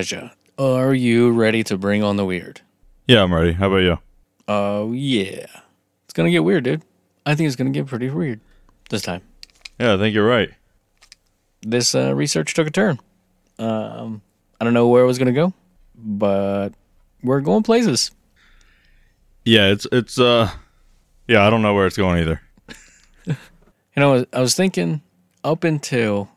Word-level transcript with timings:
Elijah, 0.00 0.32
are 0.58 0.92
you 0.92 1.30
ready 1.30 1.62
to 1.62 1.78
bring 1.78 2.02
on 2.02 2.16
the 2.16 2.24
weird? 2.24 2.60
Yeah, 3.06 3.22
I'm 3.22 3.32
ready. 3.32 3.52
How 3.52 3.68
about 3.68 3.78
you? 3.78 3.98
Oh, 4.48 4.92
yeah. 4.92 5.46
It's 6.04 6.12
going 6.14 6.26
to 6.26 6.30
get 6.30 6.42
weird, 6.42 6.64
dude. 6.64 6.82
I 7.24 7.34
think 7.34 7.46
it's 7.46 7.56
going 7.56 7.72
to 7.72 7.78
get 7.78 7.86
pretty 7.86 8.10
weird 8.10 8.40
this 8.88 9.02
time. 9.02 9.22
Yeah, 9.78 9.94
I 9.94 9.98
think 9.98 10.14
you're 10.14 10.26
right. 10.26 10.50
This 11.62 11.94
uh, 11.94 12.14
research 12.14 12.54
took 12.54 12.66
a 12.66 12.70
turn. 12.70 12.98
Um, 13.58 14.22
I 14.60 14.64
don't 14.64 14.74
know 14.74 14.88
where 14.88 15.02
it 15.02 15.06
was 15.06 15.18
going 15.18 15.26
to 15.26 15.32
go, 15.32 15.52
but 15.94 16.70
we're 17.22 17.40
going 17.40 17.62
places. 17.62 18.10
Yeah, 19.44 19.68
it's 19.68 19.86
it's 19.90 20.18
uh 20.18 20.50
yeah, 21.26 21.46
I 21.46 21.50
don't 21.50 21.62
know 21.62 21.74
where 21.74 21.86
it's 21.86 21.96
going 21.96 22.20
either. 22.20 22.40
You 23.96 24.00
know, 24.00 24.24
I 24.32 24.40
was 24.40 24.54
thinking 24.54 25.02
up 25.42 25.64
until 25.64 26.28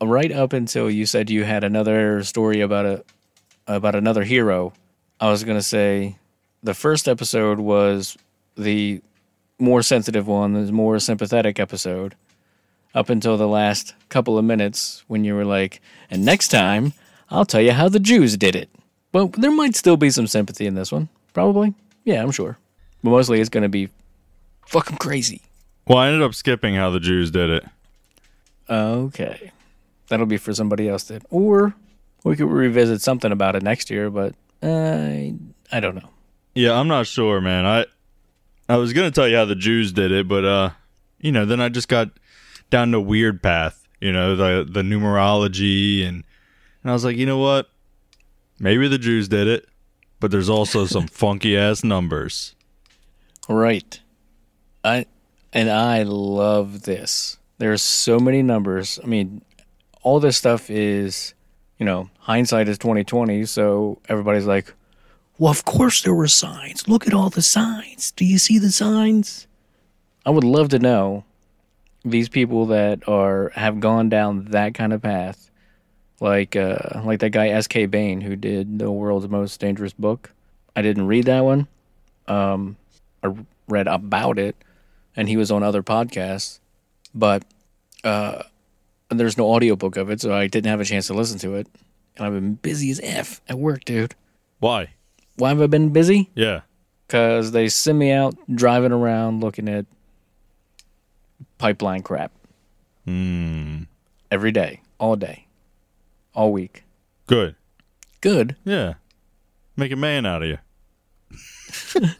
right 0.00 0.30
up 0.30 0.52
until 0.52 0.88
you 0.88 1.06
said 1.06 1.28
you 1.28 1.42
had 1.42 1.64
another 1.64 2.22
story 2.22 2.60
about 2.60 2.86
a 2.86 3.04
about 3.66 3.96
another 3.96 4.22
hero. 4.22 4.72
I 5.20 5.28
was 5.28 5.42
gonna 5.42 5.62
say 5.62 6.16
the 6.62 6.72
first 6.72 7.08
episode 7.08 7.58
was 7.58 8.16
the 8.56 9.02
more 9.58 9.82
sensitive 9.82 10.28
one, 10.28 10.52
the 10.66 10.72
more 10.72 10.98
sympathetic 11.00 11.58
episode. 11.58 12.14
Up 12.94 13.08
until 13.08 13.36
the 13.38 13.48
last 13.48 13.94
couple 14.10 14.36
of 14.36 14.44
minutes 14.44 15.02
when 15.06 15.24
you 15.24 15.34
were 15.34 15.44
like, 15.46 15.80
and 16.10 16.24
next 16.24 16.48
time 16.48 16.92
I'll 17.30 17.46
tell 17.46 17.62
you 17.62 17.72
how 17.72 17.88
the 17.88 17.98
Jews 18.00 18.36
did 18.36 18.54
it. 18.54 18.68
Well, 19.12 19.28
there 19.28 19.50
might 19.50 19.74
still 19.76 19.96
be 19.96 20.10
some 20.10 20.26
sympathy 20.26 20.66
in 20.66 20.74
this 20.74 20.92
one. 20.92 21.08
Probably. 21.32 21.74
Yeah, 22.04 22.22
I'm 22.22 22.30
sure. 22.30 22.58
But 23.02 23.10
mostly 23.10 23.40
it's 23.40 23.48
gonna 23.48 23.68
be 23.68 23.88
fucking 24.66 24.98
crazy. 24.98 25.42
Well, 25.86 25.98
I 25.98 26.08
ended 26.08 26.22
up 26.22 26.34
skipping 26.34 26.74
how 26.74 26.90
the 26.90 27.00
Jews 27.00 27.30
did 27.30 27.50
it. 27.50 27.64
Okay. 28.68 29.52
That'll 30.08 30.26
be 30.26 30.36
for 30.36 30.52
somebody 30.54 30.88
else 30.88 31.04
then. 31.04 31.22
Or 31.30 31.74
we 32.24 32.36
could 32.36 32.48
revisit 32.48 33.00
something 33.00 33.32
about 33.32 33.56
it 33.56 33.62
next 33.62 33.90
year, 33.90 34.10
but 34.10 34.34
uh, 34.62 34.66
I 35.72 35.80
don't 35.80 35.94
know. 35.94 36.10
Yeah, 36.54 36.78
I'm 36.78 36.88
not 36.88 37.06
sure, 37.06 37.40
man. 37.40 37.64
I 37.64 37.86
I 38.68 38.76
was 38.76 38.92
gonna 38.92 39.10
tell 39.10 39.26
you 39.28 39.36
how 39.36 39.44
the 39.44 39.54
Jews 39.54 39.92
did 39.92 40.12
it, 40.12 40.28
but 40.28 40.44
uh, 40.44 40.70
you 41.20 41.32
know, 41.32 41.44
then 41.44 41.60
I 41.60 41.68
just 41.68 41.88
got 41.88 42.10
down 42.72 42.90
the 42.90 43.00
weird 43.00 43.40
path. 43.40 43.86
You 44.00 44.10
know, 44.10 44.34
the 44.34 44.68
the 44.68 44.82
numerology 44.82 46.04
and 46.04 46.24
and 46.82 46.90
I 46.90 46.92
was 46.92 47.04
like, 47.04 47.16
you 47.16 47.26
know 47.26 47.38
what? 47.38 47.70
Maybe 48.58 48.88
the 48.88 48.98
Jews 48.98 49.28
did 49.28 49.46
it, 49.46 49.68
but 50.18 50.32
there's 50.32 50.48
also 50.50 50.86
some 50.96 51.06
funky 51.06 51.56
ass 51.56 51.84
numbers. 51.84 52.56
Right. 53.48 54.00
I 54.82 55.06
and 55.52 55.70
I 55.70 56.02
love 56.02 56.82
this. 56.82 57.38
There's 57.58 57.82
so 57.82 58.18
many 58.18 58.42
numbers. 58.42 58.98
I 59.04 59.06
mean, 59.06 59.42
all 60.02 60.18
this 60.18 60.36
stuff 60.36 60.68
is, 60.68 61.34
you 61.78 61.86
know, 61.86 62.10
hindsight 62.18 62.68
is 62.68 62.78
2020, 62.78 63.44
so 63.44 64.00
everybody's 64.08 64.46
like, 64.46 64.74
"Well, 65.38 65.52
of 65.52 65.64
course 65.64 66.02
there 66.02 66.14
were 66.14 66.26
signs. 66.26 66.88
Look 66.88 67.06
at 67.06 67.14
all 67.14 67.30
the 67.30 67.42
signs. 67.42 68.10
Do 68.10 68.24
you 68.24 68.38
see 68.38 68.58
the 68.58 68.72
signs?" 68.72 69.46
I 70.24 70.30
would 70.30 70.44
love 70.44 70.68
to 70.70 70.78
know 70.78 71.24
these 72.04 72.28
people 72.28 72.66
that 72.66 73.06
are 73.08 73.50
have 73.54 73.80
gone 73.80 74.08
down 74.08 74.46
that 74.46 74.74
kind 74.74 74.92
of 74.92 75.02
path. 75.02 75.50
Like 76.20 76.54
uh 76.56 77.02
like 77.04 77.20
that 77.20 77.30
guy 77.30 77.58
SK 77.60 77.90
Bain 77.90 78.20
who 78.20 78.36
did 78.36 78.78
the 78.78 78.90
world's 78.90 79.28
most 79.28 79.58
dangerous 79.60 79.92
book. 79.92 80.32
I 80.76 80.82
didn't 80.82 81.06
read 81.06 81.26
that 81.26 81.44
one. 81.44 81.66
Um 82.28 82.76
I 83.22 83.34
read 83.68 83.86
about 83.88 84.38
it 84.38 84.56
and 85.16 85.28
he 85.28 85.36
was 85.36 85.50
on 85.50 85.62
other 85.62 85.82
podcasts, 85.82 86.60
but 87.14 87.44
uh, 88.04 88.42
there's 89.10 89.36
no 89.36 89.52
audiobook 89.52 89.96
of 89.96 90.10
it, 90.10 90.20
so 90.20 90.34
I 90.34 90.46
didn't 90.46 90.70
have 90.70 90.80
a 90.80 90.84
chance 90.84 91.06
to 91.08 91.14
listen 91.14 91.38
to 91.40 91.54
it. 91.54 91.66
And 92.16 92.26
I've 92.26 92.32
been 92.32 92.54
busy 92.54 92.90
as 92.90 93.00
F 93.02 93.40
at 93.48 93.58
work, 93.58 93.84
dude. 93.84 94.14
Why? 94.58 94.90
Why 95.36 95.50
have 95.50 95.60
I 95.60 95.66
been 95.66 95.90
busy? 95.90 96.30
Yeah. 96.34 96.60
Because 97.06 97.52
they 97.52 97.68
send 97.68 97.98
me 97.98 98.10
out 98.10 98.34
driving 98.54 98.92
around 98.92 99.42
looking 99.42 99.68
at 99.68 99.86
pipeline 101.62 102.02
crap 102.02 102.32
Hmm. 103.04 103.82
every 104.32 104.50
day, 104.50 104.80
all 104.98 105.14
day, 105.14 105.46
all 106.34 106.50
week. 106.52 106.82
Good. 107.28 107.54
Good. 108.20 108.56
Yeah. 108.64 108.94
Make 109.76 109.92
a 109.92 109.96
man 109.96 110.26
out 110.26 110.42
of 110.42 110.48
you. 110.48 110.58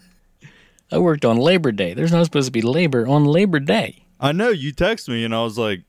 I 0.92 0.98
worked 0.98 1.24
on 1.24 1.38
Labor 1.38 1.72
Day. 1.72 1.92
There's 1.92 2.12
not 2.12 2.24
supposed 2.24 2.46
to 2.46 2.52
be 2.52 2.62
labor 2.62 3.04
on 3.08 3.24
Labor 3.24 3.58
Day. 3.58 4.04
I 4.20 4.30
know 4.30 4.50
you 4.50 4.70
text 4.70 5.08
me 5.08 5.24
and 5.24 5.34
I 5.34 5.42
was 5.42 5.58
like, 5.58 5.80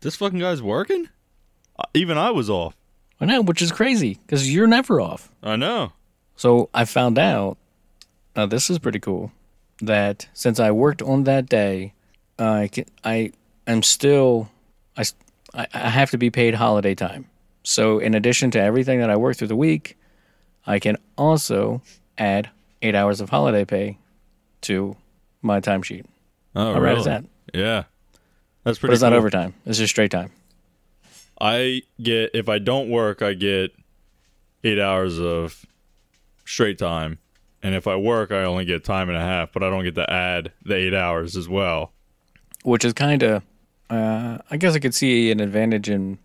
this 0.00 0.16
fucking 0.16 0.38
guy's 0.40 0.60
working? 0.60 1.08
Even 1.94 2.18
I 2.18 2.30
was 2.30 2.50
off. 2.50 2.74
I 3.18 3.24
know, 3.24 3.40
which 3.40 3.62
is 3.62 3.72
crazy 3.72 4.18
because 4.26 4.52
you're 4.52 4.66
never 4.66 5.00
off. 5.00 5.30
I 5.42 5.56
know. 5.56 5.92
So 6.36 6.68
I 6.74 6.84
found 6.84 7.18
out, 7.18 7.56
now 8.36 8.44
this 8.44 8.68
is 8.68 8.78
pretty 8.78 9.00
cool, 9.00 9.32
that 9.80 10.28
since 10.34 10.60
I 10.60 10.70
worked 10.70 11.00
on 11.00 11.24
that 11.24 11.48
day, 11.48 11.94
I 12.38 12.68
can, 12.68 12.84
I 13.04 13.32
am 13.66 13.82
still, 13.82 14.48
I 14.96 15.04
I 15.54 15.66
have 15.88 16.10
to 16.10 16.18
be 16.18 16.30
paid 16.30 16.54
holiday 16.54 16.94
time. 16.94 17.26
So 17.64 17.98
in 17.98 18.14
addition 18.14 18.50
to 18.52 18.60
everything 18.60 19.00
that 19.00 19.10
I 19.10 19.16
work 19.16 19.36
through 19.36 19.48
the 19.48 19.56
week, 19.56 19.96
I 20.66 20.78
can 20.78 20.96
also 21.16 21.82
add 22.16 22.50
eight 22.82 22.94
hours 22.94 23.20
of 23.20 23.30
holiday 23.30 23.64
pay 23.64 23.98
to 24.62 24.96
my 25.42 25.60
timesheet. 25.60 26.04
Oh, 26.54 26.74
How 26.74 26.80
really? 26.80 27.02
that? 27.04 27.24
Yeah. 27.54 27.84
That's 28.64 28.78
But 28.78 28.80
pretty 28.80 28.94
it's 28.94 29.02
not 29.02 29.12
overtime. 29.12 29.54
It's 29.66 29.78
just 29.78 29.92
straight 29.92 30.10
time. 30.10 30.30
I 31.40 31.82
get, 32.02 32.30
if 32.34 32.48
I 32.48 32.58
don't 32.58 32.90
work, 32.90 33.22
I 33.22 33.34
get 33.34 33.72
eight 34.64 34.78
hours 34.78 35.18
of 35.18 35.64
straight 36.44 36.78
time. 36.78 37.18
And 37.62 37.74
if 37.74 37.86
I 37.86 37.96
work, 37.96 38.30
I 38.30 38.44
only 38.44 38.64
get 38.64 38.84
time 38.84 39.08
and 39.08 39.16
a 39.16 39.22
half, 39.22 39.52
but 39.52 39.62
I 39.62 39.70
don't 39.70 39.84
get 39.84 39.94
to 39.96 40.10
add 40.12 40.52
the 40.64 40.74
eight 40.76 40.94
hours 40.94 41.36
as 41.36 41.48
well. 41.48 41.92
Which 42.64 42.84
is 42.84 42.92
kind 42.92 43.22
of, 43.22 43.42
uh, 43.88 44.38
I 44.50 44.56
guess 44.56 44.74
I 44.74 44.78
could 44.78 44.94
see 44.94 45.30
an 45.30 45.40
advantage 45.40 45.88
in 45.88 46.18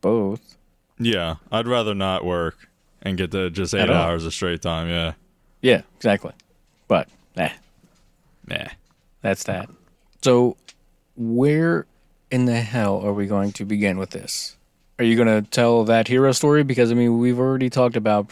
both. 0.00 0.56
Yeah. 0.98 1.36
I'd 1.50 1.66
rather 1.66 1.94
not 1.94 2.24
work 2.24 2.68
and 3.02 3.16
get 3.16 3.30
to 3.32 3.50
just 3.50 3.74
eight 3.74 3.90
hours 3.90 4.24
of 4.24 4.32
straight 4.32 4.62
time. 4.62 4.88
Yeah. 4.88 5.12
Yeah, 5.62 5.82
exactly. 5.96 6.32
But, 6.88 7.08
eh. 7.36 7.50
Nah. 8.46 8.68
That's 9.22 9.44
that. 9.44 9.68
So, 10.22 10.56
where 11.16 11.86
in 12.30 12.46
the 12.46 12.60
hell 12.60 13.04
are 13.04 13.12
we 13.12 13.26
going 13.26 13.52
to 13.52 13.64
begin 13.64 13.98
with 13.98 14.10
this? 14.10 14.56
Are 14.98 15.04
you 15.04 15.16
going 15.16 15.28
to 15.28 15.48
tell 15.50 15.84
that 15.84 16.08
hero 16.08 16.32
story? 16.32 16.62
Because, 16.62 16.90
I 16.90 16.94
mean, 16.94 17.18
we've 17.18 17.38
already 17.38 17.68
talked 17.70 17.96
about 17.96 18.30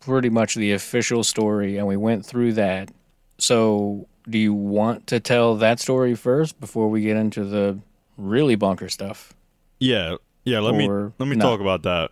pretty 0.00 0.30
much 0.30 0.54
the 0.54 0.72
official 0.72 1.24
story 1.24 1.76
and 1.76 1.86
we 1.86 1.96
went 1.96 2.24
through 2.24 2.54
that. 2.54 2.90
So, 3.38 4.08
do 4.28 4.38
you 4.38 4.52
want 4.54 5.06
to 5.08 5.20
tell 5.20 5.54
that 5.56 5.78
story 5.80 6.14
first 6.14 6.58
before 6.60 6.88
we 6.88 7.00
get 7.02 7.16
into 7.16 7.44
the 7.44 7.78
really 8.16 8.54
bonker 8.56 8.88
stuff? 8.88 9.32
Yeah, 9.78 10.16
yeah. 10.44 10.60
Let 10.60 10.74
me 10.74 10.88
let 10.88 11.26
me 11.28 11.36
not. 11.36 11.44
talk 11.44 11.60
about 11.60 11.82
that. 11.84 12.10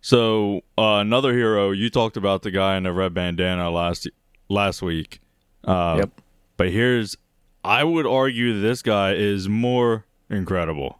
So 0.00 0.62
uh, 0.78 0.98
another 1.00 1.32
hero, 1.32 1.70
you 1.72 1.90
talked 1.90 2.16
about 2.16 2.42
the 2.42 2.50
guy 2.50 2.76
in 2.76 2.84
the 2.84 2.92
red 2.92 3.12
bandana 3.14 3.70
last 3.70 4.08
last 4.48 4.82
week. 4.82 5.20
Uh, 5.64 5.96
Yep. 5.98 6.20
But 6.56 6.70
here's, 6.70 7.16
I 7.64 7.84
would 7.84 8.06
argue 8.06 8.60
this 8.60 8.82
guy 8.82 9.12
is 9.14 9.48
more 9.48 10.04
incredible, 10.28 10.98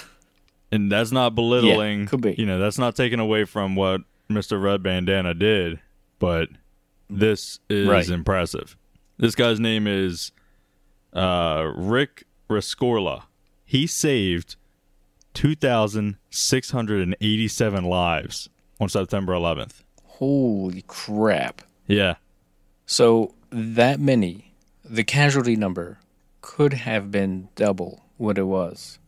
and 0.72 0.90
that's 0.90 1.10
not 1.10 1.34
belittling. 1.34 2.06
could 2.06 2.20
be. 2.20 2.34
You 2.38 2.46
know, 2.46 2.58
that's 2.60 2.78
not 2.78 2.94
taking 2.94 3.18
away 3.18 3.44
from 3.44 3.74
what 3.74 4.02
Mister 4.28 4.56
Red 4.58 4.82
Bandana 4.84 5.34
did, 5.34 5.80
but 6.20 6.48
this 7.10 7.58
is 7.68 7.88
Right. 7.88 8.08
impressive. 8.08 8.76
This 9.16 9.34
guy's 9.34 9.60
name 9.60 9.86
is 9.86 10.32
uh, 11.12 11.72
Rick 11.76 12.24
Rescorla. 12.50 13.24
He 13.64 13.86
saved 13.86 14.56
2,687 15.34 17.84
lives 17.84 18.48
on 18.80 18.88
September 18.88 19.32
11th. 19.32 19.82
Holy 20.04 20.82
crap. 20.86 21.62
Yeah. 21.86 22.14
So 22.86 23.34
that 23.50 24.00
many, 24.00 24.54
the 24.84 25.04
casualty 25.04 25.56
number 25.56 25.98
could 26.40 26.72
have 26.74 27.10
been 27.10 27.48
double 27.54 28.04
what 28.16 28.38
it 28.38 28.44
was. 28.44 28.98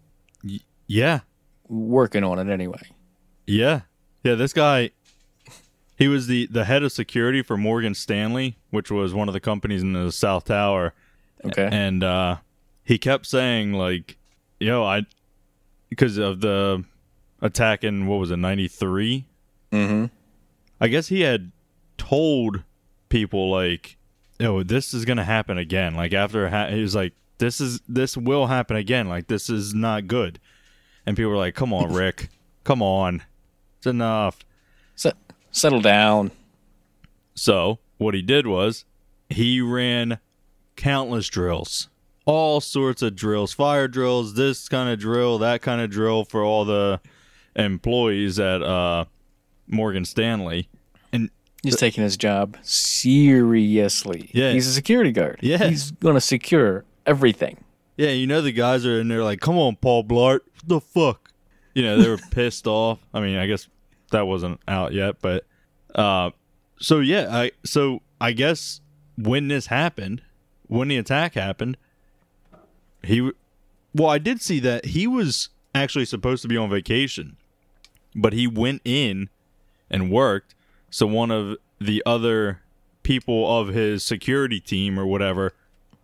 Yeah. 0.86 1.20
Working 1.68 2.24
on 2.24 2.38
it 2.38 2.52
anyway. 2.52 2.82
Yeah. 3.46 3.82
Yeah, 4.22 4.34
this 4.34 4.52
guy 4.52 4.90
he 5.96 6.08
was 6.08 6.26
the 6.26 6.46
the 6.46 6.64
head 6.64 6.82
of 6.82 6.92
security 6.92 7.42
for 7.42 7.56
Morgan 7.56 7.94
Stanley, 7.94 8.58
which 8.70 8.90
was 8.90 9.14
one 9.14 9.28
of 9.28 9.32
the 9.34 9.40
companies 9.40 9.82
in 9.82 9.94
the 9.94 10.12
South 10.12 10.44
Tower. 10.44 10.92
Okay. 11.44 11.68
And 11.70 12.04
uh 12.04 12.36
he 12.84 12.98
kept 12.98 13.26
saying 13.26 13.72
like, 13.72 14.18
"Yo, 14.60 14.84
I 14.84 15.02
because 15.88 16.18
of 16.18 16.40
the 16.40 16.84
attack 17.40 17.82
in 17.82 18.06
what 18.06 18.16
was 18.16 18.30
it, 18.30 18.36
93?" 18.36 19.26
mm-hmm. 19.72 20.06
I 20.80 20.88
guess 20.88 21.08
he 21.08 21.22
had 21.22 21.50
told 21.96 22.62
people 23.08 23.50
like, 23.50 23.96
"Yo, 24.38 24.62
this 24.62 24.92
is 24.92 25.04
going 25.06 25.16
to 25.16 25.24
happen 25.24 25.56
again." 25.56 25.94
Like 25.94 26.12
after 26.12 26.50
ha- 26.50 26.68
he 26.68 26.82
was 26.82 26.94
like, 26.94 27.14
"This 27.38 27.60
is 27.60 27.80
this 27.88 28.16
will 28.16 28.46
happen 28.46 28.76
again. 28.76 29.08
Like 29.08 29.28
this 29.28 29.48
is 29.48 29.74
not 29.74 30.06
good." 30.06 30.38
And 31.06 31.16
people 31.16 31.30
were 31.30 31.38
like, 31.38 31.54
"Come 31.54 31.72
on, 31.72 31.92
Rick. 31.94 32.28
Come 32.64 32.82
on. 32.82 33.22
It's 33.78 33.86
enough." 33.86 34.44
Settle 35.56 35.80
down. 35.80 36.32
So, 37.34 37.78
what 37.96 38.12
he 38.12 38.20
did 38.20 38.46
was 38.46 38.84
he 39.30 39.62
ran 39.62 40.18
countless 40.76 41.28
drills. 41.28 41.88
All 42.26 42.60
sorts 42.60 43.00
of 43.00 43.16
drills, 43.16 43.54
fire 43.54 43.88
drills, 43.88 44.34
this 44.34 44.68
kind 44.68 44.90
of 44.90 44.98
drill, 44.98 45.38
that 45.38 45.62
kind 45.62 45.80
of 45.80 45.88
drill 45.88 46.26
for 46.26 46.44
all 46.44 46.66
the 46.66 47.00
employees 47.54 48.38
at 48.38 48.62
uh, 48.62 49.06
Morgan 49.66 50.04
Stanley. 50.04 50.68
And 51.10 51.30
He's 51.62 51.76
taking 51.76 52.04
his 52.04 52.18
job 52.18 52.58
seriously. 52.60 54.28
Yeah. 54.34 54.52
He's 54.52 54.66
a 54.66 54.74
security 54.74 55.10
guard. 55.10 55.38
Yeah. 55.40 55.70
He's 55.70 55.90
going 55.90 56.16
to 56.16 56.20
secure 56.20 56.84
everything. 57.06 57.64
Yeah, 57.96 58.10
you 58.10 58.26
know 58.26 58.42
the 58.42 58.52
guys 58.52 58.84
are 58.84 59.00
in 59.00 59.08
there 59.08 59.24
like, 59.24 59.40
"Come 59.40 59.56
on, 59.56 59.76
Paul 59.76 60.04
Blart, 60.04 60.40
what 60.40 60.66
the 60.66 60.80
fuck?" 60.82 61.32
You 61.72 61.82
know 61.82 61.96
they 61.98 62.10
were 62.10 62.18
pissed 62.30 62.66
off. 62.66 62.98
I 63.14 63.20
mean, 63.20 63.38
I 63.38 63.46
guess 63.46 63.68
that 64.10 64.26
wasn't 64.26 64.60
out 64.68 64.92
yet, 64.92 65.16
but 65.20 65.44
uh, 65.94 66.30
so 66.78 67.00
yeah, 67.00 67.28
I 67.30 67.52
so 67.64 68.02
I 68.20 68.32
guess 68.32 68.80
when 69.18 69.48
this 69.48 69.66
happened, 69.66 70.22
when 70.66 70.88
the 70.88 70.96
attack 70.96 71.34
happened, 71.34 71.76
he 73.02 73.30
well, 73.94 74.08
I 74.10 74.18
did 74.18 74.40
see 74.40 74.60
that 74.60 74.86
he 74.86 75.06
was 75.06 75.48
actually 75.74 76.04
supposed 76.04 76.42
to 76.42 76.48
be 76.48 76.56
on 76.56 76.68
vacation, 76.70 77.36
but 78.14 78.32
he 78.32 78.46
went 78.46 78.82
in 78.84 79.28
and 79.90 80.10
worked. 80.10 80.54
So 80.90 81.06
one 81.06 81.30
of 81.30 81.56
the 81.80 82.02
other 82.06 82.60
people 83.02 83.58
of 83.60 83.68
his 83.68 84.02
security 84.04 84.60
team 84.60 84.98
or 84.98 85.06
whatever 85.06 85.52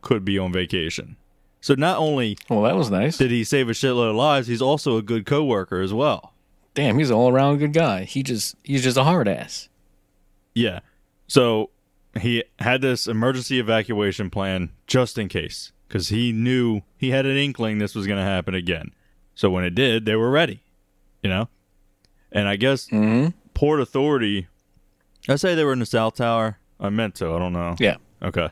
could 0.02 0.24
be 0.24 0.38
on 0.38 0.52
vacation. 0.52 1.16
So 1.60 1.74
not 1.74 1.98
only 1.98 2.36
Well, 2.50 2.62
that 2.62 2.76
was 2.76 2.90
nice. 2.90 3.18
did 3.18 3.30
he 3.30 3.44
save 3.44 3.68
a 3.68 3.72
shitload 3.72 4.10
of 4.10 4.16
lives, 4.16 4.48
he's 4.48 4.62
also 4.62 4.96
a 4.96 5.02
good 5.02 5.26
coworker 5.26 5.80
as 5.80 5.92
well. 5.92 6.31
Damn, 6.74 6.98
he's 6.98 7.10
an 7.10 7.16
all 7.16 7.30
around 7.30 7.58
good 7.58 7.72
guy. 7.72 8.04
He 8.04 8.22
just 8.22 8.56
he's 8.62 8.82
just 8.82 8.96
a 8.96 9.04
hard 9.04 9.28
ass. 9.28 9.68
Yeah. 10.54 10.80
So 11.26 11.70
he 12.20 12.44
had 12.58 12.80
this 12.82 13.06
emergency 13.06 13.58
evacuation 13.58 14.30
plan 14.30 14.70
just 14.86 15.18
in 15.18 15.28
case 15.28 15.72
because 15.88 16.08
he 16.08 16.32
knew 16.32 16.82
he 16.96 17.10
had 17.10 17.26
an 17.26 17.36
inkling 17.36 17.78
this 17.78 17.94
was 17.94 18.06
going 18.06 18.18
to 18.18 18.24
happen 18.24 18.54
again. 18.54 18.92
So 19.34 19.50
when 19.50 19.64
it 19.64 19.74
did, 19.74 20.04
they 20.04 20.16
were 20.16 20.30
ready, 20.30 20.62
you 21.22 21.30
know? 21.30 21.48
And 22.30 22.48
I 22.48 22.56
guess 22.56 22.88
Mm-hmm. 22.88 23.30
Port 23.54 23.80
Authority, 23.80 24.48
I 25.28 25.36
say 25.36 25.54
they 25.54 25.64
were 25.64 25.72
in 25.74 25.78
the 25.78 25.86
South 25.86 26.16
Tower. 26.16 26.58
I 26.80 26.88
meant 26.90 27.14
to. 27.16 27.26
I 27.32 27.38
don't 27.38 27.52
know. 27.52 27.76
Yeah. 27.78 27.96
Okay. 28.22 28.48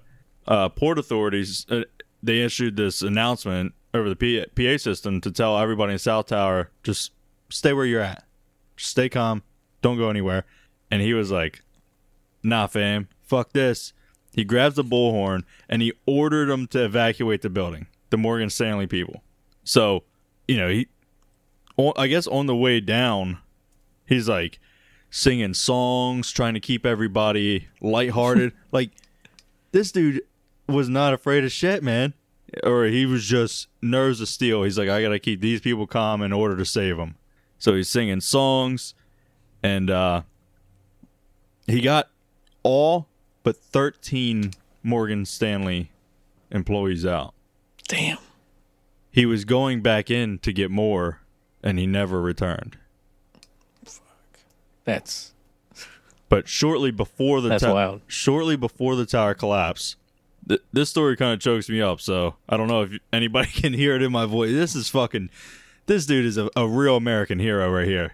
Uh, 0.46 0.68
port 0.68 0.98
authorities 0.98 1.66
uh, 1.70 1.82
they 2.22 2.40
issued 2.40 2.76
this 2.76 3.02
announcement 3.02 3.72
over 3.94 4.08
the 4.08 4.16
P- 4.16 4.44
PA 4.54 4.76
system 4.78 5.20
to 5.22 5.30
tell 5.30 5.58
everybody 5.58 5.92
in 5.94 5.98
South 5.98 6.26
Tower 6.26 6.70
just 6.82 7.12
stay 7.50 7.72
where 7.72 7.84
you're 7.84 8.00
at, 8.00 8.24
just 8.76 8.90
stay 8.90 9.08
calm, 9.08 9.42
don't 9.82 9.96
go 9.96 10.10
anywhere. 10.10 10.44
And 10.90 11.02
he 11.02 11.14
was 11.14 11.30
like, 11.30 11.62
"Nah, 12.42 12.66
fam, 12.66 13.08
fuck 13.22 13.52
this." 13.52 13.92
He 14.32 14.44
grabs 14.44 14.76
the 14.76 14.84
bullhorn 14.84 15.42
and 15.68 15.82
he 15.82 15.92
ordered 16.06 16.48
them 16.48 16.66
to 16.68 16.84
evacuate 16.84 17.42
the 17.42 17.50
building, 17.50 17.86
the 18.10 18.16
Morgan 18.16 18.50
Stanley 18.50 18.86
people. 18.86 19.22
So, 19.64 20.04
you 20.46 20.56
know, 20.56 20.68
he, 20.68 20.88
I 21.96 22.06
guess 22.06 22.26
on 22.26 22.46
the 22.46 22.56
way 22.56 22.80
down, 22.80 23.38
he's 24.06 24.28
like 24.28 24.60
singing 25.10 25.54
songs, 25.54 26.30
trying 26.30 26.54
to 26.54 26.60
keep 26.60 26.86
everybody 26.86 27.68
lighthearted. 27.80 28.52
like 28.72 28.90
this 29.72 29.90
dude 29.90 30.22
was 30.68 30.88
not 30.88 31.12
afraid 31.12 31.44
of 31.44 31.52
shit, 31.52 31.82
man. 31.82 32.14
Or 32.64 32.84
he 32.84 33.06
was 33.06 33.24
just 33.26 33.68
nerves 33.80 34.20
of 34.20 34.28
steel. 34.28 34.64
He's 34.64 34.78
like, 34.78 34.88
I 34.88 35.02
gotta 35.02 35.18
keep 35.18 35.40
these 35.40 35.60
people 35.60 35.86
calm 35.86 36.22
in 36.22 36.32
order 36.32 36.56
to 36.56 36.64
save 36.64 36.96
them. 36.96 37.16
So 37.60 37.74
he's 37.76 37.88
singing 37.88 38.20
songs, 38.20 38.94
and 39.62 39.88
uh, 39.90 40.22
he 41.68 41.80
got 41.80 42.08
all 42.64 43.06
but 43.44 43.56
thirteen 43.56 44.52
Morgan 44.82 45.24
Stanley 45.26 45.92
employees 46.50 47.06
out. 47.06 47.34
Damn. 47.86 48.18
He 49.12 49.26
was 49.26 49.44
going 49.44 49.82
back 49.82 50.10
in 50.10 50.38
to 50.40 50.52
get 50.52 50.70
more, 50.70 51.20
and 51.62 51.78
he 51.78 51.86
never 51.86 52.20
returned. 52.20 52.78
Fuck. 53.84 54.40
That's 54.84 55.32
But 56.28 56.48
shortly 56.48 56.90
before 56.90 57.40
the 57.40 57.48
That's 57.50 57.64
to- 57.64 57.72
wild. 57.74 58.00
shortly 58.06 58.56
before 58.56 58.94
the 58.96 59.04
tower 59.04 59.34
collapse, 59.34 59.96
th- 60.48 60.62
this 60.72 60.88
story 60.90 61.16
kind 61.16 61.34
of 61.34 61.40
chokes 61.40 61.68
me 61.68 61.82
up. 61.82 62.00
So 62.00 62.36
I 62.48 62.56
don't 62.56 62.68
know 62.68 62.82
if 62.82 62.92
anybody 63.12 63.48
can 63.54 63.72
hear 63.74 63.96
it 63.96 64.02
in 64.02 64.12
my 64.12 64.24
voice. 64.26 64.52
This 64.52 64.74
is 64.74 64.88
fucking. 64.88 65.28
This 65.90 66.06
dude 66.06 66.24
is 66.24 66.38
a, 66.38 66.48
a 66.54 66.68
real 66.68 66.94
American 66.94 67.40
hero 67.40 67.68
right 67.68 67.88
here. 67.88 68.12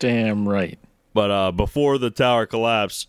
damn 0.00 0.46
right. 0.46 0.78
But 1.14 1.30
uh, 1.30 1.50
before 1.50 1.96
the 1.96 2.10
tower 2.10 2.44
collapsed, 2.44 3.08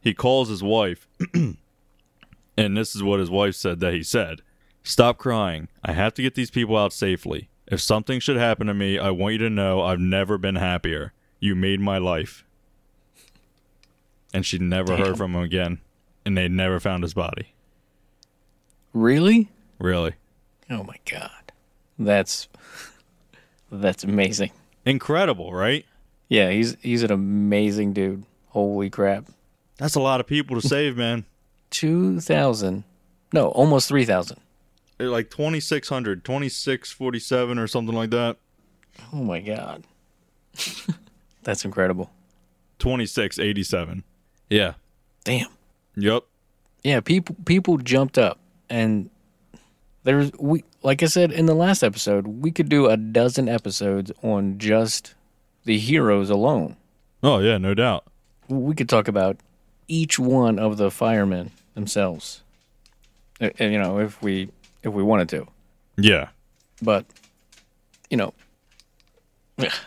he 0.00 0.12
calls 0.12 0.48
his 0.48 0.60
wife, 0.60 1.06
and 1.32 2.76
this 2.76 2.96
is 2.96 3.02
what 3.04 3.20
his 3.20 3.30
wife 3.30 3.54
said 3.54 3.78
that 3.78 3.94
he 3.94 4.02
said: 4.02 4.40
"Stop 4.82 5.18
crying. 5.18 5.68
I 5.84 5.92
have 5.92 6.14
to 6.14 6.22
get 6.22 6.34
these 6.34 6.50
people 6.50 6.76
out 6.76 6.92
safely. 6.92 7.48
If 7.68 7.80
something 7.80 8.18
should 8.18 8.38
happen 8.38 8.66
to 8.66 8.74
me, 8.74 8.98
I 8.98 9.10
want 9.10 9.34
you 9.34 9.38
to 9.38 9.50
know 9.50 9.82
I've 9.82 10.00
never 10.00 10.36
been 10.36 10.56
happier. 10.56 11.12
You 11.38 11.54
made 11.54 11.78
my 11.78 11.98
life." 11.98 12.44
And 14.34 14.44
she 14.44 14.58
never 14.58 14.96
Damn. 14.96 15.06
heard 15.06 15.16
from 15.16 15.36
him 15.36 15.42
again, 15.42 15.78
and 16.26 16.36
they 16.36 16.48
never 16.48 16.80
found 16.80 17.04
his 17.04 17.14
body. 17.14 17.54
Really? 18.92 19.48
Really 19.78 20.14
Oh 20.68 20.82
my 20.82 20.96
god. 21.08 21.52
That's 21.96 22.48
that's 23.80 24.04
amazing. 24.04 24.50
incredible, 24.84 25.52
right? 25.52 25.84
Yeah, 26.28 26.50
he's 26.50 26.76
he's 26.80 27.02
an 27.02 27.10
amazing 27.12 27.92
dude. 27.92 28.24
Holy 28.48 28.90
crap. 28.90 29.26
That's 29.78 29.94
a 29.94 30.00
lot 30.00 30.20
of 30.20 30.26
people 30.26 30.60
to 30.60 30.66
save, 30.66 30.96
man. 30.96 31.24
Two 31.70 32.20
thousand. 32.20 32.84
No, 33.32 33.48
almost 33.48 33.88
three 33.88 34.04
thousand. 34.04 34.38
They're 34.98 35.08
like 35.08 35.30
2600 35.30 36.24
2647 36.24 37.58
or 37.58 37.66
something 37.66 37.94
like 37.94 38.10
that 38.10 38.36
Oh 39.12 39.16
my 39.24 39.40
god. 39.40 39.82
That's 41.42 41.64
incredible. 41.64 42.10
2687 42.78 44.04
yeah 44.50 44.74
Damn. 45.24 45.48
yep 45.96 46.24
Yeah, 46.84 47.00
people 47.00 47.36
people 47.46 47.78
jumped 47.78 48.18
up 48.18 48.38
and 48.68 49.10
there's 50.04 50.32
we 50.38 50.64
like 50.82 51.02
I 51.02 51.06
said 51.06 51.30
in 51.32 51.46
the 51.46 51.54
last 51.54 51.82
episode, 51.82 52.26
we 52.26 52.50
could 52.50 52.68
do 52.68 52.86
a 52.86 52.96
dozen 52.96 53.48
episodes 53.48 54.10
on 54.22 54.58
just 54.58 55.14
the 55.64 55.78
heroes 55.78 56.28
alone. 56.30 56.76
oh 57.22 57.38
yeah 57.38 57.58
no 57.58 57.72
doubt 57.74 58.04
We 58.48 58.74
could 58.74 58.88
talk 58.88 59.06
about 59.08 59.36
each 59.88 60.18
one 60.18 60.58
of 60.58 60.76
the 60.76 60.90
firemen 60.90 61.50
themselves. 61.74 62.42
You 63.40 63.78
know, 63.78 63.98
if 63.98 64.20
we 64.22 64.48
if 64.82 64.92
we 64.92 65.02
wanted 65.02 65.28
to. 65.30 65.46
yeah 65.96 66.28
But 66.80 67.04
you 68.10 68.16
know, 68.16 68.34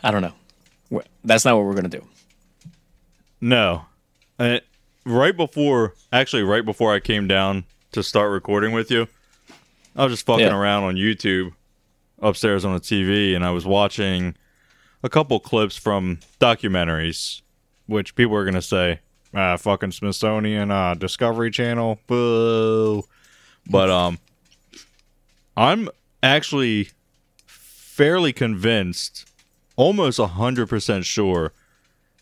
I 0.03 0.11
don't 0.11 0.21
know. 0.21 0.33
That's 1.23 1.43
not 1.45 1.55
what 1.57 1.65
we're 1.65 1.73
going 1.73 1.89
to 1.89 1.97
do. 1.99 2.05
no 3.41 3.85
Uh, 4.39 4.59
right 5.05 5.35
before 5.35 5.93
actually 6.11 6.43
right 6.43 6.65
before 6.65 6.93
i 6.93 6.99
came 6.99 7.27
down 7.27 7.63
to 7.91 8.01
start 8.03 8.31
recording 8.31 8.71
with 8.73 8.89
you 8.91 9.07
i 9.95 10.03
was 10.03 10.13
just 10.13 10.25
fucking 10.25 10.45
Yeah. 10.45 10.55
around 10.57 10.83
on 10.83 10.95
youtube 10.95 11.53
upstairs 12.21 12.63
on 12.65 12.73
the 12.73 12.79
tv 12.79 13.35
and 13.35 13.45
i 13.45 13.51
was 13.51 13.65
watching 13.65 14.35
a 15.03 15.09
couple 15.09 15.39
clips 15.39 15.77
from 15.77 16.19
documentaries 16.39 17.41
which 17.87 18.15
people 18.15 18.35
are 18.35 18.45
gonna 18.45 18.61
say 18.61 18.99
ah 19.33 19.57
fucking 19.57 19.91
smithsonian 19.91 20.71
uh 20.71 20.93
discovery 20.95 21.51
channel 21.51 21.99
boo 22.07 23.03
but 23.69 23.89
um 23.89 24.17
I'm 25.57 25.87
actually 26.21 26.89
fairly 27.45 28.33
convinced, 28.33 29.25
almost 29.77 30.19
100% 30.19 31.05
sure, 31.05 31.53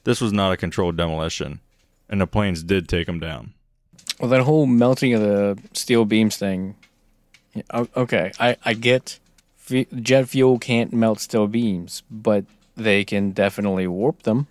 this 0.03 0.21
was 0.21 0.31
not 0.31 0.51
a 0.51 0.57
controlled 0.57 0.97
demolition. 0.97 1.59
And 2.07 2.21
the 2.21 2.27
planes 2.27 2.61
did 2.61 2.87
take 2.87 3.07
them 3.07 3.19
down. 3.19 3.53
Well, 4.19 4.29
that 4.29 4.41
whole 4.41 4.67
melting 4.67 5.15
of 5.15 5.21
the 5.21 5.57
steel 5.73 6.05
beams 6.05 6.37
thing. 6.37 6.75
Yeah, 7.53 7.85
Okay, 7.95 8.31
I 8.39 8.57
I 8.63 8.73
get 8.73 9.19
f- 9.69 9.87
jet 10.01 10.27
fuel 10.29 10.59
can't 10.59 10.93
melt 10.93 11.19
steel 11.19 11.47
beams, 11.47 12.03
but 12.09 12.45
they 12.75 13.03
can 13.03 13.31
definitely 13.31 13.87
warp 13.87 14.23
them. 14.23 14.47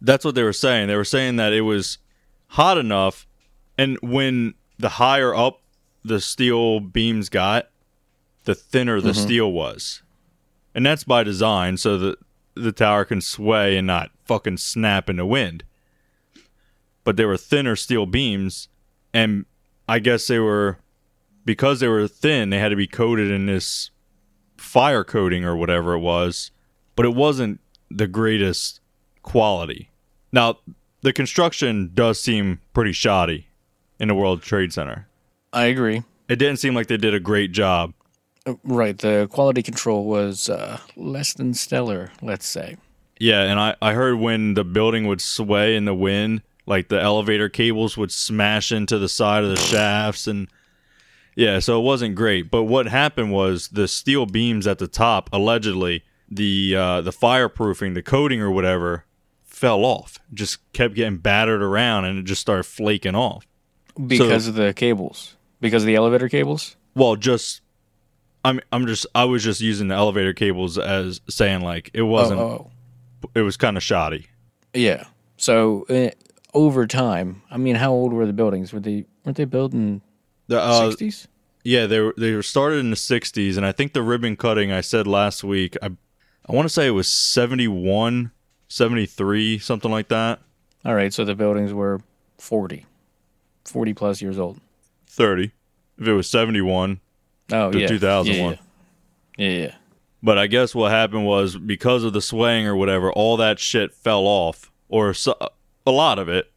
That's 0.00 0.24
what 0.24 0.34
they 0.34 0.42
were 0.42 0.52
saying. 0.52 0.88
They 0.88 0.96
were 0.96 1.04
saying 1.04 1.36
that 1.36 1.52
it 1.52 1.62
was 1.62 1.98
hot 2.48 2.78
enough, 2.78 3.26
and 3.78 3.98
when 4.02 4.54
the 4.78 4.90
higher 4.90 5.34
up 5.34 5.62
the 6.04 6.20
steel 6.20 6.80
beams 6.80 7.28
got, 7.28 7.70
the 8.44 8.54
thinner 8.54 9.00
the 9.00 9.10
mm-hmm. 9.10 9.20
steel 9.20 9.52
was, 9.52 10.02
and 10.74 10.84
that's 10.84 11.04
by 11.04 11.22
design 11.22 11.76
so 11.76 11.96
that 11.98 12.18
the 12.54 12.72
tower 12.72 13.04
can 13.04 13.20
sway 13.20 13.76
and 13.76 13.86
not 13.86 14.10
fucking 14.24 14.56
snap 14.56 15.08
in 15.08 15.16
the 15.16 15.26
wind. 15.26 15.62
But 17.04 17.16
they 17.16 17.24
were 17.24 17.36
thinner 17.36 17.76
steel 17.76 18.06
beams, 18.06 18.68
and 19.14 19.44
I 19.88 20.00
guess 20.00 20.26
they 20.26 20.40
were 20.40 20.78
because 21.46 21.80
they 21.80 21.88
were 21.88 22.06
thin. 22.06 22.50
They 22.50 22.58
had 22.58 22.68
to 22.68 22.76
be 22.76 22.86
coated 22.86 23.30
in 23.30 23.46
this 23.46 23.90
fire 24.58 25.04
coating 25.04 25.44
or 25.44 25.56
whatever 25.56 25.94
it 25.94 26.00
was, 26.00 26.50
but 26.94 27.06
it 27.06 27.14
wasn't 27.14 27.60
the 27.90 28.08
greatest 28.08 28.80
quality. 29.22 29.90
Now, 30.32 30.58
the 31.00 31.12
construction 31.12 31.92
does 31.94 32.20
seem 32.20 32.60
pretty 32.74 32.92
shoddy 32.92 33.46
in 33.98 34.08
the 34.08 34.14
World 34.14 34.42
Trade 34.42 34.72
Center. 34.72 35.06
I 35.52 35.66
agree. 35.66 36.02
It 36.28 36.36
didn't 36.36 36.58
seem 36.58 36.74
like 36.74 36.88
they 36.88 36.96
did 36.96 37.14
a 37.14 37.20
great 37.20 37.52
job. 37.52 37.94
Uh, 38.44 38.54
Right, 38.64 38.98
the 38.98 39.28
quality 39.30 39.62
control 39.62 40.04
was 40.04 40.48
uh, 40.48 40.78
less 40.96 41.32
than 41.32 41.54
stellar, 41.54 42.10
let's 42.20 42.46
say. 42.46 42.76
Yeah, 43.18 43.42
and 43.42 43.58
I, 43.58 43.76
I 43.80 43.94
heard 43.94 44.16
when 44.16 44.54
the 44.54 44.64
building 44.64 45.06
would 45.06 45.20
sway 45.20 45.74
in 45.76 45.84
the 45.84 45.94
wind, 45.94 46.42
like 46.66 46.88
the 46.88 47.00
elevator 47.00 47.48
cables 47.48 47.96
would 47.96 48.12
smash 48.12 48.72
into 48.72 48.98
the 48.98 49.08
side 49.08 49.44
of 49.44 49.50
the 49.50 49.56
shafts 49.56 50.26
and 50.26 50.48
yeah, 51.36 51.60
so 51.60 51.78
it 51.78 51.84
wasn't 51.84 52.16
great. 52.16 52.50
But 52.50 52.64
what 52.64 52.86
happened 52.88 53.30
was 53.32 53.68
the 53.68 53.86
steel 53.86 54.26
beams 54.26 54.66
at 54.66 54.78
the 54.78 54.88
top, 54.88 55.30
allegedly, 55.32 56.02
the 56.28 56.74
uh, 56.76 57.00
the 57.02 57.12
fireproofing, 57.12 57.94
the 57.94 58.02
coating 58.02 58.40
or 58.40 58.50
whatever, 58.50 59.04
fell 59.44 59.84
off. 59.84 60.18
Just 60.34 60.58
kept 60.72 60.94
getting 60.94 61.18
battered 61.18 61.62
around 61.62 62.06
and 62.06 62.18
it 62.18 62.24
just 62.24 62.40
started 62.40 62.64
flaking 62.64 63.14
off. 63.14 63.46
Because 64.06 64.48
of 64.48 64.54
the 64.54 64.74
cables. 64.74 65.36
Because 65.60 65.82
of 65.84 65.86
the 65.86 65.94
elevator 65.94 66.28
cables? 66.28 66.76
Well, 66.94 67.16
just 67.16 67.60
I'm 68.44 68.60
I'm 68.72 68.86
just 68.86 69.06
I 69.14 69.24
was 69.24 69.42
just 69.44 69.60
using 69.60 69.88
the 69.88 69.94
elevator 69.94 70.32
cables 70.32 70.78
as 70.78 71.20
saying 71.28 71.60
like 71.62 71.90
it 71.94 72.02
wasn't 72.02 72.40
Oh, 72.40 72.70
it 73.34 73.42
was 73.42 73.56
kind 73.56 73.76
of 73.76 73.82
shoddy. 73.82 74.26
yeah. 74.74 75.04
So 75.38 75.84
uh, 75.90 76.10
over 76.54 76.86
time, 76.86 77.42
I 77.50 77.56
mean, 77.58 77.76
how 77.76 77.92
old 77.92 78.12
were 78.14 78.24
the 78.26 78.32
buildings? 78.32 78.72
Were 78.72 78.80
they 78.80 79.04
weren't 79.24 79.36
they 79.36 79.44
built 79.44 79.72
in 79.74 80.00
The 80.48 80.60
uh, 80.60 80.90
sixties? 80.90 81.28
yeah, 81.64 81.86
they 81.86 82.00
were 82.00 82.14
they 82.16 82.32
were 82.32 82.42
started 82.42 82.78
in 82.78 82.90
the 82.90 82.96
60s 82.96 83.56
and 83.56 83.66
I 83.66 83.72
think 83.72 83.92
the 83.92 84.02
ribbon 84.02 84.36
cutting 84.36 84.70
I 84.72 84.80
said 84.80 85.06
last 85.06 85.42
week 85.42 85.76
I 85.82 85.90
I 86.48 86.52
want 86.52 86.66
to 86.66 86.72
say 86.72 86.86
it 86.86 86.90
was 86.90 87.10
71, 87.10 88.30
73, 88.68 89.58
something 89.58 89.90
like 89.90 90.08
that. 90.08 90.38
All 90.84 90.94
right, 90.94 91.12
so 91.12 91.24
the 91.24 91.34
buildings 91.34 91.72
were 91.72 92.00
40, 92.38 92.86
40 93.64 93.94
plus 93.94 94.22
years 94.22 94.38
old. 94.38 94.60
30. 95.08 95.50
If 95.98 96.06
it 96.06 96.12
was 96.12 96.30
71, 96.30 97.00
Oh 97.52 97.72
yeah, 97.72 97.88
2001. 97.88 98.58
Yeah, 99.38 99.48
yeah. 99.48 99.58
yeah. 99.58 99.74
But 100.22 100.38
I 100.38 100.46
guess 100.46 100.74
what 100.74 100.90
happened 100.90 101.26
was 101.26 101.56
because 101.56 102.04
of 102.04 102.12
the 102.12 102.20
swaying 102.20 102.66
or 102.66 102.76
whatever, 102.76 103.12
all 103.12 103.36
that 103.38 103.58
shit 103.58 103.92
fell 103.92 104.26
off, 104.26 104.70
or 104.88 105.14
so, 105.14 105.36
a 105.86 105.90
lot 105.90 106.18
of 106.18 106.28
it. 106.28 106.50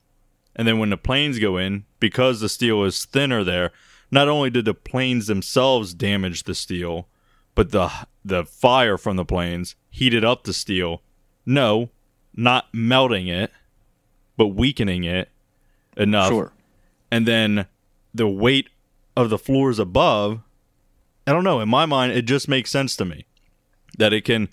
And 0.55 0.67
then 0.67 0.79
when 0.79 0.89
the 0.89 0.97
planes 0.97 1.39
go 1.39 1.57
in, 1.57 1.85
because 1.99 2.39
the 2.39 2.49
steel 2.49 2.83
is 2.83 3.05
thinner 3.05 3.43
there, 3.43 3.71
not 4.11 4.27
only 4.27 4.49
did 4.49 4.65
the 4.65 4.73
planes 4.73 5.27
themselves 5.27 5.93
damage 5.93 6.43
the 6.43 6.55
steel, 6.55 7.07
but 7.55 7.71
the 7.71 7.91
the 8.23 8.45
fire 8.45 8.97
from 8.97 9.15
the 9.15 9.25
planes 9.25 9.75
heated 9.89 10.23
up 10.23 10.43
the 10.43 10.53
steel. 10.53 11.01
No, 11.45 11.89
not 12.35 12.67
melting 12.73 13.27
it, 13.27 13.51
but 14.37 14.47
weakening 14.47 15.03
it 15.03 15.29
enough 15.97 16.29
Sure. 16.29 16.53
and 17.11 17.25
then 17.27 17.65
the 18.13 18.27
weight 18.27 18.69
of 19.17 19.29
the 19.29 19.37
floors 19.37 19.79
above 19.79 20.39
i 21.27 21.33
don't 21.33 21.43
know 21.43 21.59
in 21.59 21.67
my 21.67 21.85
mind 21.85 22.13
it 22.13 22.21
just 22.21 22.47
makes 22.47 22.69
sense 22.71 22.95
to 22.95 23.03
me 23.03 23.25
that 23.97 24.13
it 24.13 24.23
can 24.23 24.47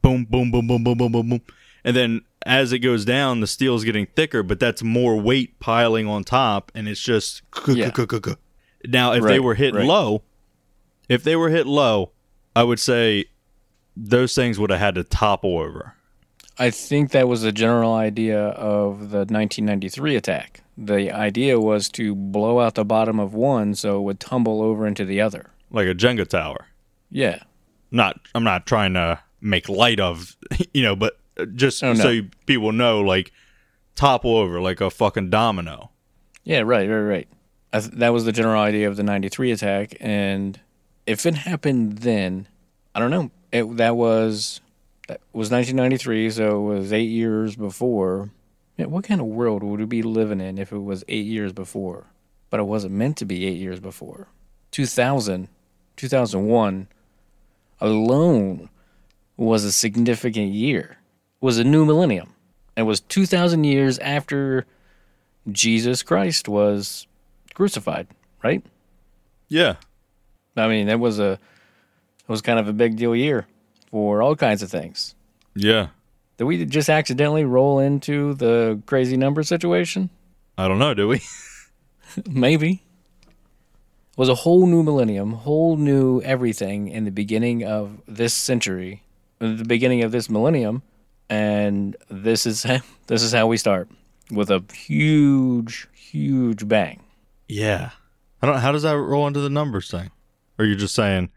boom 0.00 0.24
boom 0.24 0.50
boom 0.50 0.66
boom 0.66 0.82
boom 0.82 0.96
boom 0.96 1.12
boom 1.12 1.28
boom 1.28 1.42
and 1.84 1.94
then 1.94 2.22
as 2.46 2.72
it 2.72 2.78
goes 2.78 3.04
down 3.04 3.40
the 3.40 3.46
steel's 3.46 3.84
getting 3.84 4.06
thicker 4.06 4.42
but 4.42 4.58
that's 4.60 4.82
more 4.82 5.16
weight 5.20 5.58
piling 5.60 6.06
on 6.06 6.22
top 6.24 6.70
and 6.74 6.88
it's 6.88 7.00
just 7.00 7.42
Yeah. 7.68 7.90
now 8.86 9.12
if 9.12 9.24
they 9.24 9.40
were 9.40 9.54
hit 9.54 9.74
right. 9.74 9.84
low 9.84 10.22
if 11.08 11.22
they 11.24 11.36
were 11.36 11.50
hit 11.50 11.66
low 11.66 12.12
i 12.54 12.62
would 12.62 12.78
say 12.80 13.24
those 13.96 14.34
things 14.34 14.58
would 14.58 14.70
have 14.70 14.80
had 14.80 14.94
to 14.94 15.04
topple 15.04 15.58
over 15.58 15.92
I 16.58 16.70
think 16.70 17.10
that 17.10 17.28
was 17.28 17.42
the 17.42 17.52
general 17.52 17.92
idea 17.92 18.40
of 18.48 19.10
the 19.10 19.26
1993 19.26 20.16
attack. 20.16 20.62
The 20.78 21.12
idea 21.12 21.60
was 21.60 21.90
to 21.90 22.14
blow 22.14 22.60
out 22.60 22.76
the 22.76 22.84
bottom 22.84 23.20
of 23.20 23.34
one 23.34 23.74
so 23.74 23.98
it 23.98 24.02
would 24.04 24.20
tumble 24.20 24.62
over 24.62 24.86
into 24.86 25.04
the 25.04 25.20
other. 25.20 25.50
like 25.70 25.86
a 25.86 25.94
jenga 25.94 26.26
tower 26.26 26.64
Yeah. 27.10 27.42
not 27.90 28.18
I'm 28.34 28.42
not 28.44 28.64
trying 28.64 28.94
to 28.94 29.18
make 29.42 29.68
light 29.68 30.00
of 30.00 30.34
you 30.72 30.82
know, 30.82 30.96
but 30.96 31.18
just 31.54 31.82
Oh, 31.84 31.92
no. 31.92 32.02
so 32.02 32.20
people 32.46 32.72
know, 32.72 33.00
like 33.00 33.32
topple 33.94 34.36
over 34.36 34.60
like 34.60 34.80
a 34.80 34.90
fucking 34.90 35.30
domino. 35.30 35.90
Yeah, 36.44 36.60
right, 36.60 36.88
right, 36.88 37.00
right. 37.00 37.28
I 37.72 37.80
th- 37.80 37.92
that 37.94 38.12
was 38.12 38.24
the 38.24 38.32
general 38.32 38.60
idea 38.62 38.88
of 38.88 38.96
the 38.96 39.02
93 39.02 39.50
attack. 39.52 39.96
And 40.00 40.60
if 41.06 41.26
it 41.26 41.34
happened 41.34 41.98
then, 41.98 42.48
I 42.94 43.00
don't 43.00 43.10
know. 43.10 43.30
It, 43.52 43.76
that 43.76 43.96
was 43.96 44.60
that 45.08 45.20
was 45.32 45.50
1993, 45.50 46.30
so 46.30 46.70
it 46.70 46.74
was 46.78 46.92
eight 46.92 47.10
years 47.10 47.56
before. 47.56 48.30
Yeah, 48.76 48.86
what 48.86 49.04
kind 49.04 49.20
of 49.20 49.26
world 49.28 49.62
would 49.62 49.80
we 49.80 49.86
be 49.86 50.02
living 50.02 50.40
in 50.40 50.58
if 50.58 50.70
it 50.72 50.78
was 50.78 51.02
eight 51.08 51.26
years 51.26 51.52
before? 51.52 52.06
But 52.50 52.60
it 52.60 52.64
wasn't 52.64 52.94
meant 52.94 53.16
to 53.18 53.24
be 53.24 53.46
eight 53.46 53.56
years 53.58 53.80
before. 53.80 54.28
2000, 54.72 55.48
2001 55.96 56.88
alone 57.80 58.68
was 59.36 59.64
a 59.64 59.72
significant 59.72 60.52
year. 60.52 60.98
Was 61.40 61.58
a 61.58 61.64
new 61.64 61.84
millennium. 61.84 62.32
It 62.76 62.82
was 62.82 63.00
2,000 63.00 63.64
years 63.64 63.98
after 63.98 64.66
Jesus 65.50 66.02
Christ 66.02 66.48
was 66.48 67.06
crucified, 67.54 68.06
right? 68.42 68.62
Yeah. 69.48 69.76
I 70.56 70.68
mean, 70.68 70.86
that 70.86 71.00
was 71.00 71.18
a 71.18 71.32
it 71.32 72.28
was 72.28 72.42
kind 72.42 72.58
of 72.58 72.66
a 72.66 72.72
big 72.72 72.96
deal 72.96 73.14
year 73.14 73.46
for 73.90 74.20
all 74.20 74.34
kinds 74.34 74.62
of 74.62 74.70
things. 74.70 75.14
Yeah. 75.54 75.88
Did 76.38 76.44
we 76.44 76.64
just 76.64 76.88
accidentally 76.88 77.44
roll 77.44 77.78
into 77.78 78.34
the 78.34 78.80
crazy 78.86 79.16
number 79.16 79.42
situation? 79.42 80.10
I 80.58 80.68
don't 80.68 80.78
know, 80.78 80.92
do 80.92 81.08
we? 81.08 81.22
Maybe. 82.28 82.82
It 83.22 84.18
was 84.18 84.28
a 84.28 84.34
whole 84.34 84.66
new 84.66 84.82
millennium, 84.82 85.32
whole 85.32 85.76
new 85.76 86.20
everything 86.22 86.88
in 86.88 87.04
the 87.04 87.10
beginning 87.10 87.64
of 87.64 88.00
this 88.06 88.34
century, 88.34 89.02
the 89.38 89.64
beginning 89.64 90.02
of 90.02 90.12
this 90.12 90.28
millennium, 90.28 90.82
and 91.28 91.96
this 92.10 92.46
is 92.46 92.62
this 93.06 93.22
is 93.22 93.32
how 93.32 93.46
we 93.46 93.56
start 93.56 93.88
with 94.30 94.50
a 94.50 94.62
huge, 94.74 95.88
huge 95.94 96.66
bang. 96.68 97.02
yeah. 97.48 97.90
I 98.42 98.46
don't 98.46 98.58
how 98.58 98.70
does 98.70 98.82
that 98.82 98.96
roll 98.98 99.26
into 99.26 99.40
the 99.40 99.48
numbers 99.48 99.90
thing? 99.90 100.10
Or 100.58 100.64
you're 100.66 100.76
just 100.76 100.94
saying 100.94 101.30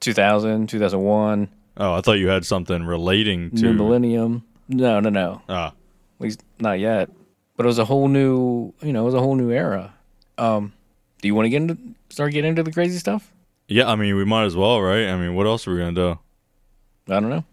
2000, 0.00 0.68
2001, 0.68 1.48
oh, 1.78 1.94
I 1.94 2.00
thought 2.02 2.18
you 2.18 2.28
had 2.28 2.44
something 2.44 2.84
relating 2.84 3.50
to 3.52 3.62
new 3.62 3.72
millennium. 3.72 4.44
No, 4.68 5.00
no, 5.00 5.08
no. 5.08 5.40
Ah. 5.48 5.68
At 5.68 5.74
least 6.20 6.42
not 6.60 6.78
yet. 6.78 7.08
But 7.56 7.64
it 7.64 7.68
was 7.68 7.78
a 7.78 7.86
whole 7.86 8.08
new, 8.08 8.74
you 8.82 8.92
know, 8.92 9.02
it 9.02 9.04
was 9.06 9.14
a 9.14 9.20
whole 9.20 9.34
new 9.34 9.50
era. 9.50 9.94
Um, 10.36 10.74
do 11.22 11.28
you 11.28 11.34
want 11.34 11.46
to 11.46 11.50
get 11.50 11.62
into 11.62 11.78
start 12.10 12.32
getting 12.32 12.50
into 12.50 12.62
the 12.62 12.72
crazy 12.72 12.98
stuff? 12.98 13.32
Yeah, 13.68 13.88
I 13.88 13.96
mean 13.96 14.14
we 14.14 14.24
might 14.26 14.44
as 14.44 14.54
well, 14.54 14.80
right? 14.82 15.08
I 15.08 15.16
mean, 15.16 15.34
what 15.34 15.46
else 15.46 15.66
are 15.66 15.72
we 15.72 15.78
gonna 15.78 15.92
do? 15.92 16.18
I 17.08 17.18
don't 17.20 17.30
know. 17.30 17.44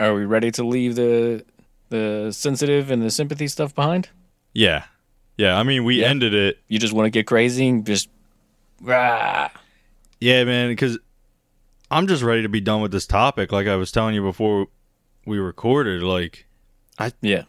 Are 0.00 0.14
we 0.14 0.24
ready 0.24 0.50
to 0.52 0.64
leave 0.64 0.96
the 0.96 1.44
the 1.90 2.30
sensitive 2.32 2.90
and 2.90 3.02
the 3.02 3.10
sympathy 3.10 3.46
stuff 3.48 3.74
behind? 3.74 4.08
Yeah. 4.54 4.84
Yeah, 5.36 5.56
I 5.56 5.62
mean 5.62 5.84
we 5.84 6.00
Yeah. 6.00 6.08
ended 6.08 6.34
it 6.34 6.58
You 6.68 6.78
just 6.78 6.92
want 6.92 7.06
to 7.06 7.10
get 7.10 7.26
crazy 7.26 7.68
and 7.68 7.84
just 7.86 8.08
rah. 8.80 9.48
Yeah, 10.20 10.44
man, 10.44 10.68
because 10.70 10.98
I'm 11.90 12.06
just 12.06 12.22
ready 12.22 12.42
to 12.42 12.48
be 12.48 12.60
done 12.60 12.80
with 12.82 12.92
this 12.92 13.06
topic. 13.06 13.52
Like 13.52 13.66
I 13.66 13.76
was 13.76 13.92
telling 13.92 14.14
you 14.14 14.22
before 14.22 14.68
we 15.26 15.38
recorded, 15.38 16.02
like 16.02 16.46
I 16.98 17.12
Yeah. 17.20 17.42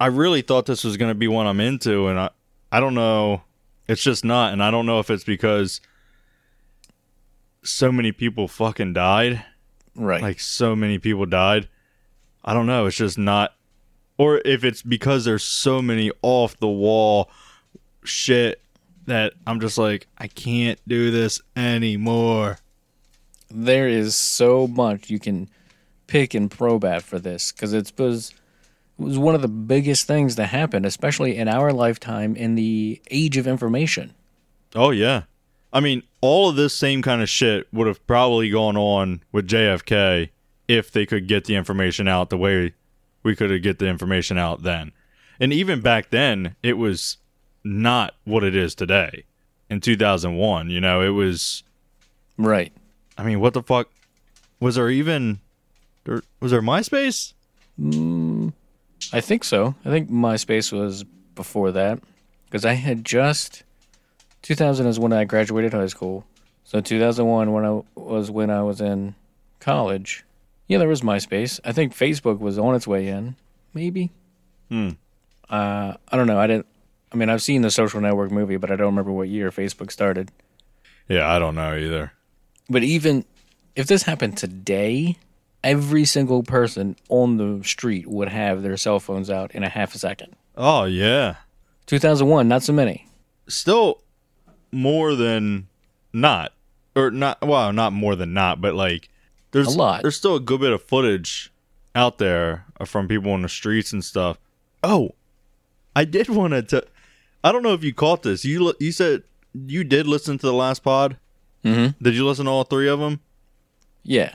I 0.00 0.06
really 0.06 0.42
thought 0.42 0.66
this 0.66 0.82
was 0.84 0.96
going 0.96 1.10
to 1.10 1.14
be 1.14 1.28
one 1.28 1.46
I'm 1.46 1.60
into, 1.60 2.08
and 2.08 2.18
I 2.18 2.30
I 2.72 2.80
don't 2.80 2.94
know. 2.94 3.42
It's 3.88 4.02
just 4.02 4.24
not, 4.24 4.52
and 4.52 4.62
I 4.62 4.70
don't 4.70 4.86
know 4.86 4.98
if 5.00 5.10
it's 5.10 5.24
because 5.24 5.80
so 7.62 7.92
many 7.92 8.12
people 8.12 8.48
fucking 8.48 8.92
died. 8.94 9.44
Right. 9.94 10.22
Like 10.22 10.40
so 10.40 10.74
many 10.74 10.98
people 10.98 11.26
died. 11.26 11.68
I 12.44 12.54
don't 12.54 12.66
know. 12.66 12.86
It's 12.86 12.96
just 12.96 13.18
not. 13.18 13.54
Or 14.18 14.40
if 14.44 14.64
it's 14.64 14.82
because 14.82 15.24
there's 15.24 15.42
so 15.44 15.80
many 15.82 16.10
off 16.22 16.56
the 16.58 16.68
wall 16.68 17.30
shit 18.04 18.60
that 19.06 19.32
I'm 19.46 19.60
just 19.60 19.78
like, 19.78 20.06
I 20.18 20.28
can't 20.28 20.78
do 20.86 21.10
this 21.10 21.40
anymore. 21.56 22.58
there 23.50 23.88
is 23.88 24.14
so 24.16 24.66
much 24.66 25.10
you 25.10 25.18
can 25.18 25.48
pick 26.06 26.34
and 26.34 26.50
probe 26.50 26.84
at 26.84 27.02
for 27.02 27.18
this 27.18 27.52
because 27.52 27.72
it 27.72 27.92
was 27.98 28.30
it 28.98 29.04
was 29.04 29.18
one 29.18 29.34
of 29.34 29.42
the 29.42 29.48
biggest 29.48 30.06
things 30.06 30.36
that 30.36 30.46
happened, 30.46 30.86
especially 30.86 31.36
in 31.36 31.48
our 31.48 31.72
lifetime 31.72 32.36
in 32.36 32.54
the 32.54 33.00
age 33.10 33.36
of 33.36 33.46
information. 33.46 34.14
Oh 34.74 34.90
yeah. 34.90 35.22
I 35.72 35.80
mean, 35.80 36.02
all 36.20 36.50
of 36.50 36.56
this 36.56 36.74
same 36.74 37.00
kind 37.02 37.22
of 37.22 37.28
shit 37.30 37.66
would 37.72 37.86
have 37.86 38.06
probably 38.06 38.50
gone 38.50 38.76
on 38.76 39.22
with 39.32 39.48
JFK 39.48 40.28
if 40.72 40.90
they 40.90 41.04
could 41.04 41.28
get 41.28 41.44
the 41.44 41.54
information 41.54 42.08
out 42.08 42.30
the 42.30 42.38
way 42.38 42.72
we 43.22 43.36
could 43.36 43.62
get 43.62 43.78
the 43.78 43.86
information 43.86 44.38
out 44.38 44.62
then. 44.62 44.92
And 45.38 45.52
even 45.52 45.80
back 45.80 46.10
then, 46.10 46.56
it 46.62 46.78
was 46.78 47.18
not 47.62 48.14
what 48.24 48.42
it 48.42 48.56
is 48.56 48.74
today. 48.74 49.24
In 49.68 49.80
2001, 49.80 50.70
you 50.70 50.80
know, 50.80 51.02
it 51.02 51.10
was 51.10 51.62
Right. 52.38 52.72
I 53.18 53.22
mean, 53.22 53.40
what 53.40 53.52
the 53.52 53.62
fuck 53.62 53.90
was 54.60 54.76
there 54.76 54.88
even 54.88 55.40
there, 56.04 56.22
was 56.40 56.50
there 56.50 56.62
MySpace? 56.62 57.34
Mm, 57.78 58.52
I 59.12 59.20
think 59.20 59.44
so. 59.44 59.74
I 59.84 59.90
think 59.90 60.10
MySpace 60.10 60.72
was 60.72 61.04
before 61.34 61.70
that 61.72 62.00
because 62.46 62.64
I 62.64 62.74
had 62.74 63.04
just 63.04 63.62
2000 64.42 64.86
is 64.86 64.98
when 64.98 65.12
I 65.12 65.24
graduated 65.24 65.72
high 65.72 65.86
school. 65.86 66.24
So 66.64 66.80
2001 66.80 67.52
when 67.52 67.64
I 67.64 67.82
was 67.94 68.30
when 68.30 68.50
I 68.50 68.62
was 68.62 68.80
in 68.80 69.14
college. 69.60 70.24
Yeah, 70.68 70.78
there 70.78 70.88
was 70.88 71.02
MySpace. 71.02 71.60
I 71.64 71.72
think 71.72 71.94
Facebook 71.96 72.38
was 72.38 72.58
on 72.58 72.74
its 72.74 72.86
way 72.86 73.08
in. 73.08 73.36
Maybe. 73.74 74.10
Hmm. 74.68 74.90
Uh, 75.48 75.94
I 76.08 76.16
don't 76.16 76.26
know. 76.26 76.38
I 76.38 76.46
didn't. 76.46 76.66
I 77.12 77.16
mean, 77.16 77.28
I've 77.28 77.42
seen 77.42 77.62
the 77.62 77.70
Social 77.70 78.00
Network 78.00 78.30
movie, 78.30 78.56
but 78.56 78.70
I 78.70 78.76
don't 78.76 78.86
remember 78.86 79.12
what 79.12 79.28
year 79.28 79.50
Facebook 79.50 79.90
started. 79.90 80.30
Yeah, 81.08 81.30
I 81.30 81.38
don't 81.38 81.54
know 81.54 81.74
either. 81.76 82.12
But 82.70 82.84
even 82.84 83.24
if 83.76 83.86
this 83.86 84.04
happened 84.04 84.38
today, 84.38 85.18
every 85.62 86.04
single 86.06 86.42
person 86.42 86.96
on 87.10 87.36
the 87.36 87.62
street 87.66 88.06
would 88.06 88.28
have 88.28 88.62
their 88.62 88.78
cell 88.78 88.98
phones 88.98 89.28
out 89.28 89.50
in 89.54 89.62
a 89.62 89.68
half 89.68 89.94
a 89.94 89.98
second. 89.98 90.34
Oh 90.56 90.84
yeah. 90.84 91.36
2001, 91.86 92.48
not 92.48 92.62
so 92.62 92.72
many. 92.72 93.06
still 93.48 94.00
more 94.70 95.14
than 95.14 95.68
not 96.14 96.52
or 96.96 97.10
not 97.10 97.38
well 97.46 97.72
not 97.74 97.92
more 97.92 98.16
than 98.16 98.32
not 98.32 98.58
but 98.60 98.74
like 98.74 99.10
there's 99.52 99.74
A 99.74 99.78
lot. 99.78 100.02
there's 100.02 100.16
still 100.16 100.36
a 100.36 100.40
good 100.40 100.60
bit 100.60 100.72
of 100.72 100.82
footage 100.82 101.52
out 101.94 102.18
there 102.18 102.64
from 102.84 103.06
people 103.08 103.32
on 103.32 103.42
the 103.42 103.48
streets 103.48 103.92
and 103.92 104.04
stuff 104.04 104.38
oh 104.82 105.10
i 105.94 106.04
did 106.04 106.28
want 106.28 106.68
to 106.70 106.86
i 107.44 107.52
don't 107.52 107.62
know 107.62 107.74
if 107.74 107.84
you 107.84 107.92
caught 107.94 108.22
this 108.22 108.44
you 108.44 108.72
you 108.80 108.90
said 108.92 109.22
you 109.54 109.84
did 109.84 110.06
listen 110.06 110.38
to 110.38 110.46
the 110.46 110.52
last 110.54 110.82
pod 110.82 111.16
Mm-hmm. 111.64 112.02
did 112.02 112.14
you 112.16 112.26
listen 112.26 112.46
to 112.46 112.50
all 112.50 112.64
three 112.64 112.88
of 112.88 112.98
them 112.98 113.20
Yeah. 114.02 114.34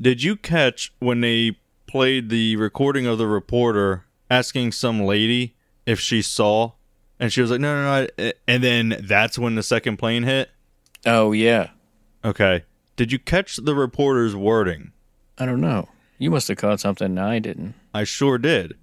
did 0.00 0.22
you 0.24 0.34
catch 0.34 0.92
when 0.98 1.20
they 1.20 1.56
played 1.86 2.30
the 2.30 2.56
recording 2.56 3.06
of 3.06 3.16
the 3.18 3.26
reporter 3.28 4.04
asking 4.30 4.72
some 4.72 5.00
lady 5.02 5.54
if 5.86 6.00
she 6.00 6.20
saw 6.20 6.72
and 7.20 7.32
she 7.32 7.40
was 7.40 7.50
like 7.52 7.60
no 7.60 7.74
no 7.76 7.82
no 7.84 8.08
I-" 8.24 8.32
and 8.48 8.64
then 8.64 8.96
that's 9.06 9.38
when 9.38 9.54
the 9.54 9.62
second 9.62 9.98
plane 9.98 10.22
hit 10.24 10.50
Oh, 11.06 11.30
yeah. 11.30 11.70
Okay. 12.24 12.64
Did 12.98 13.12
you 13.12 13.20
catch 13.20 13.58
the 13.58 13.76
reporter's 13.76 14.34
wording? 14.34 14.90
I 15.38 15.46
don't 15.46 15.60
know. 15.60 15.88
You 16.18 16.32
must 16.32 16.48
have 16.48 16.56
caught 16.56 16.80
something 16.80 17.16
I 17.16 17.38
didn't. 17.38 17.74
I 17.94 18.02
sure 18.02 18.38
did. 18.38 18.74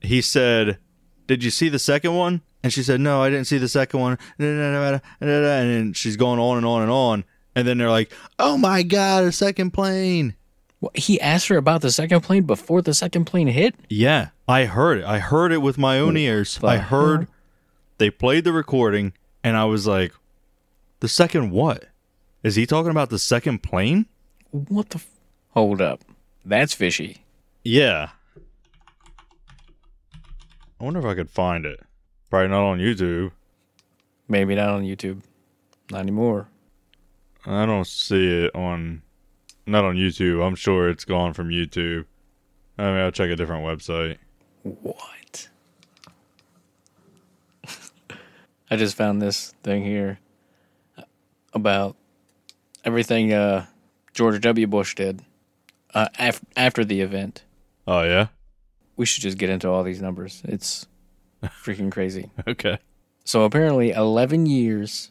He 0.00 0.22
said, 0.22 0.78
Did 1.26 1.44
you 1.44 1.50
see 1.50 1.68
the 1.68 1.78
second 1.78 2.14
one? 2.14 2.40
And 2.62 2.72
she 2.72 2.82
said, 2.82 3.02
No, 3.02 3.22
I 3.22 3.28
didn't 3.28 3.46
see 3.46 3.58
the 3.58 3.68
second 3.68 4.00
one. 4.00 4.18
And 4.38 5.00
then 5.20 5.92
she's 5.92 6.16
going 6.16 6.40
on 6.40 6.56
and 6.56 6.64
on 6.64 6.80
and 6.80 6.90
on. 6.90 7.24
And 7.54 7.68
then 7.68 7.76
they're 7.76 7.90
like, 7.90 8.10
Oh 8.38 8.56
my 8.56 8.82
God, 8.82 9.24
a 9.24 9.30
second 9.32 9.72
plane. 9.72 10.36
What, 10.80 10.96
he 10.96 11.20
asked 11.20 11.48
her 11.48 11.58
about 11.58 11.82
the 11.82 11.92
second 11.92 12.22
plane 12.22 12.44
before 12.44 12.80
the 12.80 12.94
second 12.94 13.26
plane 13.26 13.48
hit? 13.48 13.74
Yeah, 13.90 14.28
I 14.48 14.64
heard 14.64 15.00
it. 15.00 15.04
I 15.04 15.18
heard 15.18 15.52
it 15.52 15.58
with 15.58 15.76
my 15.76 15.98
own 15.98 16.16
ears. 16.16 16.58
I 16.62 16.78
heard 16.78 17.28
they 17.98 18.08
played 18.08 18.44
the 18.44 18.54
recording, 18.54 19.12
and 19.42 19.54
I 19.54 19.66
was 19.66 19.86
like, 19.86 20.14
The 21.00 21.08
second 21.08 21.50
what? 21.50 21.84
Is 22.44 22.54
he 22.56 22.66
talking 22.66 22.90
about 22.90 23.08
the 23.08 23.18
second 23.18 23.62
plane? 23.62 24.06
What 24.50 24.90
the? 24.90 24.98
F- 24.98 25.10
Hold 25.50 25.80
up. 25.80 26.02
That's 26.44 26.74
fishy. 26.74 27.24
Yeah. 27.64 28.10
I 30.78 30.84
wonder 30.84 31.00
if 31.00 31.06
I 31.06 31.14
could 31.14 31.30
find 31.30 31.64
it. 31.64 31.80
Probably 32.28 32.48
not 32.48 32.64
on 32.64 32.78
YouTube. 32.78 33.32
Maybe 34.28 34.54
not 34.54 34.68
on 34.68 34.82
YouTube. 34.82 35.22
Not 35.90 36.00
anymore. 36.00 36.48
I 37.46 37.64
don't 37.64 37.86
see 37.86 38.44
it 38.44 38.54
on 38.54 39.00
not 39.66 39.84
on 39.84 39.96
YouTube. 39.96 40.46
I'm 40.46 40.54
sure 40.54 40.90
it's 40.90 41.06
gone 41.06 41.32
from 41.32 41.48
YouTube. 41.48 42.04
I 42.76 42.82
mean, 42.84 42.96
I'll 42.96 43.10
check 43.10 43.30
a 43.30 43.36
different 43.36 43.64
website. 43.64 44.18
What? 44.62 45.48
I 48.70 48.76
just 48.76 48.96
found 48.96 49.22
this 49.22 49.54
thing 49.62 49.82
here 49.84 50.18
about 51.54 51.96
everything 52.84 53.32
uh, 53.32 53.66
George 54.12 54.40
W. 54.40 54.66
Bush 54.66 54.94
did 54.94 55.22
uh, 55.94 56.08
af- 56.18 56.40
after 56.56 56.84
the 56.84 57.00
event. 57.00 57.42
Oh 57.86 58.02
yeah. 58.02 58.28
We 58.96 59.06
should 59.06 59.22
just 59.22 59.38
get 59.38 59.50
into 59.50 59.68
all 59.68 59.82
these 59.82 60.00
numbers. 60.00 60.42
It's 60.44 60.86
freaking 61.44 61.90
crazy. 61.90 62.30
Okay. 62.46 62.78
So 63.24 63.44
apparently, 63.44 63.90
11 63.90 64.46
years 64.46 65.10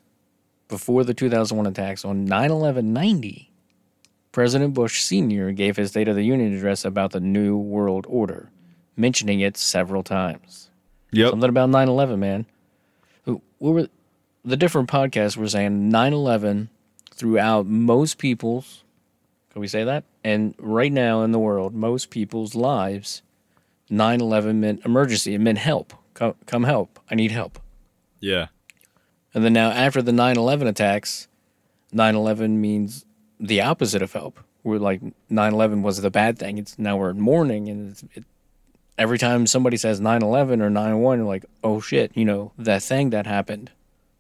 before 0.68 1.04
the 1.04 1.14
2001 1.14 1.66
attacks 1.66 2.06
on 2.06 2.26
9 2.26 2.52
11 2.52 2.94
90, 2.94 3.52
President 4.32 4.74
Bush 4.74 5.02
Sr. 5.02 5.52
gave 5.52 5.78
his 5.78 5.90
State 5.90 6.08
of 6.08 6.16
the 6.16 6.24
Union 6.24 6.54
address 6.54 6.86
about 6.86 7.12
the 7.12 7.20
New 7.20 7.58
World 7.58 8.06
Order, 8.08 8.50
mentioning 8.96 9.40
it 9.42 9.58
several 9.58 10.04
times. 10.04 10.70
Yep. 11.12 11.32
Something 11.32 11.50
about 11.50 11.70
9 11.70 11.88
11, 11.90 12.20
man. 12.20 12.46
What 13.26 13.42
were 13.60 13.88
the 14.44 14.58
different 14.58 14.90
podcasts 14.90 15.38
were 15.38 15.48
saying 15.48 15.90
9 15.90 16.14
11 16.14 16.70
throughout 17.14 17.66
most 17.66 18.18
people's, 18.18 18.84
can 19.52 19.62
we 19.62 19.68
say 19.68 19.84
that? 19.84 20.04
And 20.24 20.56
right 20.58 20.92
now 20.92 21.22
in 21.24 21.32
the 21.32 21.40
world, 21.40 21.74
most 21.74 22.10
people's 22.10 22.56
lives, 22.56 23.22
9 23.90 24.22
11 24.22 24.60
meant 24.60 24.86
emergency. 24.86 25.36
It 25.36 25.40
meant 25.40 25.60
help. 25.60 25.94
Come, 26.14 26.36
come 26.46 26.64
help. 26.64 27.00
I 27.10 27.16
need 27.16 27.32
help. 27.32 27.60
Yeah. 28.20 28.48
And 29.34 29.44
then 29.44 29.54
now, 29.54 29.70
after 29.70 30.02
the 30.02 30.12
9 30.12 30.38
11 30.38 30.68
attacks, 30.68 31.28
9 31.92 32.16
11 32.16 32.60
means 32.60 33.06
the 33.40 33.62
opposite 33.62 34.02
of 34.02 34.14
help. 34.14 34.40
We're 34.64 34.78
like 34.78 35.02
9 35.30 35.54
11 35.54 35.84
was 35.84 36.02
the 36.02 36.10
bad 36.10 36.40
thing. 36.40 36.58
It's 36.58 36.80
now 36.80 36.98
we're 36.98 37.10
in 37.10 37.20
mourning. 37.20 37.68
And 37.70 37.92
it's, 37.92 38.04
it, 38.16 38.24
every 38.98 39.18
time 39.18 39.46
somebody 39.46 39.78
says 39.78 40.00
9 40.00 40.22
11 40.22 40.62
or 40.62 40.70
9 40.70 41.00
1, 41.00 41.18
you're 41.18 41.28
like, 41.28 41.46
oh 41.64 41.80
shit, 41.80 42.12
you 42.16 42.26
know, 42.26 42.54
that 42.58 42.82
thing 42.82 43.10
that 43.10 43.28
happened 43.28 43.72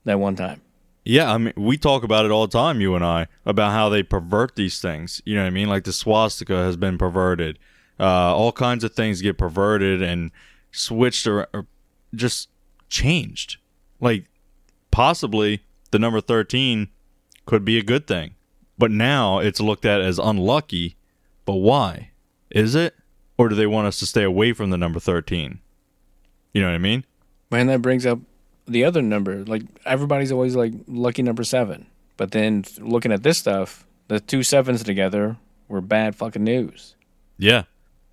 that 0.03 0.19
one 0.19 0.35
time. 0.35 0.61
Yeah, 1.05 1.33
I 1.33 1.37
mean, 1.37 1.53
we 1.57 1.77
talk 1.77 2.03
about 2.03 2.25
it 2.25 2.31
all 2.31 2.47
the 2.47 2.57
time, 2.57 2.79
you 2.79 2.95
and 2.95 3.03
I, 3.03 3.27
about 3.45 3.71
how 3.71 3.89
they 3.89 4.03
pervert 4.03 4.55
these 4.55 4.79
things. 4.79 5.21
You 5.25 5.35
know 5.35 5.41
what 5.41 5.47
I 5.47 5.51
mean? 5.51 5.67
Like 5.67 5.83
the 5.83 5.93
swastika 5.93 6.55
has 6.55 6.77
been 6.77 6.97
perverted. 6.97 7.59
Uh, 7.99 8.35
all 8.35 8.51
kinds 8.51 8.83
of 8.83 8.93
things 8.93 9.21
get 9.21 9.37
perverted 9.37 10.01
and 10.01 10.31
switched 10.71 11.27
or, 11.27 11.47
or 11.53 11.67
just 12.15 12.49
changed. 12.89 13.57
Like 13.99 14.25
possibly 14.91 15.63
the 15.91 15.99
number 15.99 16.21
13 16.21 16.89
could 17.45 17.65
be 17.65 17.77
a 17.77 17.83
good 17.83 18.07
thing. 18.07 18.35
But 18.77 18.91
now 18.91 19.39
it's 19.39 19.59
looked 19.59 19.85
at 19.85 20.01
as 20.01 20.19
unlucky. 20.19 20.95
But 21.45 21.55
why? 21.55 22.11
Is 22.49 22.75
it? 22.75 22.95
Or 23.37 23.49
do 23.49 23.55
they 23.55 23.67
want 23.67 23.87
us 23.87 23.99
to 23.99 24.05
stay 24.05 24.23
away 24.23 24.53
from 24.53 24.69
the 24.69 24.77
number 24.77 24.99
13? 24.99 25.59
You 26.53 26.61
know 26.61 26.67
what 26.67 26.75
I 26.75 26.79
mean? 26.79 27.03
Man, 27.51 27.67
that 27.67 27.81
brings 27.81 28.05
up 28.05 28.19
the 28.67 28.83
other 28.83 29.01
number. 29.01 29.43
Like, 29.43 29.63
everybody's 29.85 30.31
always 30.31 30.55
like 30.55 30.73
lucky 30.87 31.21
number 31.21 31.43
seven. 31.43 31.87
But 32.17 32.31
then 32.31 32.63
looking 32.79 33.11
at 33.11 33.23
this 33.23 33.37
stuff, 33.37 33.85
the 34.07 34.19
two 34.19 34.43
sevens 34.43 34.83
together 34.83 35.37
were 35.67 35.81
bad 35.81 36.15
fucking 36.15 36.43
news. 36.43 36.95
Yeah. 37.37 37.63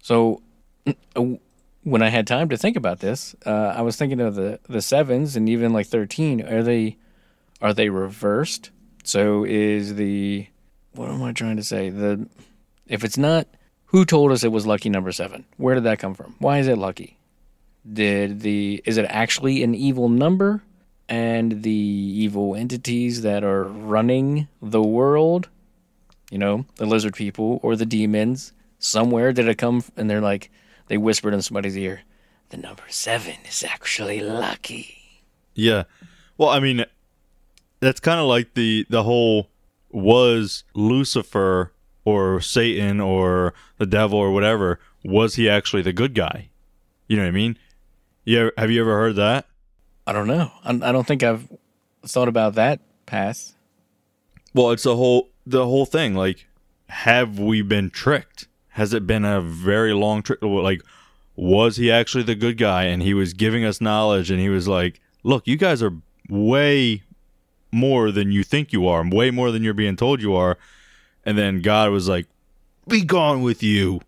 So 0.02 0.42
uh, 1.16 1.24
when 1.82 2.02
I 2.02 2.08
had 2.08 2.26
time 2.26 2.48
to 2.48 2.56
think 2.56 2.76
about 2.76 3.00
this, 3.00 3.34
uh, 3.44 3.74
I 3.76 3.82
was 3.82 3.96
thinking 3.96 4.20
of 4.20 4.34
the 4.34 4.60
the 4.68 4.82
sevens 4.82 5.36
and 5.36 5.48
even 5.48 5.72
like 5.72 5.86
thirteen. 5.86 6.42
Are 6.42 6.62
they 6.62 6.96
are 7.60 7.74
they 7.74 7.88
reversed? 7.88 8.70
So 9.04 9.44
is 9.44 9.96
the 9.96 10.46
what 10.92 11.10
am 11.10 11.22
I 11.22 11.32
trying 11.32 11.56
to 11.56 11.64
say? 11.64 11.90
The 11.90 12.26
if 12.86 13.04
it's 13.04 13.18
not 13.18 13.46
who 13.86 14.04
told 14.04 14.32
us 14.32 14.44
it 14.44 14.52
was 14.52 14.66
lucky 14.66 14.88
number 14.88 15.12
seven? 15.12 15.44
Where 15.56 15.74
did 15.74 15.84
that 15.84 15.98
come 15.98 16.14
from? 16.14 16.36
Why 16.38 16.58
is 16.58 16.68
it 16.68 16.78
lucky? 16.78 17.18
Did 17.90 18.40
the 18.40 18.82
is 18.84 18.96
it 18.96 19.06
actually 19.08 19.62
an 19.62 19.74
evil 19.74 20.08
number? 20.08 20.62
And 21.08 21.64
the 21.64 21.70
evil 21.70 22.54
entities 22.54 23.22
that 23.22 23.42
are 23.42 23.64
running 23.64 24.46
the 24.62 24.82
world 24.82 25.48
you 26.30 26.38
know, 26.38 26.64
the 26.76 26.86
lizard 26.86 27.14
people 27.14 27.60
or 27.62 27.76
the 27.76 27.84
demons. 27.84 28.52
Somewhere 28.78 29.32
did 29.32 29.48
it 29.48 29.58
come 29.58 29.84
and 29.96 30.08
they're 30.08 30.20
like 30.20 30.50
they 30.86 30.96
whispered 30.96 31.34
in 31.34 31.42
somebody's 31.42 31.76
ear, 31.76 32.02
the 32.48 32.56
number 32.56 32.84
seven 32.88 33.34
is 33.46 33.62
actually 33.62 34.20
lucky. 34.20 34.96
Yeah. 35.54 35.84
Well, 36.38 36.48
I 36.48 36.60
mean, 36.60 36.86
that's 37.80 38.00
kind 38.00 38.20
of 38.20 38.26
like 38.26 38.54
the 38.54 38.86
the 38.88 39.02
whole 39.02 39.50
was 39.90 40.64
Lucifer 40.74 41.72
or 42.04 42.40
Satan 42.40 43.00
or 43.00 43.52
the 43.76 43.86
devil 43.86 44.18
or 44.18 44.30
whatever 44.32 44.78
was 45.04 45.34
he 45.34 45.48
actually 45.48 45.82
the 45.82 45.92
good 45.92 46.14
guy? 46.14 46.48
You 47.08 47.16
know 47.16 47.22
what 47.22 47.28
I 47.28 47.32
mean? 47.32 47.58
Yeah. 48.24 48.50
Have 48.56 48.70
you 48.70 48.80
ever 48.80 48.94
heard 48.94 49.16
that? 49.16 49.46
I 50.06 50.12
don't 50.12 50.26
know. 50.26 50.50
I, 50.64 50.70
I 50.70 50.92
don't 50.92 51.06
think 51.06 51.22
I've 51.22 51.48
thought 52.04 52.28
about 52.28 52.54
that 52.54 52.80
pass. 53.06 53.54
Well, 54.54 54.70
it's 54.70 54.83
the 54.83 54.96
whole 54.96 55.28
the 55.46 55.64
whole 55.64 55.87
thing. 55.87 56.14
Like, 56.14 56.46
have 56.88 57.38
we 57.38 57.62
been 57.62 57.90
tricked? 57.90 58.48
Has 58.70 58.94
it 58.94 59.06
been 59.06 59.24
a 59.24 59.40
very 59.40 59.92
long 59.92 60.22
trick? 60.22 60.42
Like, 60.42 60.83
was 61.37 61.76
he 61.76 61.90
actually 61.90 62.24
the 62.24 62.35
good 62.35 62.56
guy 62.59 62.85
and 62.85 63.02
he 63.02 63.14
was 63.14 63.33
giving 63.33 63.64
us 63.64 63.80
knowledge 63.80 64.30
and 64.30 64.40
he 64.40 64.48
was 64.48 64.68
like, 64.68 65.00
"Look, 65.22 65.46
you 65.46 65.56
guys 65.56 65.83
are 65.83 65.94
way 66.28 67.02
more 67.72 68.11
than 68.11 68.33
you 68.33 68.42
think 68.42 68.72
you 68.72 68.87
are, 68.88 69.09
way 69.09 69.30
more 69.30 69.50
than 69.50 69.62
you're 69.62 69.74
being 69.74 69.96
told 69.96 70.20
you 70.22 70.35
are." 70.35 70.59
And 71.24 71.37
then 71.38 71.61
God 71.61 71.90
was 71.90 72.09
like, 72.09 72.26
"Be 72.88 73.02
gone 73.02 73.42
with 73.42 73.62
you." 73.62 74.00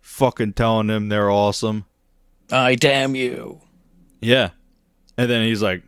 Fucking 0.00 0.54
telling 0.54 0.88
them 0.88 1.08
they're 1.08 1.30
awesome. 1.30 1.84
I 2.52 2.74
damn 2.74 3.14
you. 3.14 3.60
Yeah. 4.20 4.50
And 5.16 5.30
then 5.30 5.44
he's 5.44 5.62
like, 5.62 5.82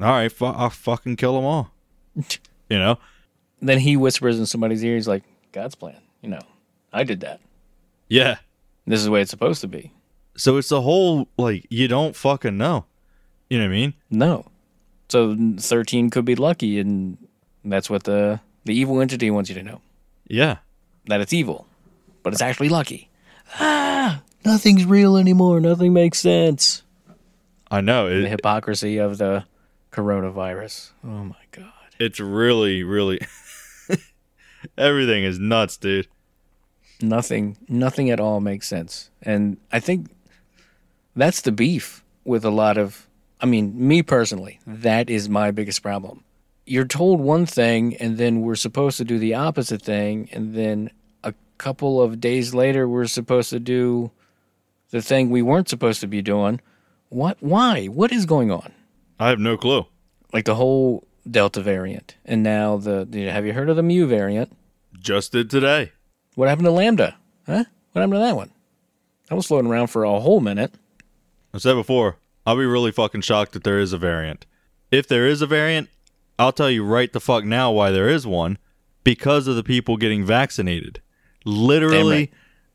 "All 0.00 0.06
right, 0.06 0.30
fu- 0.30 0.44
I'll 0.46 0.70
fucking 0.70 1.16
kill 1.16 1.34
them 1.36 1.44
all." 1.44 1.70
you 2.68 2.78
know? 2.78 2.98
Then 3.62 3.78
he 3.78 3.96
whispers 3.96 4.38
in 4.38 4.46
somebody's 4.46 4.84
ear, 4.84 4.94
he's 4.96 5.08
like, 5.08 5.22
God's 5.52 5.74
plan. 5.74 5.96
You 6.20 6.28
know, 6.30 6.40
I 6.92 7.04
did 7.04 7.20
that. 7.20 7.40
Yeah. 8.08 8.36
This 8.86 8.98
is 9.00 9.06
the 9.06 9.10
way 9.10 9.22
it's 9.22 9.30
supposed 9.30 9.60
to 9.62 9.68
be. 9.68 9.92
So 10.36 10.58
it's 10.58 10.68
the 10.68 10.82
whole 10.82 11.28
like 11.38 11.66
you 11.70 11.88
don't 11.88 12.14
fucking 12.14 12.56
know. 12.58 12.84
You 13.48 13.58
know 13.58 13.64
what 13.64 13.70
I 13.70 13.74
mean? 13.76 13.94
No. 14.10 14.46
So 15.08 15.36
13 15.58 16.10
could 16.10 16.24
be 16.24 16.34
lucky, 16.34 16.78
and 16.80 17.16
that's 17.64 17.88
what 17.88 18.04
the, 18.04 18.40
the 18.64 18.74
evil 18.74 19.00
entity 19.00 19.30
wants 19.30 19.48
you 19.48 19.54
to 19.54 19.62
know 19.62 19.80
Yeah. 20.26 20.56
that 21.06 21.20
it's 21.20 21.32
evil, 21.32 21.66
but 22.24 22.32
it's 22.32 22.42
actually 22.42 22.68
lucky. 22.68 23.08
Ah, 23.60 24.22
nothing's 24.46 24.84
real 24.84 25.16
anymore. 25.16 25.60
Nothing 25.60 25.92
makes 25.92 26.18
sense. 26.18 26.82
I 27.70 27.80
know. 27.80 28.08
The 28.22 28.28
hypocrisy 28.28 28.98
of 28.98 29.18
the 29.18 29.44
coronavirus. 29.92 30.90
Oh 31.04 31.24
my 31.24 31.36
God. 31.52 31.72
it's 31.98 32.20
really, 32.20 32.82
really 32.82 33.20
everything 34.78 35.24
is 35.24 35.38
nuts, 35.38 35.76
dude. 35.76 36.06
nothing 37.02 37.56
nothing 37.68 38.10
at 38.10 38.20
all 38.20 38.40
makes 38.40 38.66
sense 38.66 39.10
and 39.22 39.58
i 39.70 39.78
think 39.78 40.08
that's 41.14 41.42
the 41.42 41.52
beef 41.52 42.02
with 42.24 42.42
a 42.44 42.50
lot 42.50 42.78
of 42.78 43.06
i 43.40 43.44
mean 43.46 43.72
me 43.76 44.02
personally 44.02 44.58
that 44.66 45.10
is 45.10 45.28
my 45.28 45.50
biggest 45.50 45.82
problem 45.82 46.24
you're 46.64 46.86
told 46.86 47.20
one 47.20 47.44
thing 47.46 47.94
and 47.96 48.16
then 48.16 48.40
we're 48.40 48.54
supposed 48.56 48.96
to 48.96 49.04
do 49.04 49.18
the 49.18 49.34
opposite 49.34 49.82
thing 49.82 50.26
and 50.32 50.54
then 50.54 50.90
a 51.22 51.34
couple 51.58 52.00
of 52.00 52.18
days 52.18 52.54
later 52.54 52.88
we're 52.88 53.06
supposed 53.06 53.50
to 53.50 53.60
do 53.60 54.10
the 54.90 55.02
thing 55.02 55.30
we 55.30 55.42
weren't 55.42 55.68
supposed 55.68 56.00
to 56.00 56.06
be 56.06 56.22
doing 56.22 56.60
what 57.08 57.36
why 57.40 57.86
what 57.86 58.12
is 58.12 58.26
going 58.26 58.50
on 58.50 58.72
I 59.18 59.28
have 59.30 59.38
no 59.38 59.56
clue. 59.56 59.86
like 60.32 60.44
the 60.44 60.54
whole 60.56 61.06
delta 61.28 61.60
variant 61.60 62.16
and 62.24 62.42
now 62.42 62.76
the, 62.76 63.06
the 63.08 63.24
have 63.26 63.46
you 63.46 63.52
heard 63.52 63.68
of 63.68 63.76
the 63.76 63.82
mu 63.82 64.06
variant 64.06 64.52
Just 64.98 65.32
did 65.32 65.50
today. 65.50 65.92
What 66.34 66.48
happened 66.48 66.66
to 66.66 66.70
Lambda? 66.72 67.16
Huh? 67.46 67.64
What 67.92 68.00
happened 68.00 68.14
to 68.14 68.18
that 68.18 68.36
one? 68.36 68.50
That 69.28 69.36
was 69.36 69.46
floating 69.46 69.70
around 69.70 69.86
for 69.88 70.04
a 70.04 70.20
whole 70.20 70.40
minute. 70.40 70.74
I 71.54 71.58
said 71.58 71.74
before, 71.74 72.18
I'll 72.44 72.56
be 72.56 72.66
really 72.66 72.92
fucking 72.92 73.22
shocked 73.22 73.52
that 73.52 73.64
there 73.64 73.78
is 73.78 73.92
a 73.92 73.98
variant. 73.98 74.44
If 74.90 75.08
there 75.08 75.26
is 75.26 75.40
a 75.42 75.46
variant, 75.46 75.88
I'll 76.38 76.52
tell 76.52 76.70
you 76.70 76.84
right 76.84 77.10
the 77.12 77.20
fuck 77.20 77.44
now 77.44 77.72
why 77.72 77.90
there 77.90 78.08
is 78.08 78.26
one. 78.26 78.58
Because 79.02 79.46
of 79.48 79.56
the 79.56 79.62
people 79.64 79.96
getting 79.96 80.24
vaccinated. 80.24 81.00
Literally, 81.44 82.30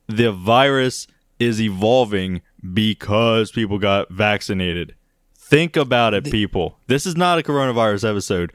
the 0.08 0.32
virus 0.32 1.06
is 1.42 1.60
evolving 1.60 2.42
because 2.74 3.52
people 3.52 3.80
got 3.80 4.10
vaccinated. 4.12 4.94
Think 5.36 5.76
about 5.76 6.14
it, 6.14 6.26
people. 6.26 6.78
This 6.88 7.06
is 7.06 7.18
not 7.18 7.40
a 7.40 7.44
coronavirus 7.44 8.10
episode. 8.10 8.54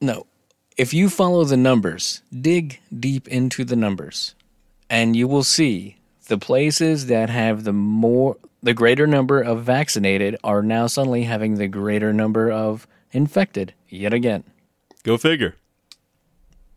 No. 0.00 0.26
If 0.76 0.94
you 0.94 1.08
follow 1.08 1.44
the 1.44 1.56
numbers, 1.56 2.22
dig 2.32 2.80
deep 2.96 3.26
into 3.26 3.64
the 3.64 3.74
numbers, 3.74 4.36
and 4.88 5.16
you 5.16 5.26
will 5.26 5.42
see 5.42 5.96
the 6.28 6.38
places 6.38 7.06
that 7.06 7.30
have 7.30 7.64
the 7.64 7.72
more 7.72 8.36
the 8.62 8.74
greater 8.74 9.06
number 9.06 9.40
of 9.40 9.64
vaccinated 9.64 10.36
are 10.44 10.62
now 10.62 10.86
suddenly 10.86 11.24
having 11.24 11.56
the 11.56 11.68
greater 11.68 12.12
number 12.12 12.50
of 12.50 12.86
infected 13.10 13.74
yet 13.88 14.12
again. 14.12 14.44
Go 15.02 15.16
figure. 15.18 15.56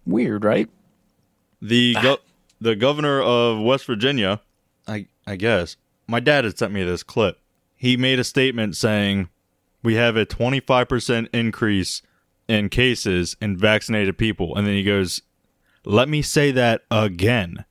Weird, 0.05 0.43
right? 0.43 0.67
The 1.61 1.95
go- 2.01 2.19
the 2.59 2.75
governor 2.75 3.21
of 3.21 3.61
West 3.61 3.85
Virginia, 3.85 4.41
I 5.25 5.35
guess 5.35 5.77
my 6.07 6.19
dad 6.19 6.43
had 6.43 6.57
sent 6.57 6.73
me 6.73 6.83
this 6.83 7.03
clip. 7.03 7.39
He 7.75 7.97
made 7.97 8.19
a 8.19 8.23
statement 8.23 8.75
saying 8.75 9.29
we 9.83 9.95
have 9.95 10.15
a 10.15 10.25
25% 10.25 11.29
increase 11.33 12.01
in 12.47 12.69
cases 12.69 13.35
in 13.41 13.57
vaccinated 13.57 14.17
people 14.17 14.55
and 14.55 14.67
then 14.67 14.73
he 14.73 14.83
goes, 14.83 15.21
"Let 15.85 16.09
me 16.09 16.21
say 16.21 16.51
that 16.51 16.81
again." 16.91 17.65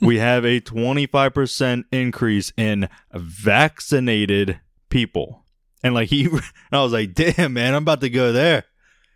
we 0.00 0.18
have 0.18 0.44
a 0.44 0.60
25% 0.60 1.84
increase 1.90 2.52
in 2.56 2.88
vaccinated 3.12 4.60
people. 4.90 5.44
And 5.82 5.94
like 5.94 6.08
he 6.08 6.28
I 6.72 6.82
was 6.82 6.92
like, 6.92 7.14
"Damn, 7.14 7.54
man, 7.54 7.74
I'm 7.74 7.82
about 7.82 8.00
to 8.02 8.10
go 8.10 8.32
there." 8.32 8.64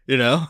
You 0.07 0.17
know? 0.17 0.47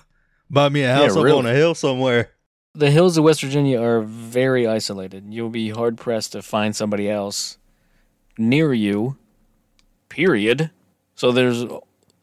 Buy 0.48 0.68
me 0.68 0.82
a 0.82 0.94
house 0.94 1.16
up 1.16 1.24
really. 1.24 1.38
on 1.38 1.46
a 1.46 1.52
hill 1.52 1.74
somewhere. 1.74 2.30
The 2.76 2.90
hills 2.90 3.16
of 3.16 3.24
West 3.24 3.40
Virginia 3.40 3.80
are 3.80 4.02
very 4.02 4.66
isolated. 4.66 5.32
You'll 5.32 5.48
be 5.48 5.70
hard 5.70 5.96
pressed 5.96 6.32
to 6.32 6.42
find 6.42 6.76
somebody 6.76 7.08
else 7.08 7.56
near 8.36 8.74
you, 8.74 9.16
period. 10.10 10.70
So 11.14 11.32
there's 11.32 11.64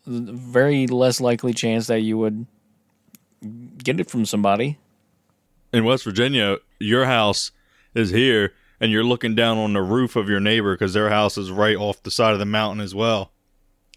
very 0.05 0.85
less 0.85 1.19
likely 1.19 1.53
chance 1.53 1.87
that 1.87 2.01
you 2.01 2.19
would 2.19 2.45
get 3.83 3.99
it 3.99 4.11
from 4.11 4.25
somebody. 4.25 4.77
in 5.73 5.85
West 5.85 6.03
Virginia, 6.03 6.57
your 6.79 7.05
house 7.05 7.51
is 7.95 8.11
here 8.11 8.53
and 8.79 8.91
you're 8.91 9.03
looking 9.03 9.33
down 9.33 9.57
on 9.57 9.73
the 9.73 9.81
roof 9.81 10.15
of 10.15 10.29
your 10.29 10.39
neighbor 10.39 10.75
because 10.75 10.93
their 10.93 11.09
house 11.09 11.35
is 11.35 11.49
right 11.49 11.75
off 11.75 12.03
the 12.03 12.11
side 12.11 12.33
of 12.33 12.39
the 12.39 12.45
mountain 12.45 12.79
as 12.79 12.93
well. 12.93 13.31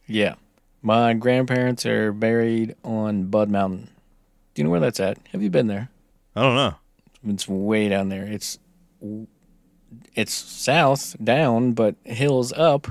Yeah. 0.07 0.37
My 0.81 1.13
grandparents 1.13 1.85
are 1.85 2.13
buried 2.13 2.77
on 2.83 3.25
Bud 3.27 3.51
Mountain. 3.51 3.91
Do 4.55 4.63
you 4.63 4.65
know 4.65 4.71
where 4.71 4.81
that's 4.81 5.01
at? 5.01 5.19
Have 5.33 5.43
you 5.43 5.51
been 5.51 5.67
there? 5.67 5.91
I 6.37 6.43
don't 6.43 6.55
know. 6.55 6.75
It's 7.27 7.49
way 7.49 7.89
down 7.89 8.11
there. 8.11 8.25
It's 8.25 8.59
it's 10.15 10.33
south 10.33 11.17
down, 11.23 11.73
but 11.73 11.97
hills 12.05 12.53
up. 12.53 12.89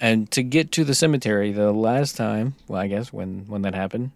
And 0.00 0.30
to 0.32 0.42
get 0.42 0.72
to 0.72 0.84
the 0.84 0.94
cemetery, 0.94 1.52
the 1.52 1.72
last 1.72 2.16
time, 2.16 2.54
well, 2.68 2.80
I 2.80 2.86
guess 2.86 3.12
when 3.12 3.46
when 3.48 3.62
that 3.62 3.74
happened, 3.74 4.12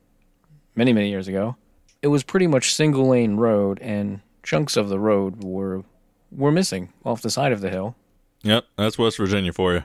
many 0.75 0.93
many 0.93 1.11
years 1.11 1.29
ago, 1.29 1.57
it 2.03 2.09
was 2.09 2.23
pretty 2.23 2.47
much 2.47 2.73
single 2.73 3.09
lane 3.09 3.37
road, 3.37 3.79
and 3.81 4.21
chunks 4.43 4.77
of 4.77 4.89
the 4.89 4.99
road 4.99 5.43
were 5.43 5.83
were 6.31 6.53
missing 6.53 6.93
off 7.05 7.23
the 7.23 7.31
side 7.31 7.53
of 7.53 7.61
the 7.61 7.71
hill. 7.71 7.97
Yep, 8.43 8.65
that's 8.77 8.99
West 8.99 9.17
Virginia 9.17 9.53
for 9.53 9.75
you. 9.75 9.85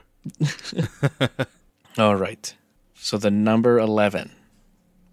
All 1.98 2.16
right. 2.16 2.54
So 2.94 3.18
the 3.18 3.30
number 3.30 3.78
11. 3.78 4.30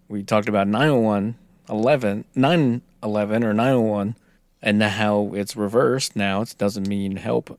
We 0.08 0.22
talked 0.22 0.48
about 0.48 0.68
901, 0.68 1.36
11, 1.68 2.24
911 2.34 3.44
or 3.44 3.52
901 3.52 4.16
and 4.62 4.78
now 4.78 4.88
how 4.88 5.32
it's 5.34 5.56
reversed 5.56 6.14
now. 6.14 6.42
It 6.42 6.54
doesn't 6.56 6.86
mean 6.86 7.16
help. 7.16 7.58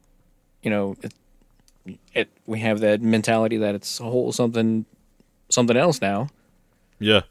You 0.62 0.70
know, 0.70 0.96
it, 1.02 1.14
it 2.14 2.30
we 2.46 2.60
have 2.60 2.80
that 2.80 3.02
mentality 3.02 3.58
that 3.58 3.76
it's 3.76 4.00
a 4.00 4.04
whole 4.04 4.32
something 4.32 4.86
something 5.50 5.78
else 5.78 6.02
now. 6.02 6.30
Yeah. 7.00 7.22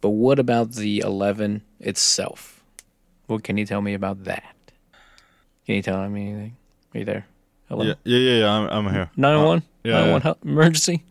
But 0.00 0.10
what 0.10 0.38
about 0.38 0.72
the 0.72 0.98
11 0.98 1.62
itself? 1.80 2.62
What 3.26 3.44
can 3.44 3.56
you 3.56 3.64
tell 3.64 3.80
me 3.80 3.94
about 3.94 4.24
that? 4.24 4.54
Can 5.64 5.76
you 5.76 5.82
tell 5.82 6.08
me 6.08 6.28
anything? 6.28 6.56
Are 6.94 6.98
you 6.98 7.04
there? 7.04 7.26
Hello? 7.68 7.84
Yeah, 7.84 7.94
yeah, 8.04 8.18
yeah, 8.18 8.38
yeah 8.40 8.50
I'm, 8.50 8.86
I'm 8.86 8.92
here. 8.92 9.10
911? 9.16 9.58
Uh, 9.58 9.64
yeah, 9.84 9.92
911 9.92 10.12
yeah. 10.12 10.22
help- 10.22 10.44
emergency? 10.44 11.04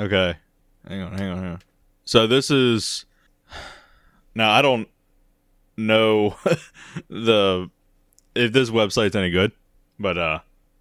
Okay. 0.00 0.36
Hang 0.88 1.02
on, 1.02 1.12
hang 1.12 1.30
on, 1.30 1.38
hang 1.38 1.52
on. 1.52 1.62
So 2.04 2.26
this 2.26 2.50
is 2.50 3.06
now 4.36 4.50
I 4.52 4.62
don't 4.62 4.88
know 5.76 6.36
the 7.08 7.70
if 8.34 8.52
this 8.52 8.70
website's 8.70 9.16
any 9.16 9.30
good, 9.30 9.52
but 9.98 10.16
uh 10.16 10.38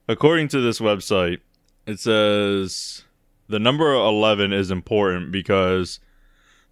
according 0.08 0.50
to 0.50 0.62
this 0.62 0.80
website, 0.80 1.40
it 1.88 2.00
says 2.00 3.04
the 3.48 3.60
number 3.60 3.94
11 3.94 4.54
is 4.54 4.70
important 4.72 5.32
because 5.32 6.00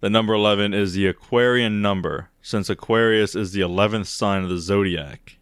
the 0.00 0.10
number 0.10 0.34
11 0.34 0.74
is 0.74 0.92
the 0.92 1.06
Aquarian 1.06 1.80
number. 1.80 2.28
since 2.42 2.68
Aquarius 2.68 3.34
is 3.34 3.52
the 3.52 3.62
11th 3.62 4.06
sign 4.06 4.42
of 4.42 4.50
the 4.50 4.58
zodiac. 4.58 5.38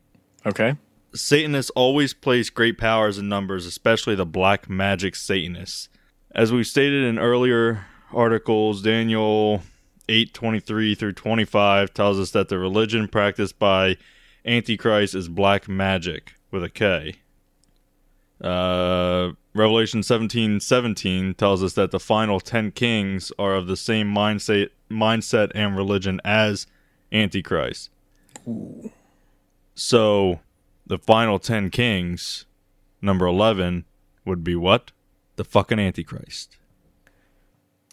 Okay. 0.46 0.76
Satanists 1.12 1.70
always 1.70 2.14
place 2.14 2.48
great 2.48 2.78
powers 2.78 3.18
in 3.18 3.28
numbers, 3.28 3.66
especially 3.66 4.14
the 4.14 4.24
black 4.24 4.70
magic 4.70 5.16
Satanists. 5.16 5.88
As 6.32 6.52
we've 6.52 6.66
stated 6.66 7.02
in 7.02 7.18
earlier 7.18 7.86
articles, 8.12 8.82
Daniel 8.82 9.62
8:23 10.12 10.94
through 10.94 11.12
25 11.14 11.94
tells 11.94 12.20
us 12.20 12.30
that 12.32 12.48
the 12.48 12.58
religion 12.58 13.08
practiced 13.08 13.58
by 13.58 13.96
Antichrist 14.44 15.14
is 15.14 15.28
black 15.28 15.68
magic 15.68 16.34
with 16.50 16.62
a 16.62 16.68
K. 16.68 17.14
Uh, 18.40 19.32
Revelation 19.54 20.02
17:17 20.02 21.34
tells 21.34 21.62
us 21.62 21.72
that 21.74 21.92
the 21.92 22.00
final 22.00 22.40
10 22.40 22.72
kings 22.72 23.32
are 23.38 23.54
of 23.54 23.66
the 23.66 23.76
same 23.76 24.12
mindset 24.12 24.68
mindset 24.90 25.50
and 25.54 25.76
religion 25.76 26.20
as 26.24 26.66
Antichrist. 27.10 27.90
So, 29.74 30.40
the 30.86 30.98
final 30.98 31.38
10 31.38 31.70
kings, 31.70 32.44
number 33.00 33.26
11 33.26 33.84
would 34.26 34.44
be 34.44 34.56
what? 34.56 34.92
The 35.36 35.44
fucking 35.44 35.78
Antichrist. 35.78 36.56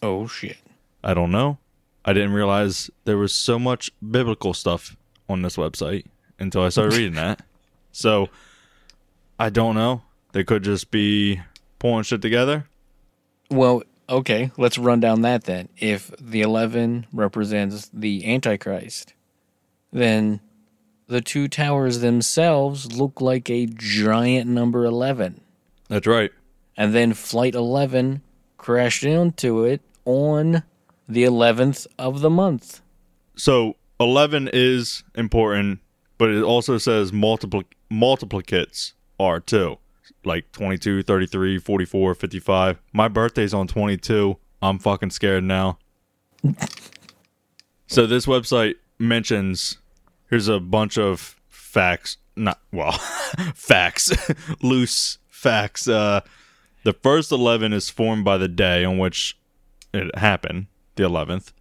Oh 0.01 0.27
shit. 0.27 0.57
I 1.03 1.13
don't 1.13 1.31
know. 1.31 1.59
I 2.05 2.13
didn't 2.13 2.33
realize 2.33 2.89
there 3.05 3.17
was 3.17 3.33
so 3.33 3.59
much 3.59 3.91
biblical 4.09 4.53
stuff 4.53 4.95
on 5.27 5.41
this 5.41 5.57
website 5.57 6.05
until 6.39 6.63
I 6.63 6.69
started 6.69 6.95
reading 6.97 7.15
that. 7.15 7.41
So 7.91 8.29
I 9.39 9.49
don't 9.49 9.73
know. 9.73 10.03
They 10.31 10.43
could 10.43 10.63
just 10.63 10.91
be 10.91 11.41
pulling 11.79 12.03
shit 12.03 12.21
together. 12.21 12.67
Well, 13.49 13.81
okay, 14.07 14.51
let's 14.57 14.77
run 14.77 14.99
down 14.99 15.23
that 15.23 15.45
then. 15.45 15.69
If 15.77 16.11
the 16.19 16.41
11 16.41 17.07
represents 17.11 17.89
the 17.91 18.31
Antichrist, 18.31 19.15
then 19.91 20.39
the 21.07 21.19
two 21.19 21.47
towers 21.47 21.99
themselves 21.99 22.93
look 22.93 23.21
like 23.21 23.49
a 23.49 23.65
giant 23.65 24.47
number 24.47 24.85
11. 24.85 25.41
That's 25.87 26.05
right. 26.05 26.31
And 26.77 26.93
then 26.93 27.13
Flight 27.13 27.55
11 27.55 28.21
crashed 28.57 29.03
into 29.03 29.65
it 29.65 29.81
on 30.05 30.63
the 31.09 31.23
11th 31.23 31.87
of 31.97 32.21
the 32.21 32.29
month. 32.29 32.81
So 33.35 33.75
11 33.99 34.51
is 34.53 35.03
important, 35.15 35.79
but 36.17 36.29
it 36.29 36.43
also 36.43 36.77
says 36.77 37.11
multiple 37.11 37.63
multiplicates 37.91 38.93
are 39.19 39.39
too. 39.39 39.77
Like 40.23 40.51
22, 40.51 41.03
33, 41.03 41.57
44, 41.57 42.15
55. 42.15 42.79
My 42.93 43.07
birthday's 43.07 43.53
on 43.53 43.67
22. 43.67 44.37
I'm 44.61 44.77
fucking 44.77 45.09
scared 45.09 45.43
now. 45.43 45.79
so 47.87 48.05
this 48.05 48.25
website 48.25 48.75
mentions 48.99 49.79
here's 50.29 50.47
a 50.47 50.59
bunch 50.59 50.97
of 50.97 51.35
facts, 51.49 52.17
not 52.35 52.59
well, 52.71 52.91
facts, 53.55 54.11
loose 54.61 55.17
facts. 55.27 55.87
Uh 55.87 56.21
the 56.83 56.93
first 56.93 57.31
11 57.31 57.73
is 57.73 57.89
formed 57.89 58.23
by 58.23 58.37
the 58.37 58.47
day 58.47 58.85
on 58.85 58.97
which 58.97 59.37
it 59.93 60.17
happened, 60.17 60.67
the 60.99 61.09
11th. 61.09 61.53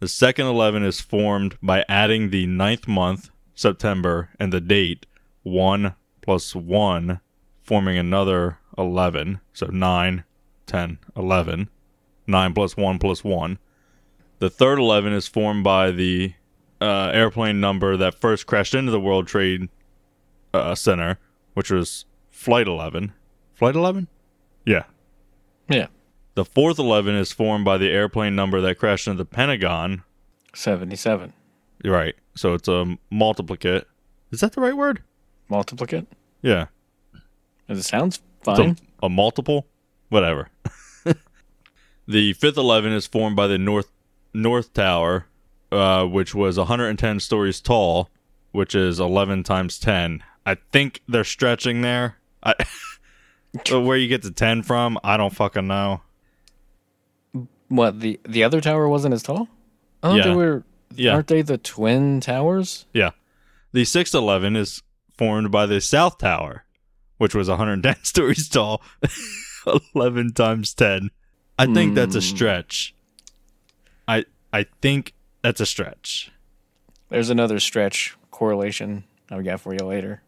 The 0.00 0.08
second 0.08 0.46
11 0.46 0.82
is 0.82 1.00
formed 1.00 1.56
by 1.62 1.84
adding 1.88 2.30
the 2.30 2.46
ninth 2.46 2.88
month, 2.88 3.30
September, 3.54 4.30
and 4.38 4.52
the 4.52 4.60
date, 4.60 5.06
1 5.44 5.94
plus 6.20 6.54
1, 6.54 7.20
forming 7.62 7.96
another 7.96 8.58
11. 8.76 9.40
So 9.52 9.66
9, 9.66 10.24
10, 10.66 10.98
11. 11.16 11.70
9 12.26 12.54
plus 12.54 12.76
1 12.76 12.98
plus 12.98 13.22
1. 13.22 13.58
The 14.40 14.50
third 14.50 14.78
11 14.78 15.12
is 15.12 15.28
formed 15.28 15.62
by 15.62 15.92
the 15.92 16.34
uh, 16.80 17.10
airplane 17.14 17.60
number 17.60 17.96
that 17.96 18.14
first 18.14 18.46
crashed 18.46 18.74
into 18.74 18.90
the 18.90 19.00
World 19.00 19.28
Trade 19.28 19.68
uh, 20.52 20.74
Center, 20.74 21.18
which 21.54 21.70
was 21.70 22.06
Flight 22.30 22.66
11. 22.66 23.12
Flight 23.54 23.76
11? 23.76 24.08
Yeah, 24.66 24.84
Yeah. 25.68 25.86
The 26.34 26.44
fourth 26.44 26.78
11 26.78 27.14
is 27.14 27.32
formed 27.32 27.64
by 27.64 27.78
the 27.78 27.90
airplane 27.90 28.34
number 28.34 28.60
that 28.60 28.78
crashed 28.78 29.06
into 29.06 29.18
the 29.18 29.24
Pentagon. 29.24 30.02
77. 30.54 31.32
Right. 31.84 32.14
So 32.34 32.54
it's 32.54 32.68
a 32.68 32.96
multiplicate. 33.10 33.86
Is 34.30 34.40
that 34.40 34.52
the 34.52 34.60
right 34.60 34.76
word? 34.76 35.02
Multiplicate? 35.48 36.06
Yeah. 36.42 36.66
It 37.68 37.82
sounds 37.82 38.20
fine. 38.42 38.76
a, 39.02 39.06
a 39.06 39.08
multiple? 39.08 39.66
Whatever. 40.08 40.48
the 42.08 42.32
fifth 42.34 42.56
11 42.56 42.92
is 42.92 43.06
formed 43.06 43.36
by 43.36 43.46
the 43.46 43.58
North 43.58 43.90
North 44.32 44.72
Tower, 44.72 45.26
uh, 45.70 46.04
which 46.04 46.34
was 46.34 46.58
110 46.58 47.20
stories 47.20 47.60
tall, 47.60 48.10
which 48.52 48.74
is 48.74 48.98
11 48.98 49.44
times 49.44 49.78
10. 49.78 50.22
I 50.44 50.56
think 50.72 51.00
they're 51.08 51.24
stretching 51.24 51.82
there. 51.82 52.16
I, 52.42 52.54
where 53.70 53.96
you 53.96 54.08
get 54.08 54.22
the 54.22 54.32
10 54.32 54.62
from, 54.64 54.98
I 55.04 55.16
don't 55.16 55.34
fucking 55.34 55.66
know. 55.68 56.02
What, 57.68 58.00
the, 58.00 58.20
the 58.26 58.44
other 58.44 58.60
tower 58.60 58.88
wasn't 58.88 59.14
as 59.14 59.22
tall? 59.22 59.48
I 60.02 60.08
thought 60.08 60.16
Yeah. 60.16 60.24
they 60.24 60.34
were. 60.34 60.64
Yeah. 60.96 61.14
Aren't 61.14 61.26
they 61.26 61.42
the 61.42 61.58
twin 61.58 62.20
towers? 62.20 62.86
Yeah. 62.92 63.10
The 63.72 63.84
611 63.84 64.54
is 64.54 64.82
formed 65.18 65.50
by 65.50 65.66
the 65.66 65.80
South 65.80 66.18
Tower, 66.18 66.64
which 67.18 67.34
was 67.34 67.48
110 67.48 67.96
stories 68.04 68.48
tall. 68.48 68.82
11 69.94 70.32
times 70.32 70.74
10. 70.74 71.10
I 71.58 71.66
think 71.66 71.94
that's 71.94 72.14
a 72.14 72.18
hmm. 72.18 72.36
stretch. 72.36 72.94
I 74.06 74.24
I 74.52 74.66
think 74.82 75.14
that's 75.42 75.60
a 75.60 75.66
stretch. 75.66 76.30
There's 77.08 77.30
another 77.30 77.60
stretch 77.60 78.16
correlation 78.30 79.04
I've 79.30 79.44
got 79.44 79.60
for 79.60 79.72
you 79.72 79.84
later. 79.84 80.22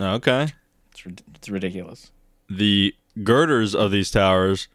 Okay. 0.00 0.48
It's, 0.92 1.22
it's 1.34 1.48
ridiculous. 1.48 2.10
The 2.48 2.94
girders 3.22 3.74
of 3.74 3.90
these 3.90 4.10
towers 4.10 4.68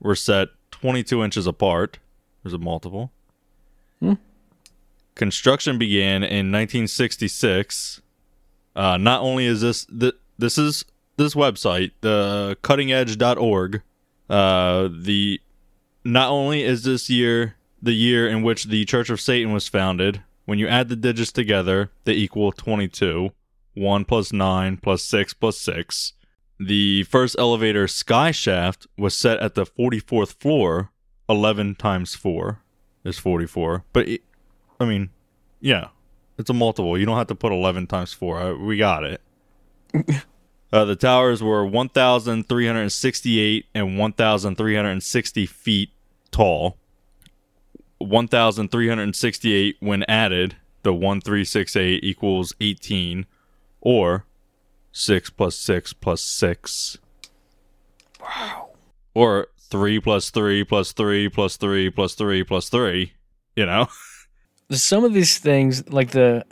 were 0.00 0.16
set 0.16 0.48
22 0.84 1.24
inches 1.24 1.46
apart. 1.46 1.98
There's 2.42 2.52
a 2.52 2.58
multiple. 2.58 3.10
Construction 5.14 5.78
began 5.78 6.22
in 6.22 6.52
1966. 6.52 8.02
Uh, 8.76 8.98
not 8.98 9.22
only 9.22 9.46
is 9.46 9.62
this 9.62 9.86
th- 9.86 10.16
this 10.36 10.58
is 10.58 10.84
this 11.16 11.34
website, 11.34 11.92
the 12.02 12.58
cuttingedge.org, 12.62 13.80
uh, 14.28 14.88
the 14.94 15.40
not 16.04 16.28
only 16.28 16.62
is 16.62 16.84
this 16.84 17.08
year 17.08 17.54
the 17.80 17.94
year 17.94 18.28
in 18.28 18.42
which 18.42 18.64
the 18.64 18.84
Church 18.84 19.08
of 19.08 19.22
Satan 19.22 19.54
was 19.54 19.66
founded, 19.66 20.20
when 20.44 20.58
you 20.58 20.68
add 20.68 20.90
the 20.90 20.96
digits 20.96 21.32
together, 21.32 21.92
they 22.04 22.12
equal 22.12 22.52
22. 22.52 23.30
1 23.72 24.04
plus 24.04 24.34
9 24.34 24.76
plus 24.76 25.02
6 25.02 25.32
plus 25.32 25.58
6. 25.58 26.12
The 26.58 27.02
first 27.04 27.36
elevator 27.38 27.88
sky 27.88 28.30
shaft 28.30 28.86
was 28.96 29.16
set 29.16 29.38
at 29.40 29.54
the 29.54 29.66
44th 29.66 30.34
floor. 30.34 30.90
11 31.28 31.76
times 31.76 32.14
4 32.14 32.60
is 33.02 33.18
44. 33.18 33.84
But, 33.92 34.08
it, 34.08 34.22
I 34.78 34.84
mean, 34.84 35.10
yeah, 35.60 35.88
it's 36.38 36.50
a 36.50 36.54
multiple. 36.54 36.98
You 36.98 37.06
don't 37.06 37.16
have 37.16 37.28
to 37.28 37.34
put 37.34 37.52
11 37.52 37.86
times 37.86 38.12
4. 38.12 38.40
Uh, 38.40 38.54
we 38.54 38.76
got 38.76 39.04
it. 39.04 39.20
uh, 40.72 40.84
the 40.84 40.96
towers 40.96 41.42
were 41.42 41.64
1,368 41.64 43.66
and 43.74 43.98
1,360 43.98 45.46
feet 45.46 45.90
tall. 46.30 46.76
1,368 47.98 49.76
when 49.80 50.02
added, 50.04 50.56
the 50.82 50.92
1368 50.92 52.04
equals 52.04 52.54
18, 52.60 53.24
or 53.80 54.26
6 54.94 55.30
plus 55.30 55.56
6 55.56 55.92
plus 55.94 56.22
6. 56.22 56.98
Wow. 58.20 58.70
Or 59.12 59.48
3 59.58 60.00
plus 60.00 60.30
3 60.30 60.64
plus 60.64 60.92
3 60.92 61.28
plus 61.28 61.56
3 61.56 61.90
plus 61.90 62.14
3 62.14 62.44
plus 62.44 62.68
3, 62.68 63.12
you 63.56 63.66
know? 63.66 63.88
Some 64.70 65.04
of 65.04 65.12
these 65.12 65.38
things, 65.38 65.90
like 65.90 66.12
the, 66.12 66.46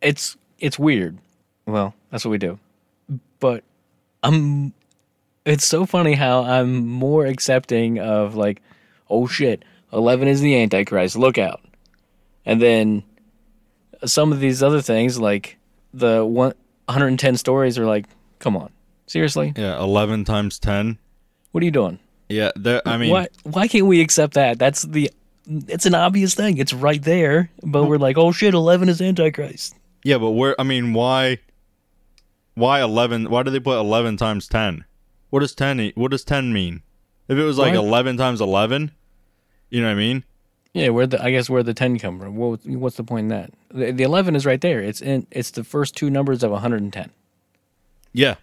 it's 0.00 0.36
it's 0.58 0.78
weird. 0.78 1.18
Well, 1.66 1.92
that's 2.10 2.24
what 2.24 2.30
we 2.30 2.38
do. 2.38 2.58
But 3.40 3.64
I'm. 4.22 4.72
It's 5.44 5.66
so 5.66 5.84
funny 5.86 6.14
how 6.14 6.44
I'm 6.44 6.86
more 6.86 7.26
accepting 7.26 7.98
of 7.98 8.36
like, 8.36 8.62
oh 9.10 9.26
shit, 9.26 9.64
eleven 9.92 10.28
is 10.28 10.40
the 10.40 10.60
Antichrist. 10.62 11.16
Look 11.16 11.36
out. 11.36 11.60
And 12.46 12.62
then 12.62 13.02
some 14.04 14.32
of 14.32 14.40
these 14.40 14.62
other 14.62 14.80
things, 14.80 15.18
like 15.18 15.58
the 15.92 16.24
one 16.24 16.54
110 16.92 17.36
stories, 17.36 17.78
are 17.78 17.86
like, 17.86 18.06
come 18.38 18.56
on, 18.56 18.70
seriously, 19.06 19.52
Yeah, 19.56 19.78
11 19.80 20.24
times 20.24 20.58
10. 20.58 20.98
what 21.52 21.62
are 21.62 21.64
you 21.64 21.70
doing? 21.70 21.98
Yeah, 22.28 22.50
there, 22.56 22.80
I 22.86 22.96
mean, 22.96 23.10
why 23.10 23.28
why 23.44 23.68
can't 23.68 23.86
we 23.86 24.00
accept 24.00 24.34
that? 24.34 24.58
That's 24.58 24.82
the 24.82 25.10
it's 25.46 25.84
an 25.86 25.94
obvious 25.94 26.34
thing. 26.34 26.56
It's 26.58 26.72
right 26.72 27.02
there, 27.02 27.50
but 27.62 27.84
we're 27.84 27.98
like, 27.98 28.16
oh 28.16 28.32
shit, 28.32 28.54
eleven 28.54 28.88
is 28.88 29.00
Antichrist. 29.02 29.74
yeah, 30.04 30.16
but 30.18 30.30
where, 30.30 30.54
I 30.58 30.62
mean, 30.64 30.94
why, 30.94 31.38
why 32.54 32.80
11, 32.80 33.28
why 33.28 33.42
do 33.42 33.50
they 33.50 33.60
put 33.60 33.78
11 33.78 34.16
times 34.16 34.46
10? 34.48 34.84
What 35.30 35.40
does 35.40 35.54
10, 35.54 35.80
e- 35.80 35.92
what 35.94 36.10
does 36.10 36.24
10 36.24 36.52
mean? 36.52 36.82
If 37.28 37.38
it 37.38 37.42
was 37.44 37.58
like 37.58 37.74
What? 37.74 37.84
11 37.84 38.16
times 38.18 38.40
11, 38.40 38.92
you 39.70 39.80
know 39.80 39.86
what 39.88 39.92
I 39.92 39.96
mean? 39.96 40.24
Yeah, 40.74 40.88
where 40.88 41.06
the 41.06 41.22
I 41.22 41.30
guess 41.30 41.50
where 41.50 41.62
the 41.62 41.74
ten 41.74 41.98
come 41.98 42.18
from? 42.18 42.36
What, 42.36 42.60
what's 42.64 42.96
the 42.96 43.04
point 43.04 43.24
in 43.24 43.28
that? 43.28 43.50
The, 43.70 43.90
the 43.92 44.04
eleven 44.04 44.34
is 44.34 44.46
right 44.46 44.60
there. 44.60 44.80
It's 44.80 45.02
in. 45.02 45.26
It's 45.30 45.50
the 45.50 45.64
first 45.64 45.94
two 45.96 46.08
numbers 46.08 46.42
of 46.42 46.50
110. 46.50 47.10
Yeah. 48.14 48.36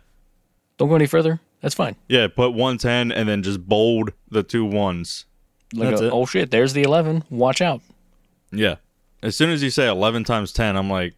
Don't 0.77 0.89
go 0.89 0.95
any 0.95 1.07
further. 1.07 1.39
That's 1.61 1.75
fine. 1.75 1.95
Yeah, 2.07 2.27
put 2.27 2.51
110 2.53 3.11
and 3.11 3.27
then 3.27 3.43
just 3.43 3.67
bold 3.67 4.13
the 4.29 4.43
two 4.43 4.63
ones. 4.63 5.25
Like 5.73 5.89
That's 5.89 6.01
a- 6.01 6.07
it. 6.07 6.13
oh 6.13 6.25
shit, 6.25 6.51
there's 6.51 6.73
the 6.73 6.83
11. 6.83 7.25
Watch 7.29 7.61
out. 7.61 7.81
Yeah. 8.51 8.75
As 9.21 9.35
soon 9.35 9.49
as 9.49 9.61
you 9.61 9.69
say 9.69 9.87
11 9.87 10.23
times 10.23 10.53
10, 10.53 10.77
I'm 10.77 10.89
like, 10.89 11.15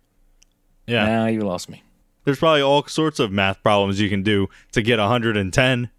yeah. 0.88 1.06
Now 1.06 1.26
you 1.28 1.42
lost 1.42 1.70
me. 1.70 1.84
There's 2.26 2.40
probably 2.40 2.62
all 2.62 2.86
sorts 2.88 3.20
of 3.20 3.32
math 3.32 3.62
problems 3.64 4.00
you 4.00 4.10
can 4.10 4.24
do 4.24 4.48
to 4.72 4.82
get 4.82 4.98
110. 5.00 5.90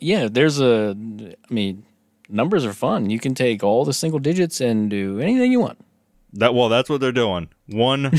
Yeah, 0.00 0.28
there's 0.30 0.60
a. 0.60 0.94
I 1.50 1.54
mean, 1.54 1.84
numbers 2.28 2.64
are 2.64 2.72
fun. 2.72 3.10
You 3.10 3.18
can 3.18 3.34
take 3.34 3.62
all 3.62 3.84
the 3.84 3.92
single 3.92 4.18
digits 4.18 4.60
and 4.60 4.90
do 4.90 5.20
anything 5.20 5.52
you 5.52 5.60
want. 5.60 5.78
That 6.32 6.54
well, 6.54 6.68
that's 6.68 6.90
what 6.90 7.00
they're 7.00 7.12
doing. 7.12 7.48
One, 7.66 8.12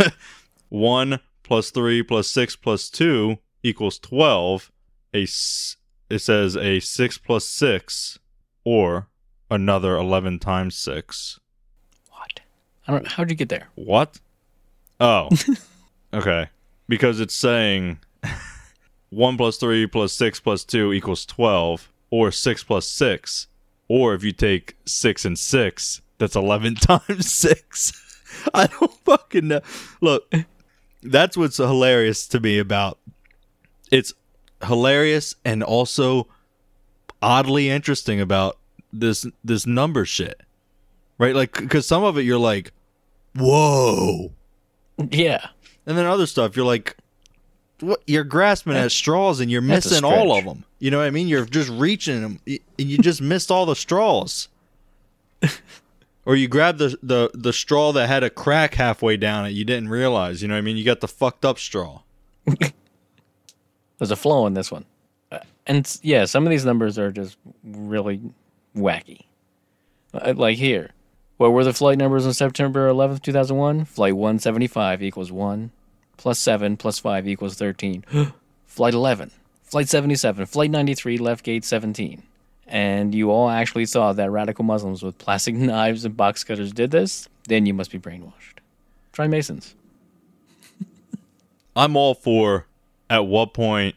one 0.68 1.20
plus 1.42 1.70
three 1.70 2.02
plus 2.02 2.30
six 2.30 2.54
plus 2.56 2.88
two 2.88 3.38
equals 3.62 3.98
twelve. 3.98 4.70
A 5.12 5.22
it 5.22 6.18
says 6.20 6.56
a 6.56 6.80
six 6.80 7.18
plus 7.18 7.44
six, 7.44 8.18
or 8.64 9.08
another 9.50 9.96
eleven 9.96 10.38
times 10.38 10.76
six. 10.76 11.40
What? 12.10 12.40
I 12.86 12.92
don't. 12.92 13.06
How'd 13.06 13.30
you 13.30 13.36
get 13.36 13.48
there? 13.48 13.68
What? 13.74 14.20
Oh, 15.00 15.28
okay. 16.14 16.48
Because 16.88 17.20
it's 17.20 17.34
saying 17.34 17.98
one 19.10 19.36
plus 19.36 19.56
three 19.56 19.86
plus 19.86 20.12
six 20.12 20.38
plus 20.38 20.64
two 20.64 20.92
equals 20.92 21.26
twelve, 21.26 21.89
or 22.10 22.30
six 22.30 22.62
plus 22.62 22.86
six, 22.86 23.46
or 23.88 24.14
if 24.14 24.22
you 24.22 24.32
take 24.32 24.76
six 24.84 25.24
and 25.24 25.38
six, 25.38 26.02
that's 26.18 26.36
eleven 26.36 26.74
times 26.76 27.32
six. 27.32 27.92
I 28.54 28.66
don't 28.66 28.92
fucking 29.04 29.48
know. 29.48 29.60
Look, 30.00 30.32
that's 31.02 31.36
what's 31.36 31.56
hilarious 31.56 32.26
to 32.28 32.40
me 32.40 32.58
about 32.58 32.98
it's 33.90 34.12
hilarious 34.64 35.34
and 35.44 35.62
also 35.62 36.28
oddly 37.22 37.68
interesting 37.68 38.20
about 38.20 38.58
this 38.92 39.26
this 39.42 39.66
number 39.66 40.04
shit. 40.04 40.40
Right? 41.18 41.34
Like 41.34 41.52
cuz 41.52 41.86
some 41.86 42.04
of 42.04 42.16
it 42.18 42.22
you're 42.22 42.38
like, 42.38 42.72
"Whoa." 43.34 44.32
Yeah. 45.10 45.48
And 45.86 45.96
then 45.96 46.06
other 46.06 46.26
stuff, 46.26 46.56
you're 46.56 46.66
like, 46.66 46.96
what? 47.82 48.02
You're 48.06 48.24
grasping 48.24 48.74
at 48.74 48.92
straws 48.92 49.40
and 49.40 49.50
you're 49.50 49.62
That's 49.62 49.86
missing 49.90 50.04
all 50.04 50.36
of 50.36 50.44
them. 50.44 50.64
You 50.78 50.90
know 50.90 50.98
what 50.98 51.06
I 51.06 51.10
mean? 51.10 51.28
You're 51.28 51.44
just 51.44 51.68
reaching 51.70 52.20
them, 52.22 52.40
and 52.46 52.60
you 52.78 52.98
just 52.98 53.20
missed 53.20 53.50
all 53.50 53.66
the 53.66 53.76
straws. 53.76 54.48
or 56.24 56.36
you 56.36 56.48
grabbed 56.48 56.78
the, 56.78 56.96
the 57.02 57.30
the 57.34 57.52
straw 57.52 57.92
that 57.92 58.08
had 58.08 58.22
a 58.22 58.30
crack 58.30 58.74
halfway 58.74 59.16
down 59.16 59.46
it. 59.46 59.50
You 59.50 59.64
didn't 59.64 59.88
realize. 59.88 60.42
You 60.42 60.48
know 60.48 60.54
what 60.54 60.58
I 60.58 60.62
mean? 60.62 60.76
You 60.76 60.84
got 60.84 61.00
the 61.00 61.08
fucked 61.08 61.44
up 61.44 61.58
straw. 61.58 62.00
There's 63.98 64.10
a 64.10 64.16
flow 64.16 64.46
in 64.46 64.54
this 64.54 64.70
one. 64.72 64.86
Uh, 65.30 65.40
And 65.66 65.98
yeah, 66.02 66.24
some 66.24 66.44
of 66.46 66.50
these 66.50 66.64
numbers 66.64 66.98
are 66.98 67.12
just 67.12 67.36
really 67.62 68.20
wacky. 68.74 69.24
Uh, 70.14 70.34
Like 70.36 70.56
here. 70.56 70.90
What 71.36 71.52
were 71.52 71.64
the 71.64 71.72
flight 71.72 71.96
numbers 71.96 72.26
on 72.26 72.34
September 72.34 72.90
11th, 72.90 73.22
2001? 73.22 73.86
Flight 73.86 74.14
175 74.14 75.02
equals 75.02 75.32
1, 75.32 75.70
plus 76.20 76.38
7 76.38 76.76
plus 76.76 76.98
5 76.98 77.26
equals 77.26 77.54
13. 77.54 78.04
Flight 78.66 78.92
11, 78.94 79.30
Flight 79.64 79.88
77, 79.88 80.44
Flight 80.46 80.70
93, 80.70 81.16
left 81.16 81.42
gate 81.42 81.64
17. 81.64 82.22
And 82.66 83.14
you 83.14 83.30
all 83.30 83.48
actually 83.48 83.86
saw 83.86 84.12
that 84.12 84.30
radical 84.30 84.62
Muslims 84.64 85.02
with 85.02 85.16
plastic 85.16 85.54
knives 85.56 86.04
and 86.04 86.16
box 86.16 86.44
cutters 86.44 86.72
did 86.72 86.90
this? 86.90 87.28
Then 87.48 87.64
you 87.64 87.72
must 87.72 87.90
be 87.90 87.98
brainwashed. 87.98 88.58
Try 89.12 89.26
Masons. 89.28 89.74
I'm 91.76 91.96
all 91.96 92.14
for. 92.14 92.66
At 93.08 93.26
what 93.26 93.54
point 93.54 93.96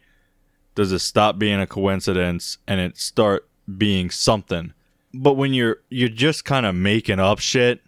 does 0.74 0.92
it 0.92 1.00
stop 1.00 1.38
being 1.38 1.60
a 1.60 1.68
coincidence 1.68 2.58
and 2.68 2.80
it 2.80 2.98
start 2.98 3.48
being 3.78 4.10
something? 4.10 4.74
But 5.14 5.34
when 5.34 5.54
you're 5.54 5.78
you're 5.90 6.10
just 6.10 6.46
kind 6.46 6.66
of 6.66 6.74
making 6.74 7.20
up 7.20 7.38
shit, 7.38 7.82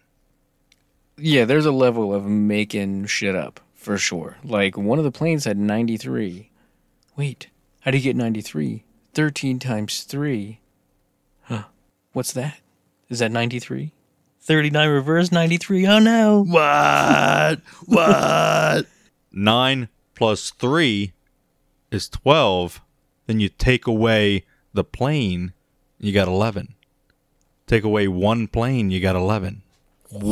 Yeah, 1.16 1.46
there's 1.46 1.66
a 1.66 1.72
level 1.72 2.14
of 2.14 2.26
making 2.26 3.06
shit 3.06 3.34
up 3.34 3.58
for 3.86 3.96
sure. 3.96 4.36
Like 4.42 4.76
one 4.76 4.98
of 4.98 5.04
the 5.04 5.12
planes 5.12 5.44
had 5.44 5.56
93. 5.56 6.50
Wait, 7.14 7.46
how 7.82 7.92
do 7.92 7.96
you 7.96 8.02
get 8.02 8.16
93? 8.16 8.82
13 9.14 9.60
times 9.60 10.02
3. 10.02 10.58
Huh. 11.42 11.62
What's 12.12 12.32
that? 12.32 12.58
Is 13.08 13.20
that 13.20 13.30
93? 13.30 13.92
39 14.40 14.88
reverse 14.88 15.30
93. 15.30 15.86
Oh 15.86 16.00
no. 16.00 16.44
What? 16.44 17.60
What? 17.86 18.86
Nine 19.30 19.88
plus 20.16 20.50
three 20.50 21.12
is 21.92 22.08
12. 22.08 22.80
Then 23.28 23.38
you 23.38 23.48
take 23.48 23.86
away 23.86 24.44
the 24.74 24.82
plane, 24.82 25.52
you 26.00 26.12
got 26.12 26.26
11. 26.26 26.74
Take 27.68 27.84
away 27.84 28.08
one 28.08 28.48
plane, 28.48 28.90
you 28.90 28.98
got 28.98 29.14
11. 29.14 29.62
What? 30.10 30.24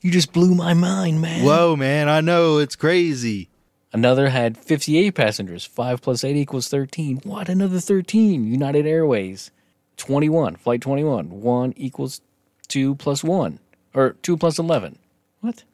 You 0.00 0.10
just 0.10 0.32
blew 0.32 0.54
my 0.54 0.72
mind, 0.74 1.20
man. 1.20 1.44
Whoa, 1.44 1.76
man. 1.76 2.08
I 2.08 2.20
know. 2.20 2.58
It's 2.58 2.76
crazy. 2.76 3.48
Another 3.92 4.28
had 4.30 4.56
58 4.56 5.14
passengers. 5.14 5.64
5 5.64 6.00
plus 6.00 6.24
8 6.24 6.36
equals 6.36 6.68
13. 6.68 7.20
What? 7.24 7.48
Another 7.48 7.80
13. 7.80 8.46
United 8.50 8.86
Airways. 8.86 9.50
21. 9.96 10.56
Flight 10.56 10.80
21. 10.80 11.42
1 11.42 11.74
equals 11.76 12.20
2 12.68 12.94
plus 12.94 13.22
1. 13.24 13.58
Or 13.92 14.10
2 14.22 14.36
plus 14.36 14.58
11. 14.58 14.98
What? 15.40 15.64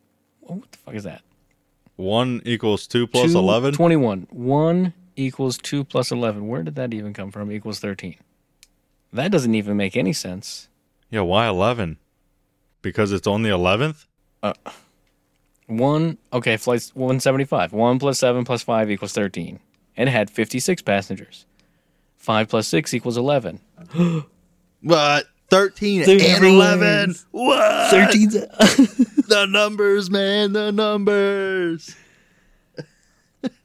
What 0.41 0.73
the 0.73 0.79
fuck 0.79 0.95
is 0.95 1.05
that? 1.05 1.23
One 1.97 2.43
equals 2.45 2.87
two 2.87 3.07
plus 3.07 3.33
Two- 3.33 3.39
11. 3.39 3.75
21. 3.75 4.27
1 4.31 4.93
equals 5.17 5.57
2 5.59 5.83
plus 5.85 6.11
11. 6.11 6.47
Where 6.47 6.63
did 6.63 6.75
that 6.75 6.93
even 6.93 7.13
come 7.15 7.31
from? 7.31 7.51
Equals 7.51 7.79
13. 7.81 8.17
That 9.13 9.31
doesn't 9.31 9.55
even 9.55 9.77
make 9.77 9.97
any 9.97 10.13
sense. 10.13 10.69
Yeah, 11.11 11.23
why 11.23 11.47
11? 11.49 11.97
Because 12.83 13.13
it's 13.13 13.27
on 13.27 13.43
the 13.43 13.49
11th? 13.51 14.05
Uh, 14.43 14.55
1, 15.67 16.19
okay, 16.33 16.57
flight's 16.57 16.95
175. 16.95 17.73
1 17.73 17.99
plus 17.99 18.19
7 18.19 18.45
plus 18.45 18.63
5 18.63 18.91
equals 18.91 19.13
13. 19.13 19.59
And 19.97 20.09
it 20.09 20.13
had 20.13 20.31
56 20.31 20.83
passengers. 20.83 21.47
5 22.19 22.49
plus 22.49 22.69
6 22.69 22.95
equals 22.95 23.17
11. 23.17 23.61
What? 24.83 25.27
13 25.51 26.05
They're 26.05 26.37
and 26.37 26.45
11. 26.45 27.15
What? 27.33 27.91
13. 27.91 28.31
The 29.29 29.47
numbers, 29.47 30.09
man. 30.09 30.53
The 30.53 30.71
numbers. 30.71 31.97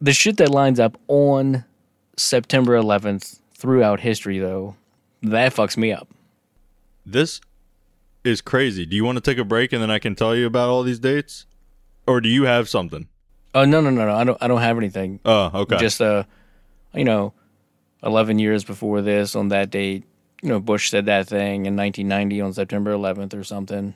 the 0.00 0.12
shit 0.12 0.36
that 0.36 0.50
lines 0.50 0.78
up 0.78 0.98
on 1.08 1.64
September 2.18 2.78
11th 2.78 3.40
throughout 3.54 4.00
history, 4.00 4.38
though, 4.38 4.76
that 5.22 5.54
fucks 5.54 5.78
me 5.78 5.90
up. 5.90 6.08
This 7.06 7.40
is 8.26 8.40
crazy. 8.40 8.86
Do 8.86 8.96
you 8.96 9.04
want 9.04 9.16
to 9.16 9.22
take 9.22 9.38
a 9.38 9.44
break 9.44 9.72
and 9.72 9.82
then 9.82 9.90
I 9.90 9.98
can 9.98 10.14
tell 10.14 10.34
you 10.34 10.46
about 10.46 10.68
all 10.68 10.82
these 10.82 10.98
dates? 10.98 11.46
Or 12.06 12.20
do 12.20 12.28
you 12.28 12.44
have 12.44 12.68
something? 12.68 13.08
Oh 13.54 13.64
no 13.64 13.80
no 13.80 13.90
no 13.90 14.06
no! 14.06 14.14
I 14.14 14.24
don't 14.24 14.38
I 14.40 14.48
don't 14.48 14.60
have 14.60 14.76
anything. 14.76 15.18
Oh, 15.24 15.50
okay. 15.62 15.78
Just 15.78 16.00
uh, 16.00 16.24
you 16.94 17.04
know, 17.04 17.32
eleven 18.02 18.38
years 18.38 18.64
before 18.64 19.02
this, 19.02 19.34
on 19.34 19.48
that 19.48 19.70
date, 19.70 20.04
you 20.42 20.48
know, 20.48 20.60
Bush 20.60 20.90
said 20.90 21.06
that 21.06 21.26
thing 21.26 21.66
in 21.66 21.76
1990 21.76 22.40
on 22.40 22.52
September 22.52 22.92
11th 22.92 23.34
or 23.34 23.42
something. 23.42 23.94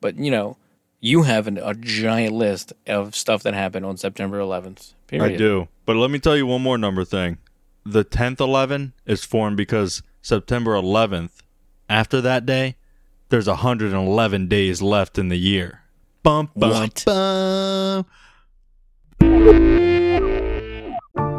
But 0.00 0.16
you 0.16 0.30
know, 0.30 0.56
you 1.00 1.22
have 1.22 1.46
an, 1.46 1.58
a 1.58 1.74
giant 1.74 2.34
list 2.34 2.72
of 2.86 3.16
stuff 3.16 3.42
that 3.42 3.54
happened 3.54 3.86
on 3.86 3.96
September 3.96 4.38
11th. 4.38 4.94
Period. 5.06 5.34
I 5.34 5.36
do. 5.36 5.68
But 5.84 5.96
let 5.96 6.10
me 6.10 6.18
tell 6.18 6.36
you 6.36 6.46
one 6.46 6.62
more 6.62 6.78
number 6.78 7.04
thing. 7.04 7.38
The 7.84 8.04
10th 8.04 8.40
11 8.40 8.92
is 9.06 9.24
formed 9.24 9.56
because 9.56 10.02
September 10.20 10.72
11th, 10.72 11.40
after 11.88 12.20
that 12.20 12.46
day, 12.46 12.76
there's 13.32 13.48
111 13.48 14.46
days 14.46 14.82
left 14.82 15.18
in 15.18 15.28
the 15.28 15.38
year. 15.38 15.80
Bum, 16.22 16.50
bum, 16.54 16.70
What? 16.70 17.02
bum. 17.06 18.04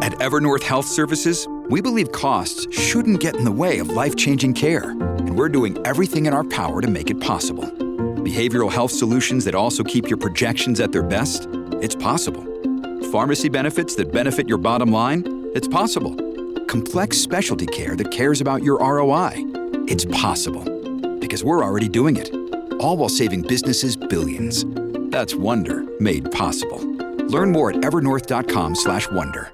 At 0.02 0.14
Evernorth 0.14 0.64
Health 0.64 0.88
Services, 0.88 1.48
we 1.70 1.82
believe 1.82 2.12
costs 2.12 2.66
shouldn't 2.76 3.20
get 3.20 3.36
in 3.36 3.44
the 3.44 3.52
way 3.52 3.78
of 3.78 3.89
life 3.89 4.16
changing 4.16 4.56
care, 4.56 4.89
and 4.89 5.38
we're 5.38 5.50
doing 5.50 5.78
everything 5.86 6.26
in 6.26 6.34
our 6.34 6.44
power 6.44 6.82
to 6.82 6.88
make 6.88 7.12
it 7.12 7.22
possible. 7.22 7.66
Behavioral 8.26 8.72
health 8.72 8.91
solutions 8.91 9.46
that 9.46 9.54
also 9.54 9.84
keep 9.84 10.10
your 10.10 10.18
projections 10.18 10.80
at 10.80 10.91
their 10.91 11.04
best? 11.04 11.48
It's 11.74 11.96
possible. 11.96 12.44
Pharmacy 13.12 13.50
benefits 13.50 13.94
that 13.98 14.12
benefit 14.12 14.50
your 14.50 14.58
bottom 14.58 14.91
line? 14.91 15.52
It's 15.54 15.68
possible. 15.68 16.16
Complex 16.66 17.18
specialty 17.20 17.68
care 17.68 17.96
that 17.96 18.10
cares 18.10 18.41
about 18.41 18.64
your 18.64 18.80
ROI? 18.80 19.34
It's 19.88 20.06
possible. 20.06 20.72
Because 21.24 21.41
we're 21.41 21.63
already 21.63 21.88
doing 21.88 22.17
it. 22.17 22.30
All 22.82 22.97
while 22.97 23.07
saving 23.07 23.43
businesses 23.43 23.95
billions. 23.95 24.65
That's 25.09 25.34
Wonder 25.34 25.86
made 26.01 26.30
possible. 26.34 26.80
Learn 27.28 27.53
more 27.53 27.69
at 27.69 27.78
evernorth.com/wonder. 27.78 29.49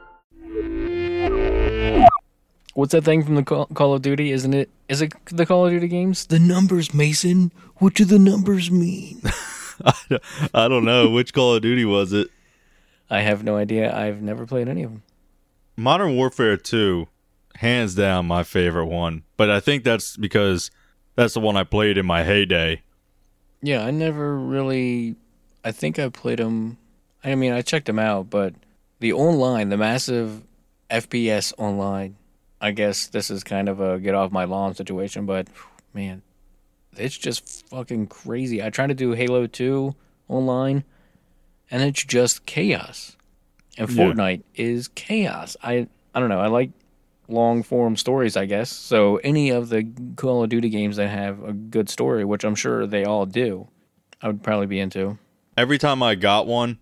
What's 2.73 2.93
that 2.93 3.03
thing 3.03 3.23
from 3.23 3.35
the 3.35 3.43
Call, 3.43 3.67
Call 3.67 3.93
of 3.93 4.01
Duty? 4.01 4.31
Isn't 4.31 4.55
it? 4.55 4.71
Is 4.87 5.03
it 5.03 5.13
the 5.27 5.45
Call 5.45 5.67
of 5.67 5.71
Duty 5.71 5.87
games? 5.87 6.25
The 6.25 6.39
numbers, 6.39 6.91
Mason. 6.91 7.51
What 7.75 7.93
do 7.93 8.03
the 8.03 8.17
numbers 8.17 8.71
mean? 8.71 9.21
I 10.55 10.67
don't 10.67 10.85
know 10.85 11.11
which 11.11 11.35
Call 11.35 11.53
of 11.53 11.61
Duty 11.61 11.85
was 11.85 12.13
it. 12.13 12.29
I 13.11 13.21
have 13.21 13.43
no 13.43 13.57
idea. 13.57 13.95
I've 13.95 14.23
never 14.23 14.47
played 14.47 14.67
any 14.67 14.81
of 14.81 14.91
them. 14.91 15.03
Modern 15.77 16.15
Warfare 16.15 16.57
2, 16.57 17.07
hands 17.57 17.93
down 17.93 18.25
my 18.25 18.41
favorite 18.41 18.87
one. 18.87 19.21
But 19.37 19.51
I 19.51 19.59
think 19.59 19.83
that's 19.83 20.17
because 20.17 20.71
that's 21.19 21.33
the 21.33 21.41
one 21.41 21.57
I 21.57 21.65
played 21.65 21.97
in 21.97 22.05
my 22.05 22.23
heyday. 22.23 22.81
Yeah, 23.61 23.83
I 23.83 23.91
never 23.91 24.37
really. 24.37 25.17
I 25.65 25.73
think 25.73 25.99
I 25.99 26.07
played 26.07 26.39
them. 26.39 26.77
I 27.23 27.35
mean, 27.35 27.51
I 27.51 27.61
checked 27.61 27.87
them 27.87 27.99
out, 27.99 28.29
but 28.29 28.53
the 29.01 29.11
online, 29.11 29.67
the 29.67 29.75
massive 29.75 30.43
FPS 30.89 31.51
online. 31.57 32.15
I 32.61 32.71
guess 32.71 33.07
this 33.07 33.29
is 33.29 33.43
kind 33.43 33.67
of 33.67 33.81
a 33.81 33.99
get 33.99 34.15
off 34.15 34.31
my 34.31 34.45
lawn 34.45 34.73
situation, 34.75 35.25
but 35.25 35.47
man, 35.93 36.21
it's 36.95 37.17
just 37.17 37.67
fucking 37.67 38.07
crazy. 38.07 38.63
I 38.63 38.69
tried 38.69 38.87
to 38.87 38.93
do 38.93 39.11
Halo 39.11 39.45
2 39.45 39.93
online, 40.29 40.85
and 41.69 41.83
it's 41.83 42.03
just 42.05 42.45
chaos. 42.45 43.17
And 43.77 43.89
Yeah. 43.89 44.05
Fortnite 44.05 44.43
is 44.55 44.87
chaos. 44.87 45.57
I 45.61 45.87
I 46.15 46.21
don't 46.21 46.29
know. 46.29 46.39
I 46.39 46.47
like 46.47 46.71
long 47.29 47.63
form 47.63 47.95
stories, 47.95 48.35
I 48.35 48.45
guess. 48.45 48.69
So 48.71 49.17
any 49.17 49.49
of 49.51 49.69
the 49.69 49.89
Call 50.15 50.43
of 50.43 50.49
Duty 50.49 50.69
games 50.69 50.97
that 50.97 51.09
have 51.09 51.43
a 51.43 51.53
good 51.53 51.89
story, 51.89 52.25
which 52.25 52.43
I'm 52.43 52.55
sure 52.55 52.85
they 52.87 53.05
all 53.05 53.25
do, 53.25 53.67
I 54.21 54.27
would 54.27 54.43
probably 54.43 54.65
be 54.67 54.79
into. 54.79 55.17
Every 55.55 55.77
time 55.77 56.01
I 56.03 56.15
got 56.15 56.47
one, 56.47 56.79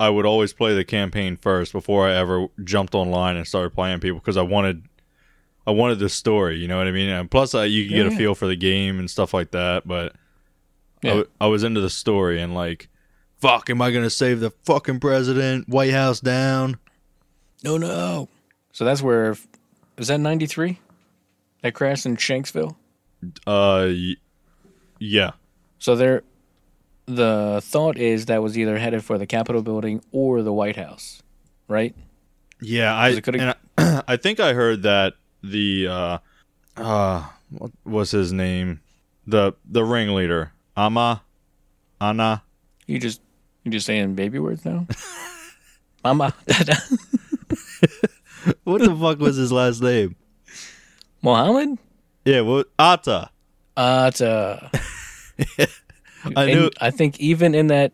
I 0.00 0.08
would 0.10 0.26
always 0.26 0.52
play 0.52 0.74
the 0.74 0.84
campaign 0.84 1.36
first 1.36 1.72
before 1.72 2.08
I 2.08 2.14
ever 2.14 2.46
jumped 2.64 2.94
online 2.94 3.36
and 3.36 3.46
started 3.46 3.70
playing 3.74 4.00
people 4.00 4.18
because 4.18 4.36
I 4.36 4.42
wanted 4.42 4.82
I 5.64 5.70
wanted 5.70 6.00
the 6.00 6.08
story, 6.08 6.56
you 6.58 6.66
know 6.66 6.76
what 6.78 6.88
I 6.88 6.90
mean? 6.90 7.08
And 7.08 7.30
plus, 7.30 7.54
uh, 7.54 7.60
you 7.62 7.86
can 7.86 7.94
get 7.96 8.06
Yeah. 8.06 8.12
a 8.12 8.16
feel 8.16 8.34
for 8.34 8.48
the 8.48 8.56
game 8.56 8.98
and 8.98 9.08
stuff 9.08 9.32
like 9.32 9.52
that. 9.52 9.86
But 9.86 10.12
I 11.04 11.06
Yeah. 11.06 11.10
w- 11.10 11.28
I 11.40 11.46
was 11.46 11.62
into 11.62 11.80
the 11.80 11.90
story 11.90 12.40
and 12.40 12.52
like, 12.52 12.88
fuck, 13.38 13.70
am 13.70 13.80
I 13.80 13.92
gonna 13.92 14.10
save 14.10 14.40
the 14.40 14.50
fucking 14.64 14.98
president? 14.98 15.68
White 15.68 15.92
House 15.92 16.18
down? 16.18 16.78
No, 17.62 17.76
no. 17.78 18.28
So 18.72 18.84
that's 18.84 19.02
where 19.02 19.36
is 19.96 20.08
that 20.08 20.18
93? 20.18 20.78
That 21.62 21.74
crashed 21.74 22.06
in 22.06 22.16
Shanksville? 22.16 22.76
Uh, 23.46 23.86
y- 23.88 24.16
yeah, 24.98 25.32
So 25.78 25.94
there 25.96 26.22
the 27.06 27.60
thought 27.62 27.96
is 27.98 28.26
that 28.26 28.42
was 28.42 28.56
either 28.56 28.78
headed 28.78 29.04
for 29.04 29.18
the 29.18 29.26
Capitol 29.26 29.62
building 29.62 30.02
or 30.12 30.42
the 30.42 30.52
White 30.52 30.76
House, 30.76 31.22
right? 31.68 31.94
yeah. 32.60 32.96
I 32.96 33.08
'Cause 33.10 33.18
it 33.18 33.22
coulda- 33.22 33.40
and 33.40 33.56
I, 33.78 34.02
I 34.14 34.16
think 34.16 34.38
I 34.40 34.52
heard 34.54 34.82
that 34.82 35.14
the 35.42 35.88
uh, 35.88 36.18
uh, 36.76 37.28
what 37.50 37.70
was 37.84 38.10
his 38.12 38.32
name? 38.32 38.80
The 39.26 39.52
the 39.64 39.84
ringleader, 39.84 40.52
Ama, 40.76 41.22
Anna. 42.00 42.42
You 42.86 42.98
just 42.98 43.20
you 43.64 43.70
just 43.72 43.86
saying 43.86 44.14
baby 44.14 44.38
words 44.40 44.64
now? 44.64 44.86
Mama 46.04 46.34
What 48.64 48.80
the 48.82 48.94
fuck 48.96 49.18
was 49.20 49.36
his 49.36 49.52
last 49.52 49.82
name? 49.82 50.16
Mohammed? 51.22 51.78
Yeah, 52.24 52.40
what 52.42 52.68
Atta. 52.78 53.30
Uh, 53.76 54.10
I 54.20 55.68
and 56.36 56.46
knew. 56.46 56.70
I 56.80 56.90
think 56.90 57.18
even 57.20 57.54
in 57.54 57.68
that, 57.68 57.92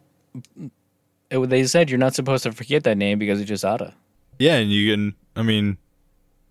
it, 1.31 1.39
they 1.49 1.65
said 1.67 1.89
you're 1.91 1.99
not 1.99 2.15
supposed 2.15 2.43
to 2.45 2.53
forget 2.53 2.85
that 2.85 2.97
name 2.99 3.19
because 3.19 3.41
it's 3.41 3.49
just 3.49 3.65
Ada. 3.65 3.95
Yeah, 4.39 4.57
and 4.57 4.71
you 4.71 4.93
can. 4.93 5.15
I 5.37 5.43
mean, 5.43 5.79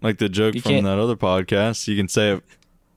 like 0.02 0.18
the 0.18 0.30
joke 0.30 0.56
You 0.56 0.62
from 0.62 0.72
can't- 0.72 0.86
that 0.86 0.98
other 1.00 1.16
podcast, 1.16 1.88
you 1.88 1.96
can 1.98 2.08
say 2.08 2.34
it 2.34 2.44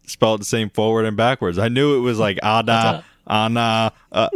spelled 0.06 0.40
the 0.40 0.44
same 0.46 0.70
forward 0.70 1.04
and 1.06 1.16
backwards. 1.16 1.58
I 1.58 1.68
knew 1.68 1.96
it 1.96 2.00
was 2.00 2.18
like 2.18 2.38
Ada, 2.44 3.04
Anna, 3.26 3.92
uh, 4.12 4.28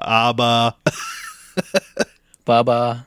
Abba. 0.00 0.76
Baba. 2.44 3.06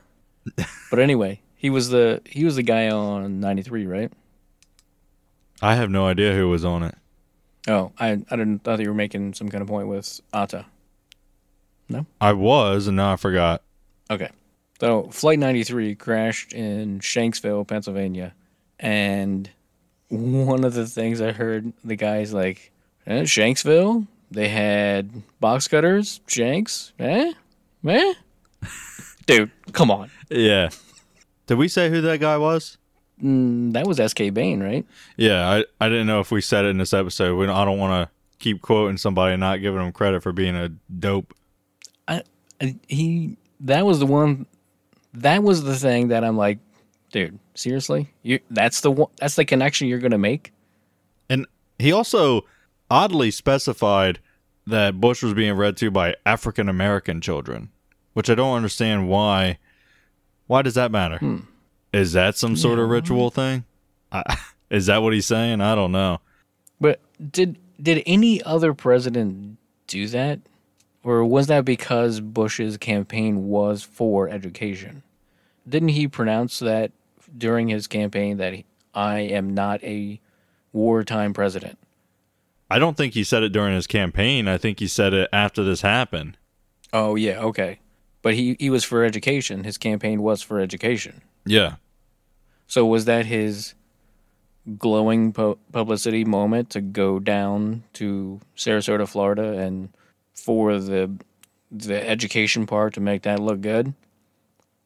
but 0.90 0.98
anyway, 0.98 1.40
he 1.60 1.68
was 1.68 1.90
the 1.90 2.22
he 2.24 2.46
was 2.46 2.56
the 2.56 2.62
guy 2.62 2.88
on 2.88 3.38
93, 3.38 3.86
right? 3.86 4.10
I 5.60 5.74
have 5.74 5.90
no 5.90 6.06
idea 6.06 6.34
who 6.34 6.48
was 6.48 6.64
on 6.64 6.82
it. 6.82 6.94
Oh, 7.68 7.92
I 7.98 8.12
I 8.12 8.36
didn't 8.36 8.60
thought 8.60 8.80
you 8.80 8.88
were 8.88 8.94
making 8.94 9.34
some 9.34 9.50
kind 9.50 9.60
of 9.60 9.68
point 9.68 9.86
with 9.86 10.22
Atta. 10.32 10.64
I 12.18 12.32
was, 12.32 12.86
and 12.86 12.96
now 12.96 13.12
I 13.12 13.16
forgot. 13.16 13.62
Okay. 14.10 14.30
So, 14.80 15.08
Flight 15.10 15.38
93 15.38 15.96
crashed 15.96 16.54
in 16.54 17.00
Shanksville, 17.00 17.66
Pennsylvania. 17.66 18.32
And 18.78 19.50
one 20.08 20.64
of 20.64 20.72
the 20.72 20.86
things 20.86 21.20
I 21.20 21.32
heard 21.32 21.72
the 21.84 21.96
guys 21.96 22.32
like, 22.32 22.72
eh, 23.06 23.22
Shanksville? 23.22 24.06
They 24.30 24.48
had 24.48 25.10
box 25.40 25.68
cutters? 25.68 26.20
Shanks? 26.26 26.92
Eh? 26.98 27.32
Eh? 27.86 28.14
Dude, 29.26 29.50
come 29.72 29.90
on. 29.90 30.10
Yeah. 30.30 30.70
Did 31.50 31.58
we 31.58 31.66
say 31.66 31.90
who 31.90 32.00
that 32.02 32.20
guy 32.20 32.38
was? 32.38 32.78
Mm, 33.20 33.72
that 33.72 33.84
was 33.84 33.96
SK 33.96 34.32
Bain, 34.32 34.62
right? 34.62 34.86
Yeah, 35.16 35.50
I, 35.50 35.64
I 35.84 35.88
didn't 35.88 36.06
know 36.06 36.20
if 36.20 36.30
we 36.30 36.40
said 36.40 36.64
it 36.64 36.68
in 36.68 36.78
this 36.78 36.94
episode. 36.94 37.36
We, 37.36 37.48
I 37.48 37.64
don't 37.64 37.76
want 37.76 38.08
to 38.08 38.14
keep 38.38 38.62
quoting 38.62 38.96
somebody 38.96 39.32
and 39.34 39.40
not 39.40 39.56
giving 39.56 39.80
them 39.80 39.90
credit 39.90 40.22
for 40.22 40.30
being 40.30 40.54
a 40.54 40.68
dope. 40.68 41.34
I, 42.06 42.22
I 42.60 42.76
he 42.86 43.36
that 43.58 43.84
was 43.84 43.98
the 43.98 44.06
one 44.06 44.46
that 45.12 45.42
was 45.42 45.64
the 45.64 45.74
thing 45.74 46.06
that 46.08 46.22
I'm 46.22 46.36
like, 46.36 46.60
dude, 47.10 47.40
seriously? 47.56 48.14
You 48.22 48.38
that's 48.48 48.82
the 48.82 48.92
one 48.92 49.10
that's 49.18 49.34
the 49.34 49.44
connection 49.44 49.88
you're 49.88 49.98
going 49.98 50.12
to 50.12 50.18
make? 50.18 50.52
And 51.28 51.48
he 51.80 51.90
also 51.90 52.42
oddly 52.88 53.32
specified 53.32 54.20
that 54.68 55.00
Bush 55.00 55.24
was 55.24 55.34
being 55.34 55.56
read 55.56 55.76
to 55.78 55.90
by 55.90 56.14
African 56.24 56.68
American 56.68 57.20
children, 57.20 57.70
which 58.12 58.30
I 58.30 58.36
don't 58.36 58.54
understand 58.54 59.08
why. 59.08 59.58
Why 60.50 60.62
does 60.62 60.74
that 60.74 60.90
matter? 60.90 61.18
Hmm. 61.18 61.36
Is 61.92 62.14
that 62.14 62.36
some 62.36 62.56
sort 62.56 62.80
of 62.80 62.88
ritual 62.88 63.30
thing? 63.30 63.62
I, 64.10 64.36
is 64.70 64.86
that 64.86 65.00
what 65.00 65.12
he's 65.12 65.26
saying? 65.26 65.60
I 65.60 65.76
don't 65.76 65.92
know. 65.92 66.18
But 66.80 66.98
did 67.30 67.56
did 67.80 68.02
any 68.04 68.42
other 68.42 68.74
president 68.74 69.58
do 69.86 70.08
that, 70.08 70.40
or 71.04 71.24
was 71.24 71.46
that 71.46 71.64
because 71.64 72.18
Bush's 72.18 72.76
campaign 72.78 73.46
was 73.46 73.84
for 73.84 74.28
education? 74.28 75.04
Didn't 75.68 75.90
he 75.90 76.08
pronounce 76.08 76.58
that 76.58 76.90
during 77.38 77.68
his 77.68 77.86
campaign 77.86 78.38
that 78.38 78.52
he, 78.52 78.64
I 78.92 79.20
am 79.20 79.54
not 79.54 79.80
a 79.84 80.20
wartime 80.72 81.32
president? 81.32 81.78
I 82.68 82.80
don't 82.80 82.96
think 82.96 83.14
he 83.14 83.22
said 83.22 83.44
it 83.44 83.52
during 83.52 83.76
his 83.76 83.86
campaign. 83.86 84.48
I 84.48 84.58
think 84.58 84.80
he 84.80 84.88
said 84.88 85.14
it 85.14 85.28
after 85.32 85.62
this 85.62 85.82
happened. 85.82 86.38
Oh 86.92 87.14
yeah, 87.14 87.38
okay. 87.38 87.78
But 88.22 88.34
he 88.34 88.56
he 88.58 88.70
was 88.70 88.84
for 88.84 89.04
education. 89.04 89.64
His 89.64 89.78
campaign 89.78 90.22
was 90.22 90.42
for 90.42 90.60
education. 90.60 91.22
Yeah. 91.46 91.76
So 92.66 92.86
was 92.86 93.06
that 93.06 93.26
his 93.26 93.74
glowing 94.78 95.32
pu- 95.32 95.58
publicity 95.72 96.24
moment 96.24 96.70
to 96.70 96.80
go 96.80 97.18
down 97.18 97.82
to 97.94 98.40
Sarasota, 98.56 99.08
Florida, 99.08 99.58
and 99.58 99.90
for 100.34 100.78
the 100.78 101.10
the 101.70 102.08
education 102.08 102.66
part 102.66 102.94
to 102.94 103.00
make 103.00 103.22
that 103.22 103.38
look 103.40 103.60
good, 103.60 103.94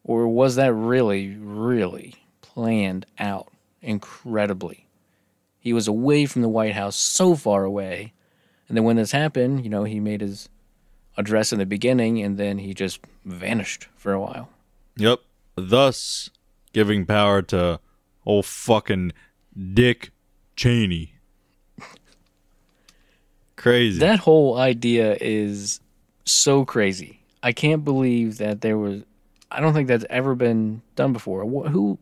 or 0.02 0.28
was 0.28 0.56
that 0.56 0.72
really, 0.72 1.34
really 1.36 2.14
planned 2.42 3.06
out 3.18 3.50
incredibly? 3.80 4.86
He 5.58 5.72
was 5.72 5.88
away 5.88 6.26
from 6.26 6.42
the 6.42 6.48
White 6.48 6.74
House, 6.74 6.94
so 6.96 7.34
far 7.34 7.64
away, 7.64 8.12
and 8.68 8.76
then 8.76 8.84
when 8.84 8.96
this 8.96 9.12
happened, 9.12 9.64
you 9.64 9.70
know, 9.70 9.84
he 9.84 9.98
made 9.98 10.20
his 10.20 10.48
address 11.16 11.52
in 11.52 11.58
the 11.58 11.66
beginning, 11.66 12.20
and 12.22 12.38
then 12.38 12.58
he 12.58 12.74
just 12.74 13.00
vanished 13.24 13.88
for 13.96 14.12
a 14.12 14.20
while. 14.20 14.48
Yep. 14.96 15.20
Thus 15.56 16.30
giving 16.72 17.06
power 17.06 17.42
to 17.42 17.80
old 18.26 18.46
fucking 18.46 19.12
Dick 19.72 20.10
Cheney. 20.56 21.14
Crazy. 23.56 23.98
That 24.00 24.20
whole 24.20 24.58
idea 24.58 25.16
is 25.20 25.80
so 26.24 26.64
crazy. 26.64 27.20
I 27.42 27.52
can't 27.52 27.84
believe 27.84 28.38
that 28.38 28.60
there 28.60 28.78
was. 28.78 29.02
I 29.50 29.60
don't 29.60 29.74
think 29.74 29.86
that's 29.88 30.06
ever 30.10 30.34
been 30.34 30.82
done 30.96 31.12
before. 31.12 31.44
Who 31.44 31.98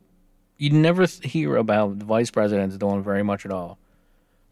you'd 0.56 0.72
never 0.72 1.06
hear 1.06 1.56
about 1.56 1.98
the 1.98 2.04
vice 2.04 2.30
presidents 2.30 2.76
doing 2.76 3.02
very 3.02 3.22
much 3.22 3.44
at 3.44 3.50
all. 3.50 3.78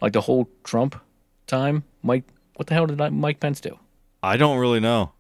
Like 0.02 0.12
the 0.12 0.20
whole 0.20 0.48
Trump 0.64 1.00
time, 1.46 1.84
Mike. 2.02 2.24
What 2.56 2.66
the 2.66 2.74
hell 2.74 2.86
did 2.86 2.98
Mike 3.12 3.40
Pence 3.40 3.60
do? 3.60 3.78
I 4.22 4.36
don't 4.36 4.58
really 4.58 4.80
know. 4.80 5.12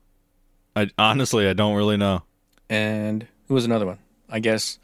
I 0.76 0.90
honestly 0.98 1.48
I 1.48 1.52
don't 1.52 1.74
really 1.76 1.96
know. 1.96 2.22
And 2.68 3.26
who 3.48 3.54
was 3.54 3.64
another 3.64 3.86
one? 3.86 3.98
I 4.28 4.38
guess 4.40 4.78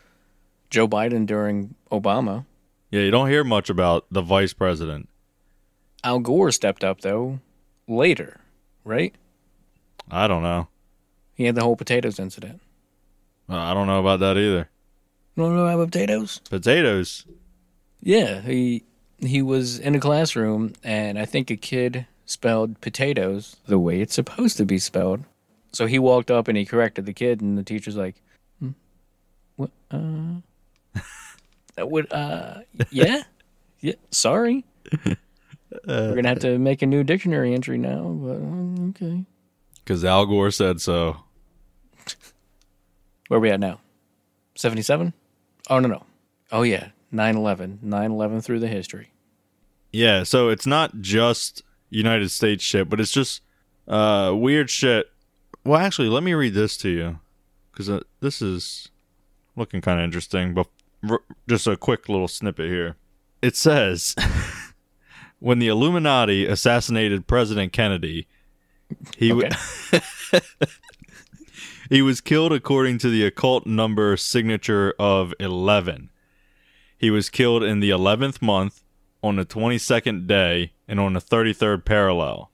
Joe 0.71 0.89
Biden 0.89 1.27
during 1.27 1.75
Obama. 1.91 2.45
Yeah, 2.91 3.03
you 3.03 3.11
don't 3.11 3.29
hear 3.29 3.45
much 3.45 3.71
about 3.71 4.07
the 4.11 4.23
vice 4.23 4.53
president. 4.53 5.09
Al 6.03 6.19
Gore 6.21 6.51
stepped 6.51 6.85
up 6.85 7.01
though 7.01 7.41
later, 7.89 8.41
right? 8.85 9.15
I 10.11 10.27
don't 10.27 10.43
know. 10.43 10.69
He 11.35 11.45
had 11.45 11.55
the 11.55 11.63
whole 11.63 11.77
potatoes 11.77 12.19
incident. 12.19 12.61
Uh, 13.49 13.57
I 13.57 13.75
don't 13.75 13.87
know 13.87 14.01
about 14.01 14.21
that 14.21 14.37
either. 14.37 14.69
You 15.37 15.43
don't 15.43 15.55
know 15.55 15.67
about 15.67 15.91
potatoes? 15.93 16.41
Potatoes. 16.49 17.27
Yeah, 18.01 18.41
he 18.41 18.85
he 19.19 19.43
was 19.43 19.79
in 19.79 19.95
a 19.95 20.01
classroom, 20.01 20.73
and 20.83 21.19
I 21.19 21.25
think 21.25 21.51
a 21.51 21.57
kid 21.57 22.07
spelled 22.27 22.81
potatoes 22.81 23.57
the 23.67 23.79
way 23.79 24.01
it's 24.01 24.15
supposed 24.15 24.57
to 24.59 24.67
be 24.67 24.79
spelled. 24.79 25.25
So 25.73 25.87
he 25.87 25.99
walked 25.99 26.31
up 26.31 26.49
and 26.49 26.57
he 26.59 26.65
corrected 26.67 27.07
the 27.07 27.13
kid, 27.13 27.41
and 27.41 27.57
the 27.57 27.63
teacher's 27.63 27.97
like, 27.97 28.17
hmm, 28.61 28.71
"What? 29.57 29.71
Uh, 29.91 30.41
that 31.77 31.91
would 31.91 32.13
uh, 32.13 32.61
yeah, 32.91 33.23
yeah. 33.81 33.95
Sorry, 34.11 34.65
we're 35.87 36.15
gonna 36.15 36.29
have 36.29 36.41
to 36.41 36.59
make 36.59 36.83
a 36.83 36.87
new 36.87 37.05
dictionary 37.05 37.55
entry 37.55 37.79
now." 37.79 38.03
But 38.05 38.37
um, 38.37 38.91
okay, 38.91 39.25
Because 39.85 40.05
Al 40.05 40.27
Gore 40.27 40.51
said 40.51 40.81
so. 40.81 41.19
where 43.29 43.39
are 43.39 43.41
we 43.41 43.51
at 43.51 43.61
now? 43.61 43.81
Seventy-seven? 44.55 45.13
Oh 45.69 45.79
no 45.79 45.89
no. 45.89 46.07
Oh 46.53 46.63
yeah, 46.63 46.91
9-11. 47.13 47.79
9-11 47.79 48.45
through 48.45 48.61
the 48.61 48.69
history. 48.69 49.11
Yeah, 49.93 50.23
so 50.23 50.49
it's 50.49 50.67
not 50.67 51.01
just 51.01 51.63
United 51.97 52.31
States 52.31 52.63
shit, 52.63 52.89
but 52.89 53.01
it's 53.01 53.11
just 53.11 53.43
uh, 53.89 54.33
weird 54.35 54.71
shit. 54.71 55.07
Well, 55.65 55.81
actually, 55.81 56.09
let 56.09 56.23
me 56.23 56.35
read 56.35 56.55
this 56.55 56.77
to 56.79 56.91
you 56.91 57.19
because 57.73 57.89
uh, 57.89 58.01
this 58.21 58.43
is 58.43 58.91
looking 59.57 59.81
kind 59.81 59.99
of 59.99 60.05
interesting. 60.05 60.55
But 60.55 60.69
r- 61.09 61.23
just 61.49 61.67
a 61.67 61.77
quick 61.77 62.09
little 62.09 62.29
snippet 62.29 62.67
here. 62.67 62.97
It 63.41 63.57
says 63.57 64.15
when 65.39 65.59
the 65.59 65.69
Illuminati 65.69 66.47
assassinated 66.47 67.27
President 67.27 67.73
Kennedy, 67.73 68.27
he 69.17 69.31
w- 69.31 69.49
he 71.91 72.03
was 72.03 72.21
killed 72.21 72.53
according 72.53 72.99
to 72.99 73.11
the 73.11 73.25
occult 73.25 73.67
number 73.67 74.17
signature 74.17 74.95
of 74.99 75.33
11. 75.41 76.11
He 76.99 77.11
was 77.11 77.31
killed 77.31 77.63
in 77.63 77.81
the 77.81 77.91
11th 77.91 78.41
month, 78.41 78.83
on 79.23 79.37
the 79.37 79.45
22nd 79.45 80.27
day, 80.27 80.73
and 80.89 81.01
on 81.01 81.13
the 81.13 81.21
33rd 81.21 81.85
parallel. 81.85 82.51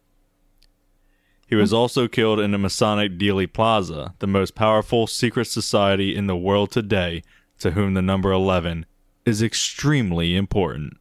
He 1.46 1.54
was 1.54 1.72
also 1.72 2.08
killed 2.08 2.40
in 2.40 2.50
the 2.50 2.58
Masonic 2.58 3.18
Dealey 3.18 3.52
Plaza, 3.52 4.14
the 4.20 4.26
most 4.26 4.54
powerful 4.54 5.06
secret 5.06 5.44
society 5.44 6.16
in 6.16 6.26
the 6.26 6.36
world 6.36 6.70
today, 6.70 7.22
to 7.58 7.72
whom 7.72 7.92
the 7.92 8.00
number 8.00 8.32
11 8.32 8.86
is 9.26 9.42
extremely 9.42 10.34
important. 10.34 10.96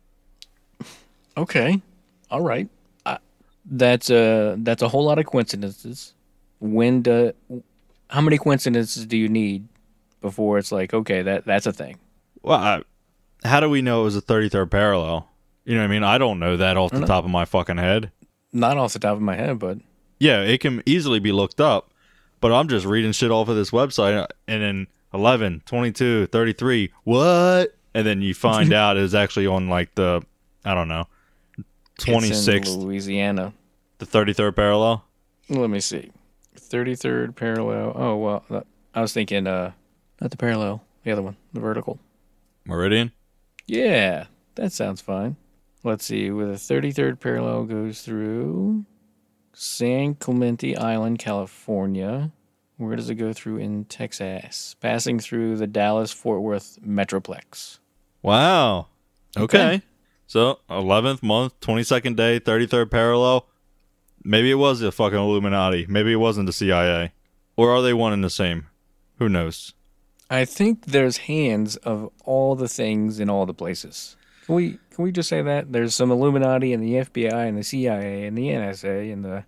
Okay, 1.37 1.81
all 2.29 2.41
right. 2.41 2.67
I, 3.05 3.19
that's 3.65 4.09
a 4.09 4.55
that's 4.59 4.81
a 4.81 4.89
whole 4.89 5.05
lot 5.05 5.19
of 5.19 5.25
coincidences. 5.25 6.13
When 6.59 7.01
do 7.01 7.31
how 8.09 8.19
many 8.19 8.37
coincidences 8.37 9.05
do 9.05 9.15
you 9.15 9.29
need 9.29 9.67
before 10.19 10.57
it's 10.57 10.71
like 10.71 10.93
okay 10.93 11.21
that 11.21 11.45
that's 11.45 11.65
a 11.65 11.71
thing? 11.71 11.97
Well, 12.43 12.59
I, 12.59 12.81
how 13.47 13.61
do 13.61 13.69
we 13.69 13.81
know 13.81 14.01
it 14.01 14.03
was 14.03 14.17
a 14.17 14.21
33rd 14.21 14.69
parallel? 14.69 15.30
You 15.65 15.75
know 15.75 15.81
what 15.81 15.89
I 15.89 15.91
mean? 15.91 16.03
I 16.03 16.17
don't 16.17 16.39
know 16.39 16.57
that 16.57 16.77
off 16.77 16.91
the 16.91 17.01
know. 17.01 17.05
top 17.07 17.23
of 17.23 17.29
my 17.29 17.45
fucking 17.45 17.77
head. 17.77 18.11
Not 18.51 18.77
off 18.77 18.93
the 18.93 18.99
top 18.99 19.15
of 19.15 19.21
my 19.21 19.35
head, 19.35 19.59
but 19.59 19.77
Yeah, 20.19 20.41
it 20.41 20.59
can 20.59 20.81
easily 20.85 21.19
be 21.19 21.31
looked 21.31 21.61
up, 21.61 21.91
but 22.39 22.51
I'm 22.51 22.67
just 22.67 22.85
reading 22.85 23.11
shit 23.11 23.31
off 23.31 23.47
of 23.47 23.55
this 23.55 23.71
website 23.71 24.27
and 24.47 24.61
then 24.61 24.87
11, 25.13 25.63
22, 25.65 26.27
33, 26.27 26.91
what? 27.03 27.75
And 27.93 28.05
then 28.07 28.21
you 28.21 28.33
find 28.33 28.73
out 28.81 28.97
it's 28.97 29.13
actually 29.13 29.47
on 29.47 29.69
like 29.69 29.95
the, 29.95 30.21
I 30.65 30.73
don't 30.73 30.87
know, 30.87 31.07
it's 31.95 32.07
in 32.07 32.13
26th, 32.15 32.77
Louisiana. 32.77 33.53
the 33.99 34.05
33rd 34.05 34.55
parallel. 34.55 35.05
Let 35.49 35.69
me 35.69 35.79
see, 35.81 36.11
thirty 36.55 36.95
third 36.95 37.35
parallel. 37.35 37.91
Oh 37.93 38.15
well, 38.15 38.45
that, 38.49 38.65
I 38.95 39.01
was 39.01 39.11
thinking 39.11 39.47
uh 39.47 39.73
not 40.21 40.31
the 40.31 40.37
parallel, 40.37 40.81
the 41.03 41.11
other 41.11 41.21
one, 41.21 41.35
the 41.51 41.59
vertical. 41.59 41.99
Meridian? 42.63 43.11
Yeah, 43.67 44.27
that 44.55 44.71
sounds 44.71 45.01
fine. 45.01 45.35
Let's 45.83 46.05
see, 46.05 46.29
where 46.29 46.45
the 46.45 46.53
33rd 46.53 47.19
parallel 47.19 47.63
goes 47.63 48.01
through 48.01 48.85
San 49.53 50.15
Clemente 50.15 50.75
Island, 50.77 51.19
California. 51.19 52.31
Where 52.77 52.95
does 52.95 53.09
it 53.09 53.15
go 53.15 53.33
through 53.33 53.57
in 53.57 53.85
Texas? 53.85 54.75
Passing 54.79 55.19
through 55.19 55.57
the 55.57 55.67
Dallas 55.67 56.11
Fort 56.11 56.41
Worth 56.41 56.79
Metroplex. 56.85 57.79
Wow. 58.21 58.87
Okay. 59.37 59.43
Okay. 59.59 59.81
So 60.27 60.59
11th 60.69 61.21
month, 61.21 61.59
22nd 61.61 62.15
day, 62.15 62.39
33rd 62.39 62.89
parallel. 62.89 63.47
Maybe 64.23 64.51
it 64.51 64.55
was 64.55 64.79
the 64.79 64.91
fucking 64.91 65.17
Illuminati. 65.17 65.85
Maybe 65.89 66.11
it 66.11 66.17
wasn't 66.17 66.45
the 66.45 66.53
CIA. 66.53 67.11
Or 67.57 67.71
are 67.71 67.81
they 67.81 67.93
one 67.93 68.13
and 68.13 68.23
the 68.23 68.29
same? 68.29 68.67
Who 69.17 69.27
knows? 69.27 69.73
I 70.29 70.45
think 70.45 70.85
there's 70.85 71.17
hands 71.17 71.75
of 71.77 72.09
all 72.23 72.55
the 72.55 72.69
things 72.69 73.19
in 73.19 73.29
all 73.29 73.45
the 73.45 73.53
places. 73.53 74.15
Can 74.45 74.55
we 74.55 74.79
can 74.93 75.03
we 75.03 75.11
just 75.11 75.29
say 75.29 75.41
that 75.41 75.71
there's 75.71 75.93
some 75.95 76.11
Illuminati 76.11 76.73
and 76.73 76.83
the 76.83 76.93
FBI 76.95 77.47
and 77.47 77.57
the 77.57 77.63
CIA 77.63 78.25
and 78.25 78.37
the 78.37 78.47
NSA 78.49 79.13
and 79.13 79.23
the 79.23 79.43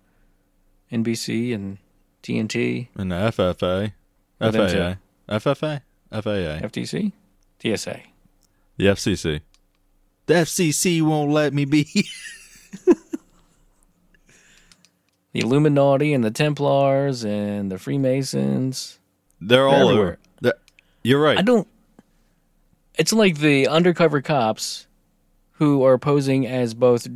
NBC 0.92 1.54
and 1.54 1.78
TNT, 2.22 2.88
And 2.96 3.10
the 3.10 3.16
FFA, 3.16 3.92
FAA, 4.40 4.94
FFA, 5.28 5.80
FAA, 6.10 6.66
FTC, 6.68 7.12
TSA. 7.60 8.00
the 8.76 8.84
FCC. 8.86 9.40
The 10.26 10.34
FCC 10.34 11.02
won't 11.02 11.32
let 11.32 11.52
me 11.52 11.64
be. 11.66 11.84
the 15.32 15.40
Illuminati 15.40 16.14
and 16.14 16.22
the 16.24 16.30
Templars 16.30 17.24
and 17.24 17.70
the 17.70 17.78
Freemasons. 17.78 18.98
They're 19.40 19.66
all 19.68 19.88
everywhere. 19.88 20.06
over. 20.06 20.18
They're- 20.40 20.52
You're 21.02 21.20
right. 21.20 21.38
I 21.38 21.42
don't. 21.42 21.68
It's 22.96 23.12
like 23.12 23.38
the 23.38 23.66
undercover 23.66 24.20
cops 24.20 24.86
who 25.52 25.84
are 25.84 25.98
posing 25.98 26.46
as 26.46 26.74
both 26.74 27.08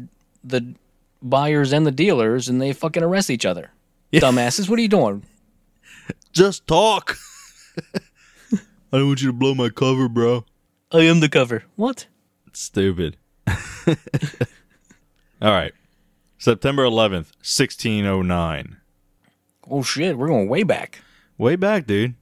the 0.42 0.74
buyers 1.22 1.72
and 1.72 1.86
the 1.86 1.92
dealers, 1.92 2.48
and 2.48 2.60
they 2.60 2.72
fucking 2.72 3.02
arrest 3.02 3.30
each 3.30 3.46
other. 3.46 3.70
Dumbasses, 4.12 4.68
what 4.68 4.78
are 4.78 4.82
you 4.82 4.88
doing? 4.88 5.24
Just 6.32 6.66
talk. 6.66 7.16
I 8.92 8.98
don't 8.98 9.08
want 9.08 9.20
you 9.20 9.28
to 9.28 9.32
blow 9.32 9.54
my 9.54 9.68
cover, 9.68 10.08
bro. 10.08 10.44
I 10.90 11.00
am 11.00 11.20
the 11.20 11.28
cover. 11.28 11.64
What? 11.76 12.06
Stupid. 12.52 13.16
All 13.46 15.52
right. 15.52 15.72
September 16.38 16.84
11th, 16.84 17.34
1609. 17.42 18.76
Oh 19.70 19.82
shit, 19.82 20.16
we're 20.16 20.28
going 20.28 20.48
way 20.48 20.62
back. 20.62 21.00
Way 21.36 21.56
back, 21.56 21.86
dude. 21.86 22.14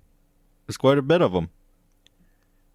There's 0.67 0.77
quite 0.77 0.99
a 0.99 1.03
bit 1.03 1.23
of 1.23 1.33
them. 1.33 1.51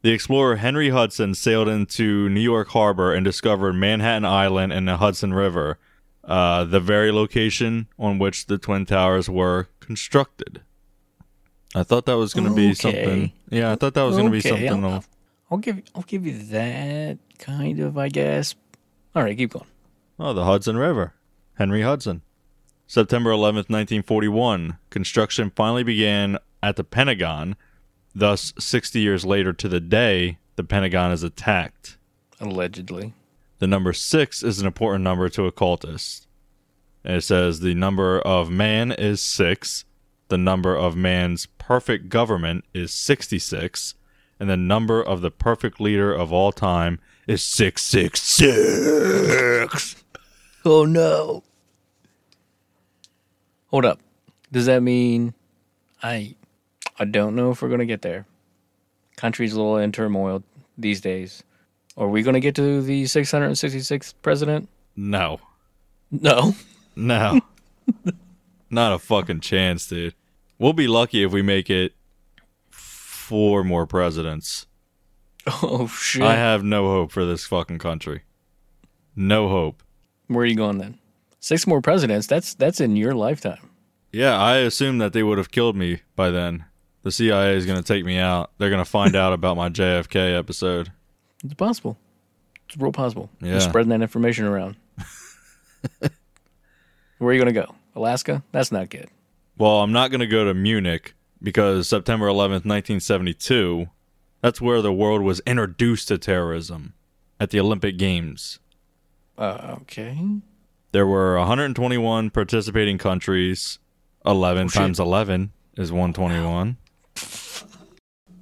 The 0.03 0.11
explorer 0.11 0.55
Henry 0.55 0.89
Hudson 0.89 1.35
sailed 1.35 1.67
into 1.67 2.27
New 2.29 2.41
York 2.41 2.69
Harbor 2.69 3.13
and 3.13 3.23
discovered 3.23 3.73
Manhattan 3.73 4.25
Island 4.25 4.73
and 4.73 4.87
the 4.87 4.97
Hudson 4.97 5.33
River, 5.33 5.77
uh, 6.23 6.63
the 6.63 6.79
very 6.79 7.11
location 7.11 7.87
on 7.99 8.17
which 8.17 8.47
the 8.47 8.57
Twin 8.57 8.85
Towers 8.85 9.29
were 9.29 9.67
constructed. 9.79 10.61
I 11.75 11.83
thought 11.83 12.05
that 12.07 12.17
was 12.17 12.33
going 12.33 12.47
to 12.47 12.53
be 12.53 12.73
something. 12.73 13.31
Yeah, 13.49 13.71
I 13.71 13.75
thought 13.75 13.93
that 13.93 14.01
was 14.01 14.15
going 14.17 14.25
to 14.25 14.31
be 14.31 14.41
something. 14.41 14.83
I'll, 14.83 15.03
I'll 15.51 15.57
give 15.57 15.81
I'll 15.95 16.01
give 16.03 16.25
you 16.25 16.37
that 16.45 17.19
kind 17.37 17.79
of, 17.79 17.97
I 17.97 18.09
guess. 18.09 18.55
All 19.15 19.23
right, 19.23 19.37
keep 19.37 19.51
going. 19.51 19.67
Oh, 20.19 20.33
the 20.33 20.45
Hudson 20.45 20.77
River. 20.77 21.13
Henry 21.55 21.83
Hudson. 21.83 22.21
September 22.87 23.29
11th, 23.29 23.69
1941. 23.69 24.77
Construction 24.89 25.51
finally 25.55 25.83
began 25.83 26.37
at 26.61 26.75
the 26.75 26.83
Pentagon. 26.83 27.55
Thus, 28.13 28.53
60 28.59 28.99
years 28.99 29.25
later 29.25 29.53
to 29.53 29.69
the 29.69 29.79
day, 29.79 30.37
the 30.55 30.63
Pentagon 30.63 31.11
is 31.11 31.23
attacked. 31.23 31.97
Allegedly. 32.39 33.13
The 33.59 33.67
number 33.67 33.93
six 33.93 34.43
is 34.43 34.59
an 34.59 34.67
important 34.67 35.03
number 35.03 35.29
to 35.29 35.45
occultists. 35.45 36.27
And 37.03 37.17
it 37.17 37.21
says 37.21 37.59
the 37.59 37.73
number 37.73 38.19
of 38.19 38.49
man 38.49 38.91
is 38.91 39.21
six, 39.21 39.85
the 40.27 40.37
number 40.37 40.75
of 40.75 40.95
man's 40.95 41.45
perfect 41.45 42.09
government 42.09 42.65
is 42.73 42.93
66, 42.93 43.95
and 44.39 44.49
the 44.49 44.57
number 44.57 45.01
of 45.01 45.21
the 45.21 45.31
perfect 45.31 45.79
leader 45.79 46.13
of 46.13 46.33
all 46.33 46.51
time 46.51 46.99
is 47.27 47.43
666. 47.43 50.03
Oh 50.63 50.85
no. 50.85 51.43
Hold 53.67 53.85
up. 53.85 53.99
Does 54.51 54.67
that 54.67 54.81
mean 54.81 55.33
I 56.03 56.35
I 57.01 57.05
don't 57.05 57.35
know 57.35 57.49
if 57.49 57.63
we're 57.63 57.69
gonna 57.69 57.87
get 57.87 58.03
there. 58.03 58.27
Country's 59.17 59.53
a 59.53 59.55
little 59.57 59.77
in 59.77 59.91
turmoil 59.91 60.43
these 60.77 61.01
days. 61.01 61.41
Are 61.97 62.07
we 62.07 62.21
gonna 62.21 62.39
get 62.39 62.53
to 62.57 62.79
the 62.83 63.05
666th 63.05 64.13
president? 64.21 64.69
No. 64.95 65.39
No. 66.11 66.53
No. 66.95 67.41
Not 68.69 68.93
a 68.93 68.99
fucking 68.99 69.39
chance, 69.39 69.87
dude. 69.87 70.13
We'll 70.59 70.73
be 70.73 70.87
lucky 70.87 71.23
if 71.23 71.31
we 71.31 71.41
make 71.41 71.71
it 71.71 71.93
four 72.69 73.63
more 73.63 73.87
presidents. 73.87 74.67
Oh 75.47 75.87
shit. 75.87 76.21
I 76.21 76.35
have 76.35 76.63
no 76.63 76.85
hope 76.85 77.11
for 77.11 77.25
this 77.25 77.47
fucking 77.47 77.79
country. 77.79 78.21
No 79.15 79.49
hope. 79.49 79.81
Where 80.27 80.43
are 80.43 80.45
you 80.45 80.55
going 80.55 80.77
then? 80.77 80.99
Six 81.39 81.65
more 81.65 81.81
presidents. 81.81 82.27
That's 82.27 82.53
that's 82.53 82.79
in 82.79 82.95
your 82.95 83.15
lifetime. 83.15 83.71
Yeah, 84.11 84.37
I 84.37 84.57
assume 84.57 84.99
that 84.99 85.13
they 85.13 85.23
would 85.23 85.39
have 85.39 85.49
killed 85.49 85.75
me 85.75 86.01
by 86.15 86.29
then. 86.29 86.65
The 87.03 87.11
CIA 87.11 87.55
is 87.55 87.65
going 87.65 87.77
to 87.81 87.83
take 87.83 88.05
me 88.05 88.17
out. 88.17 88.51
They're 88.57 88.69
going 88.69 88.83
to 88.83 88.89
find 88.89 89.15
out 89.15 89.33
about 89.33 89.57
my 89.57 89.69
JFK 89.69 90.37
episode. 90.37 90.91
It's 91.43 91.53
possible. 91.55 91.97
It's 92.67 92.77
real 92.77 92.91
possible. 92.91 93.29
Yeah. 93.41 93.51
You're 93.51 93.61
spreading 93.61 93.89
that 93.89 94.01
information 94.01 94.45
around. 94.45 94.75
Where 97.17 97.29
are 97.29 97.33
you 97.33 97.41
going 97.41 97.53
to 97.53 97.59
go? 97.59 97.75
Alaska? 97.95 98.43
That's 98.51 98.71
not 98.71 98.89
good. 98.89 99.09
Well, 99.57 99.81
I'm 99.81 99.91
not 99.91 100.11
going 100.11 100.21
to 100.21 100.27
go 100.27 100.45
to 100.45 100.53
Munich 100.53 101.13
because 101.41 101.87
September 101.89 102.27
11th, 102.27 102.65
1972, 102.65 103.87
that's 104.41 104.61
where 104.61 104.81
the 104.81 104.93
world 104.93 105.21
was 105.21 105.39
introduced 105.45 106.07
to 106.07 106.17
terrorism 106.17 106.93
at 107.39 107.49
the 107.49 107.59
Olympic 107.59 107.97
Games. 107.97 108.59
Uh, 109.37 109.77
okay. 109.81 110.17
There 110.91 111.07
were 111.07 111.37
121 111.37 112.29
participating 112.29 112.97
countries. 112.97 113.79
11 114.25 114.67
shit. 114.67 114.73
times 114.75 114.99
11 114.99 115.51
is 115.77 115.91
121. 115.91 116.77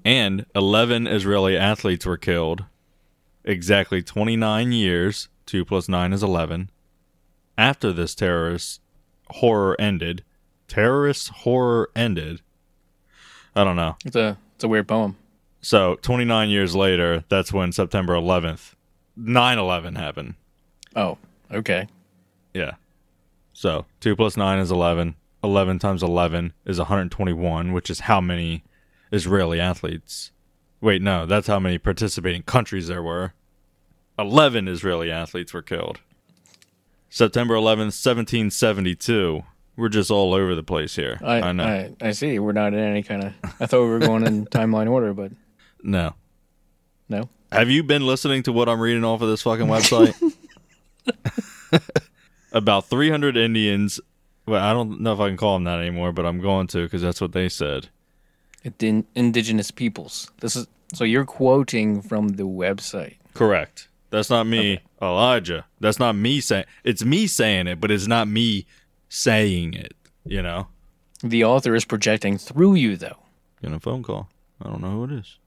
And 0.10 0.47
11 0.55 1.05
Israeli 1.05 1.55
athletes 1.55 2.03
were 2.03 2.18
killed. 2.18 2.66
Exactly 3.43 4.01
29 4.01 4.72
years. 4.72 5.30
2 5.45 5.64
plus 5.64 5.88
9 5.88 6.14
is 6.14 6.24
11. 6.24 6.72
After 7.60 7.93
this 7.93 8.16
terrorist 8.16 8.82
horror 9.30 9.80
ended. 9.80 10.24
Terrorist 10.68 11.30
horror 11.30 11.91
ended. 11.95 12.41
I 13.55 13.64
don't 13.64 13.76
know. 13.76 13.97
It's 14.03 14.16
a 14.16 14.39
it's 14.55 14.64
a 14.64 14.68
weird 14.68 14.88
poem. 14.88 15.16
So 15.62 15.99
29 16.01 16.49
years 16.49 16.76
later, 16.76 17.24
that's 17.30 17.53
when 17.53 17.72
September 17.72 18.14
11th, 18.16 18.74
9 19.16 19.60
11 19.60 19.93
happened. 19.93 20.34
Oh, 20.95 21.20
okay. 21.51 21.88
Yeah. 22.55 22.72
So 23.53 23.86
2 23.99 24.16
plus 24.16 24.36
9 24.38 24.57
is 24.57 24.72
11. 24.72 25.14
11 25.43 25.78
times 25.78 26.01
11 26.01 26.53
is 26.66 26.80
121, 26.80 27.74
which 27.74 27.91
is 27.91 27.99
how 28.01 28.20
many 28.20 28.64
Israeli 29.12 29.60
athletes. 29.60 30.32
Wait, 30.82 31.01
no, 31.01 31.26
that's 31.26 31.47
how 31.47 31.60
many 31.60 31.78
participating 31.78 32.43
countries 32.43 32.88
there 32.88 33.03
were. 33.03 33.34
11 34.18 34.68
Israeli 34.68 35.12
athletes 35.12 35.53
were 35.53 35.62
killed. 35.62 35.99
September 37.10 37.55
11th, 37.55 37.95
1772. 37.95 39.43
We're 39.76 39.89
just 39.89 40.12
all 40.12 40.34
over 40.34 40.55
the 40.55 40.64
place 40.64 40.95
here. 40.95 41.18
I 41.24 41.41
I 41.41 41.51
know. 41.53 41.64
I, 41.64 41.95
I 42.01 42.12
see. 42.12 42.38
We're 42.38 42.51
not 42.51 42.74
in 42.74 42.80
any 42.80 43.01
kind 43.01 43.24
of. 43.24 43.34
I 43.62 43.66
thought 43.66 43.84
we 43.84 43.89
were 43.89 43.99
going 43.99 44.28
in 44.28 44.45
timeline 44.47 44.89
order, 44.89 45.14
but 45.14 45.32
no. 45.82 46.16
no. 47.07 47.30
Have 47.51 47.70
you 47.70 47.82
been 47.84 48.05
listening 48.05 48.43
to 48.43 48.51
what 48.51 48.68
I'm 48.68 48.80
reading 48.80 49.05
off 49.05 49.22
of 49.22 49.30
this 49.30 49.41
fucking 49.41 49.68
website? 49.68 50.16
About 52.51 52.86
300 52.88 53.38
Indians. 53.38 54.01
Well, 54.45 54.62
I 54.62 54.74
don't 54.74 55.01
know 55.01 55.14
if 55.14 55.20
I 55.20 55.30
can 55.30 55.38
call 55.38 55.55
them 55.55 55.64
that 55.64 55.80
anymore, 55.80 56.12
but 56.12 56.26
I'm 56.26 56.41
going 56.41 56.68
to 56.68 56.84
because 56.84 57.01
that's 57.01 57.22
what 57.22 57.32
they 57.32 57.47
said. 57.47 57.88
Indi- 58.64 59.05
indigenous 59.16 59.72
peoples. 59.72 60.32
This 60.41 60.55
is 60.55 60.68
so 60.93 61.03
you're 61.03 61.26
quoting 61.26 62.01
from 62.01 62.30
the 62.30 62.43
website. 62.43 63.16
Correct. 63.34 63.88
That's 64.10 64.30
not 64.30 64.47
me, 64.47 64.80
Elijah. 65.01 65.66
That's 65.80 65.99
not 65.99 66.16
me 66.16 66.41
saying. 66.41 66.66
It's 66.84 67.05
me 67.05 67.28
saying 67.28 67.68
it, 67.68 67.80
but 67.80 67.91
it's 67.91 68.07
not 68.07 68.28
me 68.28 68.66
saying 69.07 69.76
it. 69.76 69.93
You 70.26 70.41
know, 70.41 70.68
The 71.24 71.43
author 71.43 71.76
is 71.76 71.86
projecting 71.86 72.38
through 72.38 72.76
you, 72.76 72.97
though. 72.97 73.18
getting 73.62 73.76
a 73.76 73.80
phone 73.80 74.03
call. 74.03 74.30
I 74.62 74.68
don't 74.70 74.82
know 74.82 74.91
who 74.91 75.03
it 75.05 75.12
is. 75.12 75.38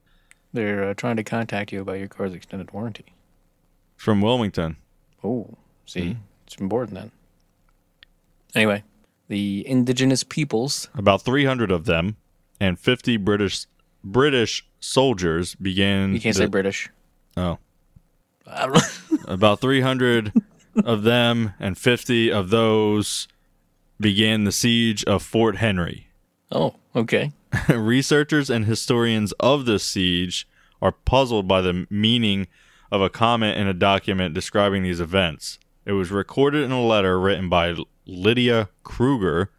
They're 0.52 0.88
uh, 0.90 0.94
trying 0.94 1.16
to 1.16 1.24
contact 1.24 1.72
you 1.72 1.80
about 1.80 1.98
your 1.98 2.08
car's 2.08 2.34
extended 2.34 2.70
warranty. 2.72 3.06
From 3.96 4.20
Wilmington. 4.20 4.76
Oh, 5.24 5.56
see, 5.86 6.16
it's 6.46 6.56
important 6.56 6.94
then. 6.94 7.10
Anyway, 8.54 8.82
the 9.28 9.64
indigenous 9.66 10.24
peoples. 10.24 10.88
About 10.94 11.22
300 11.22 11.70
of 11.70 11.84
them 11.84 12.16
and 12.62 12.78
50 12.78 13.16
British 13.16 13.66
British 14.04 14.64
soldiers 14.78 15.56
began. 15.56 16.14
You 16.14 16.20
can't 16.20 16.36
the- 16.36 16.42
say 16.44 16.46
British. 16.46 16.88
Oh. 17.36 17.58
I 18.46 18.66
don't 18.66 18.74
know. 18.74 19.18
About 19.26 19.60
300 19.60 20.32
of 20.84 21.02
them 21.02 21.54
and 21.60 21.78
50 21.78 22.30
of 22.32 22.50
those 22.50 23.28
began 24.00 24.44
the 24.44 24.52
siege 24.52 25.04
of 25.04 25.22
Fort 25.22 25.56
Henry. 25.56 26.08
Oh, 26.50 26.74
okay. 26.94 27.32
Researchers 27.68 28.50
and 28.50 28.64
historians 28.64 29.32
of 29.32 29.64
this 29.64 29.84
siege 29.84 30.48
are 30.80 30.92
puzzled 30.92 31.46
by 31.46 31.60
the 31.60 31.86
meaning 31.88 32.48
of 32.90 33.00
a 33.00 33.08
comment 33.10 33.58
in 33.58 33.68
a 33.68 33.74
document 33.74 34.34
describing 34.34 34.82
these 34.82 35.00
events. 35.00 35.58
It 35.86 35.92
was 35.92 36.10
recorded 36.10 36.62
in 36.64 36.72
a 36.72 36.82
letter 36.82 37.18
written 37.18 37.48
by 37.48 37.76
Lydia 38.06 38.68
Cruger, 38.82 39.50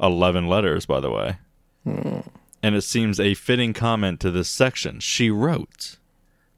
11 0.00 0.48
letters, 0.48 0.86
by 0.86 1.00
the 1.00 1.10
way. 1.10 1.36
Hmm. 1.84 2.20
And 2.62 2.74
it 2.74 2.82
seems 2.82 3.18
a 3.18 3.34
fitting 3.34 3.72
comment 3.72 4.20
to 4.20 4.30
this 4.30 4.48
section. 4.48 5.00
She 5.00 5.30
wrote 5.30 5.96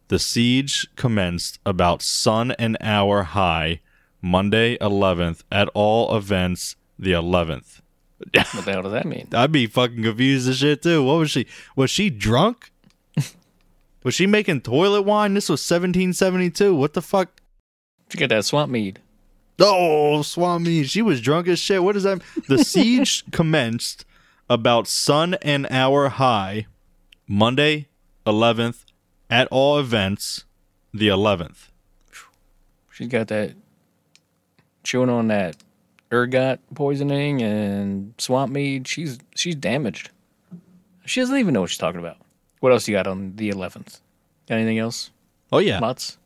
The 0.08 0.18
siege 0.18 0.86
commenced 0.96 1.58
about 1.64 2.02
sun 2.02 2.52
and 2.52 2.76
hour 2.80 3.22
high, 3.22 3.80
Monday 4.20 4.76
11th, 4.78 5.42
at 5.50 5.68
all 5.74 6.14
events, 6.16 6.76
the 6.98 7.12
11th. 7.12 7.80
What 8.18 8.64
the 8.64 8.72
hell 8.72 8.82
does 8.82 8.92
that 8.92 9.06
mean? 9.06 9.28
I'd 9.34 9.52
be 9.52 9.66
fucking 9.66 10.02
confused 10.02 10.48
as 10.48 10.58
shit 10.58 10.82
too. 10.82 11.02
What 11.02 11.18
was 11.18 11.30
she? 11.30 11.46
Was 11.76 11.90
she 11.90 12.10
drunk? 12.10 12.70
was 14.02 14.14
she 14.14 14.26
making 14.26 14.62
toilet 14.62 15.02
wine? 15.02 15.34
This 15.34 15.48
was 15.48 15.60
1772. 15.60 16.74
What 16.74 16.94
the 16.94 17.02
fuck? 17.02 17.40
You 18.12 18.18
get 18.18 18.28
that 18.28 18.44
swamp 18.44 18.70
mead? 18.70 19.00
Oh, 19.58 20.22
Swami, 20.22 20.82
she 20.84 21.02
was 21.02 21.20
drunk 21.20 21.46
as 21.48 21.58
shit. 21.58 21.82
What 21.82 21.92
does 21.92 22.02
that? 22.02 22.22
The 22.48 22.58
siege 22.64 23.24
commenced 23.30 24.04
about 24.48 24.86
sun 24.86 25.34
and 25.42 25.66
hour 25.70 26.08
high, 26.08 26.66
Monday, 27.26 27.88
11th, 28.26 28.84
at 29.30 29.48
all 29.50 29.78
events, 29.78 30.44
the 30.92 31.08
11th. 31.08 31.68
She's 32.90 33.08
got 33.08 33.28
that 33.28 33.54
chewing 34.84 35.08
on 35.08 35.28
that 35.28 35.56
ergot 36.12 36.60
poisoning 36.74 37.42
and 37.42 38.14
swamp 38.18 38.52
mead. 38.52 38.86
She's 38.86 39.18
she's 39.34 39.56
damaged. 39.56 40.10
She 41.04 41.20
doesn't 41.20 41.36
even 41.36 41.54
know 41.54 41.62
what 41.62 41.70
she's 41.70 41.78
talking 41.78 41.98
about. 41.98 42.18
What 42.60 42.70
else 42.70 42.86
you 42.86 42.94
got 42.94 43.08
on 43.08 43.34
the 43.34 43.48
eleventh? 43.48 44.00
Got 44.48 44.56
anything 44.56 44.78
else? 44.78 45.10
Oh 45.50 45.58
yeah, 45.58 45.80
Mutts? 45.80 46.18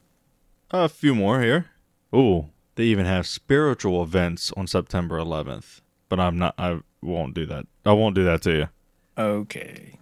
a 0.70 0.88
few 0.88 1.14
more 1.14 1.40
here. 1.40 1.70
Ooh, 2.14 2.50
they 2.74 2.84
even 2.84 3.06
have 3.06 3.26
spiritual 3.26 4.02
events 4.02 4.52
on 4.56 4.66
September 4.66 5.18
11th. 5.18 5.80
But 6.08 6.20
I'm 6.20 6.38
not. 6.38 6.54
I 6.58 6.80
won't 7.02 7.34
do 7.34 7.46
that. 7.46 7.66
I 7.84 7.92
won't 7.92 8.14
do 8.14 8.24
that 8.24 8.42
to 8.42 8.52
you. 8.52 8.68
Okay. 9.16 9.98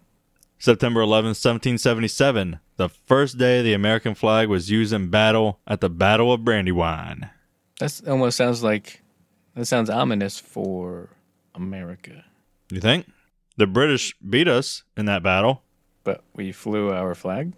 September 0.58 1.00
11th, 1.00 1.36
1777, 1.36 2.60
the 2.76 2.88
first 2.88 3.38
day 3.38 3.62
the 3.62 3.74
American 3.74 4.14
flag 4.14 4.48
was 4.48 4.70
used 4.70 4.92
in 4.92 5.10
battle 5.10 5.60
at 5.66 5.80
the 5.80 5.90
Battle 5.90 6.32
of 6.32 6.44
Brandywine. 6.44 7.30
That 7.78 8.00
almost 8.08 8.38
sounds 8.38 8.62
like 8.62 9.02
that 9.54 9.66
sounds 9.66 9.90
ominous 9.90 10.38
for 10.38 11.10
America. 11.54 12.24
You 12.70 12.80
think? 12.80 13.06
The 13.56 13.66
British 13.66 14.14
beat 14.18 14.48
us 14.48 14.82
in 14.96 15.06
that 15.06 15.22
battle. 15.22 15.62
But 16.04 16.22
we 16.34 16.52
flew 16.52 16.92
our 16.92 17.14
flag. 17.14 17.52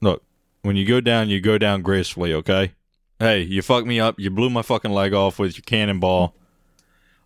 Look, 0.00 0.22
when 0.62 0.76
you 0.76 0.86
go 0.86 1.00
down, 1.00 1.28
you 1.28 1.40
go 1.40 1.58
down 1.58 1.82
gracefully, 1.82 2.32
okay? 2.34 2.72
Hey, 3.18 3.42
you 3.42 3.62
fucked 3.62 3.86
me 3.86 4.00
up. 4.00 4.18
You 4.18 4.30
blew 4.30 4.50
my 4.50 4.62
fucking 4.62 4.90
leg 4.90 5.12
off 5.12 5.38
with 5.38 5.56
your 5.56 5.62
cannonball. 5.64 6.34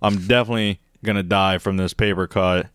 I'm 0.02 0.26
definitely 0.26 0.80
to 1.14 1.22
die 1.22 1.58
from 1.58 1.76
this 1.76 1.94
paper 1.94 2.26
cut 2.26 2.66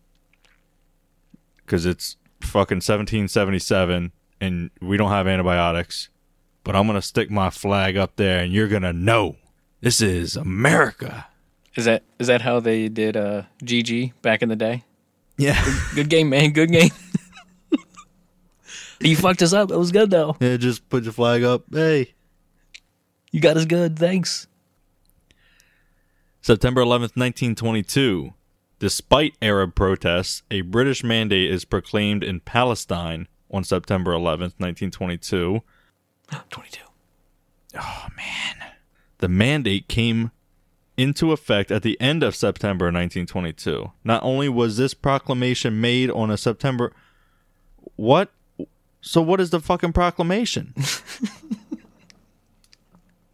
because 1.58 1.84
it's 1.84 2.16
fucking 2.40 2.76
1777 2.76 4.12
and 4.40 4.70
we 4.80 4.96
don't 4.96 5.10
have 5.10 5.26
antibiotics. 5.26 6.08
But 6.64 6.74
I'm 6.76 6.86
to 7.00 7.06
stick 7.06 7.30
my 7.30 7.50
flag 7.50 7.96
up 7.96 8.16
there 8.16 8.40
and 8.40 8.52
you're 8.52 8.68
to 8.82 8.92
know 8.92 9.36
this 9.80 10.00
is 10.00 10.36
America. 10.36 11.26
Is 11.74 11.86
that 11.86 12.04
is 12.18 12.26
that 12.26 12.42
how 12.42 12.60
they 12.60 12.88
did 12.88 13.16
uh 13.16 13.42
GG 13.64 14.12
back 14.22 14.42
in 14.42 14.48
the 14.48 14.56
day? 14.56 14.84
Yeah. 15.38 15.62
Good 15.94 16.08
game, 16.08 16.28
man. 16.28 16.52
Good 16.52 16.70
game. 16.70 16.90
you 19.00 19.16
fucked 19.16 19.42
us 19.42 19.52
up. 19.52 19.70
It 19.70 19.76
was 19.76 19.90
good 19.90 20.10
though. 20.10 20.36
yeah, 20.40 20.56
just 20.56 20.88
put 20.88 21.04
your 21.04 21.12
flag 21.12 21.42
up. 21.42 21.64
Hey. 21.72 22.14
You 23.30 23.40
got 23.40 23.56
us 23.56 23.64
good. 23.64 23.98
Thanks. 23.98 24.46
September 26.42 26.82
11th, 26.82 27.16
1922. 27.16 28.34
Despite 28.80 29.36
Arab 29.40 29.76
protests, 29.76 30.42
a 30.50 30.62
British 30.62 31.04
mandate 31.04 31.50
is 31.50 31.64
proclaimed 31.64 32.24
in 32.24 32.40
Palestine 32.40 33.28
on 33.48 33.62
September 33.62 34.10
11th, 34.10 34.58
1922. 34.58 35.62
Twenty-two. 36.50 36.84
Oh, 37.78 38.06
man. 38.16 38.72
The 39.18 39.28
mandate 39.28 39.86
came 39.86 40.32
into 40.96 41.30
effect 41.30 41.70
at 41.70 41.82
the 41.82 41.98
end 42.00 42.22
of 42.24 42.34
September 42.34 42.86
1922. 42.86 43.92
Not 44.02 44.22
only 44.24 44.48
was 44.48 44.76
this 44.76 44.94
proclamation 44.94 45.80
made 45.80 46.10
on 46.10 46.30
a 46.30 46.36
September 46.36 46.92
What? 47.96 48.30
So 49.00 49.22
what 49.22 49.40
is 49.40 49.50
the 49.50 49.60
fucking 49.60 49.92
proclamation? 49.92 50.74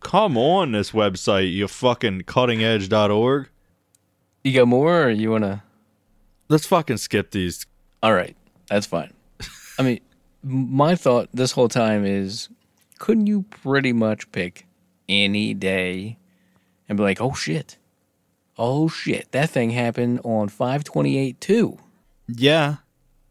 Come 0.09 0.39
on 0.39 0.73
this 0.73 0.93
website, 0.93 1.53
you 1.53 1.69
fucking 1.69 2.23
cuttingedge.org. 2.23 3.51
You 4.43 4.53
got 4.55 4.67
more, 4.67 5.03
or 5.05 5.11
you 5.11 5.31
wanna? 5.31 5.63
Let's 6.49 6.67
fucking 6.67 6.97
skip 6.97 7.31
these. 7.31 7.67
All 8.03 8.15
right, 8.15 8.35
that's 8.71 8.87
fine. 8.87 9.13
I 9.79 9.83
mean, 9.83 10.01
my 10.43 10.95
thought 10.95 11.29
this 11.35 11.53
whole 11.53 11.69
time 11.69 12.07
is 12.07 12.49
couldn't 12.99 13.27
you 13.27 13.43
pretty 13.51 13.93
much 13.93 14.33
pick 14.33 14.67
any 15.11 15.53
day 15.53 16.17
and 16.89 16.97
be 16.97 17.05
like, 17.05 17.21
oh 17.21 17.35
shit, 17.35 17.77
oh 18.57 18.89
shit, 18.89 19.31
that 19.33 19.51
thing 19.51 19.69
happened 19.69 20.23
on 20.25 20.49
528 20.49 21.39
too. 21.39 21.77
Yeah. 22.27 22.77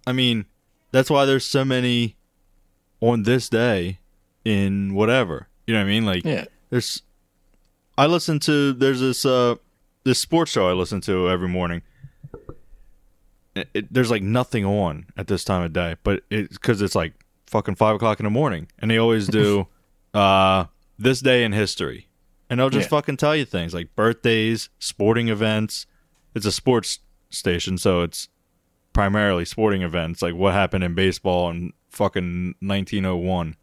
I 0.06 0.12
mean, 0.12 0.46
that's 0.92 1.10
why 1.10 1.26
there's 1.26 1.44
so 1.44 1.66
many 1.66 2.18
on 3.02 3.24
this 3.24 3.50
day 3.50 3.98
in 4.46 4.94
whatever. 4.94 5.48
You 5.66 5.74
know 5.74 5.80
what 5.80 5.88
I 5.88 5.90
mean? 5.90 6.06
Like 6.06 6.24
Yeah. 6.24 6.46
There's 6.70 7.02
I 7.98 8.06
listen 8.08 8.40
to 8.42 8.74
there's 8.74 9.00
this 9.00 9.26
uh 9.26 9.56
this 10.04 10.20
sports 10.20 10.52
show 10.52 10.70
I 10.70 10.74
listen 10.74 11.02
to 11.02 11.30
every 11.30 11.48
morning. 11.50 11.82
It, 13.56 13.70
it- 13.74 13.94
there's 13.94 14.12
like 14.12 14.22
nothing 14.24 14.66
on 14.66 15.08
at 15.18 15.28
this 15.28 15.44
time 15.44 15.64
of 15.64 15.74
day, 15.74 15.96
but 16.04 16.24
it's 16.30 16.58
because 16.58 16.82
it's 16.82 16.96
like 16.96 17.14
fucking 17.48 17.76
five 17.76 17.96
o'clock 17.96 18.20
in 18.20 18.24
the 18.26 18.30
morning, 18.30 18.68
and 18.80 18.92
they 18.92 18.98
always 18.98 19.28
do 19.28 19.68
uh 20.14 20.66
this 21.00 21.20
day 21.22 21.44
in 21.44 21.54
history, 21.54 22.08
and 22.50 22.60
they'll 22.60 22.70
just 22.70 22.86
Yeah. 22.86 22.98
fucking 22.98 23.18
tell 23.18 23.36
you 23.36 23.46
things 23.46 23.74
like 23.74 23.96
birthdays, 23.96 24.70
sporting 24.80 25.30
events. 25.30 25.86
It's 26.36 26.46
a 26.46 26.52
sports 26.52 27.00
station, 27.30 27.78
so 27.78 28.02
it's 28.02 28.30
primarily 28.94 29.46
sporting 29.46 29.82
events, 29.82 30.22
like 30.22 30.36
what 30.36 30.54
happened 30.54 30.84
in 30.84 30.94
baseball 30.94 31.50
in 31.50 31.74
fucking 31.90 32.56
1901 32.60 33.56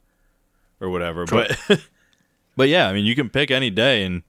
or 0.81 0.91
whatever. 0.91 1.25
But 1.25 1.57
but 2.57 2.69
yeah, 2.69 2.89
I 2.89 2.93
mean, 2.93 3.05
you 3.05 3.15
can 3.15 3.31
pick 3.31 3.51
any 3.51 3.71
day, 3.71 4.05
and 4.05 4.23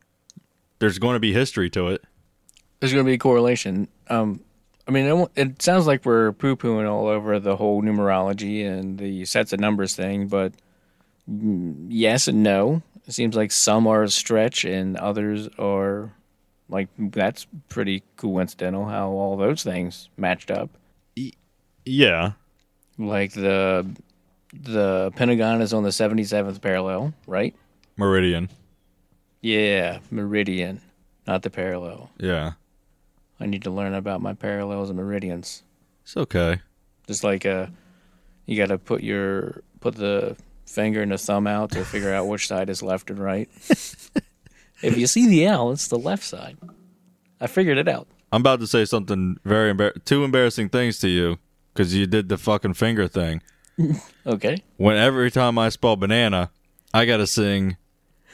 there's 0.80 1.00
going 1.00 1.16
to 1.16 1.20
be 1.20 1.34
history 1.34 1.70
to 1.72 1.90
it. 1.90 2.04
There's 2.80 2.94
going 2.94 3.06
to 3.06 3.10
be 3.10 3.16
a 3.16 3.20
correlation. 3.20 3.88
Um, 4.10 4.42
I 4.88 4.92
mean, 4.92 5.06
it, 5.06 5.32
it 5.36 5.62
sounds 5.62 5.88
like 5.88 6.06
we're 6.06 6.32
poo 6.34 6.56
pooing 6.56 6.90
all 6.90 7.08
over 7.08 7.40
the 7.40 7.56
whole 7.56 7.82
numerology 7.82 8.68
and 8.68 8.98
the 8.98 9.26
sets 9.26 9.54
of 9.54 9.60
numbers 9.60 9.96
thing, 9.96 10.28
but 10.28 10.54
mm, 11.30 11.88
yes 11.90 12.28
and 12.28 12.44
no. 12.44 12.82
It 13.08 13.14
seems 13.14 13.36
like 13.36 13.52
some 13.52 13.88
are 13.88 14.04
a 14.04 14.10
stretch 14.10 14.66
and 14.66 14.98
others 14.98 15.48
are 15.60 16.12
like 16.70 16.90
that's 16.98 17.46
pretty 17.70 18.04
coincidental 18.18 18.86
how 18.86 19.10
all 19.10 19.38
those 19.38 19.64
things 19.64 20.10
matched 20.18 20.50
up. 20.50 20.70
Yeah, 21.86 22.32
Like 22.98 23.34
the 23.34 23.86
the 24.54 25.12
Pentagon 25.16 25.62
is 25.62 25.74
on 25.74 25.84
the 25.84 25.90
77th 25.90 26.62
parallel, 26.62 27.14
right? 27.28 27.54
Meridian. 27.98 28.50
Yeah, 29.42 30.00
meridian, 30.10 30.82
not 31.28 31.44
the 31.44 31.50
parallel. 31.50 32.10
Yeah, 32.18 32.54
I 33.40 33.46
need 33.46 33.64
to 33.64 33.72
learn 33.72 33.94
about 33.94 34.22
my 34.22 34.34
parallels 34.34 34.90
and 34.90 34.98
meridians. 34.98 35.62
it's 36.04 36.18
okay. 36.18 36.62
Just 37.08 37.24
like 37.24 37.46
uh, 37.46 37.68
you 38.48 38.58
got 38.58 38.70
to 38.70 38.78
put 38.80 39.04
your 39.04 39.62
put 39.82 39.96
the 39.96 40.36
finger 40.66 41.02
and 41.04 41.12
the 41.12 41.18
thumb 41.18 41.46
out 41.46 41.72
to 41.72 41.86
figure 41.86 42.12
out 42.14 42.28
which 42.28 42.48
side 42.48 42.70
is 42.72 42.82
left 42.82 43.10
and 43.12 43.20
right. 43.20 43.48
if 44.82 44.98
you 44.98 45.06
see 45.06 45.28
the 45.28 45.46
L, 45.46 45.72
it's 45.72 45.88
the 45.90 46.00
left 46.00 46.24
side. 46.24 46.58
I 47.40 47.46
figured 47.48 47.78
it 47.78 47.88
out. 47.88 48.08
I'm 48.32 48.42
about 48.42 48.60
to 48.62 48.68
say 48.68 48.84
something 48.86 49.38
very 49.46 49.72
embar- 49.74 50.04
two 50.06 50.24
embarrassing 50.24 50.70
things 50.70 50.98
to 51.00 51.08
you 51.08 51.38
because 51.74 51.94
you 51.94 52.08
did 52.08 52.30
the 52.30 52.38
fucking 52.38 52.74
finger 52.74 53.08
thing. 53.08 53.42
Okay. 54.26 54.64
When 54.78 54.98
every 54.98 55.30
time 55.30 55.60
I 55.60 55.70
spell 55.70 55.96
banana, 55.98 56.50
I 56.96 57.06
gotta 57.06 57.28
sing 57.28 57.78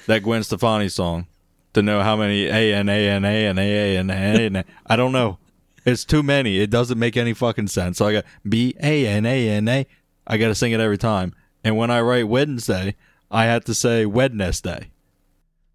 that 0.08 0.24
Gwen 0.24 0.44
Stefani 0.44 0.90
song 0.90 1.28
to 1.74 1.82
know 1.82 2.02
how 2.02 2.16
many 2.16 2.46
A 2.46 2.74
N 2.74 2.90
A 2.90 3.10
N 3.10 3.26
A 3.26 3.48
and 3.48 3.60
A 3.60 3.96
A 3.96 3.98
N 4.00 4.10
A 4.10 4.14
N 4.14 4.56
A. 4.58 4.66
I 4.86 4.96
don't 4.96 5.12
know. 5.12 5.38
It's 5.86 6.06
too 6.06 6.22
many. 6.22 6.60
It 6.60 6.70
doesn't 6.70 7.00
make 7.00 7.18
any 7.18 7.34
fucking 7.34 7.68
sense. 7.68 7.98
So 7.98 8.08
I 8.08 8.14
got 8.14 8.26
B 8.48 8.76
A 8.82 9.08
N 9.08 9.26
A 9.26 9.50
N 9.50 9.68
A. 9.68 9.88
I 10.28 10.38
gotta 10.38 10.56
sing 10.56 10.72
it 10.72 10.80
every 10.80 10.98
time. 10.98 11.34
And 11.64 11.78
when 11.78 11.92
I 11.92 12.02
write 12.02 12.28
Wednesday, 12.28 12.96
I 13.30 13.46
had 13.46 13.66
to 13.66 13.74
say 13.74 14.06
Wednesday, 14.06 14.92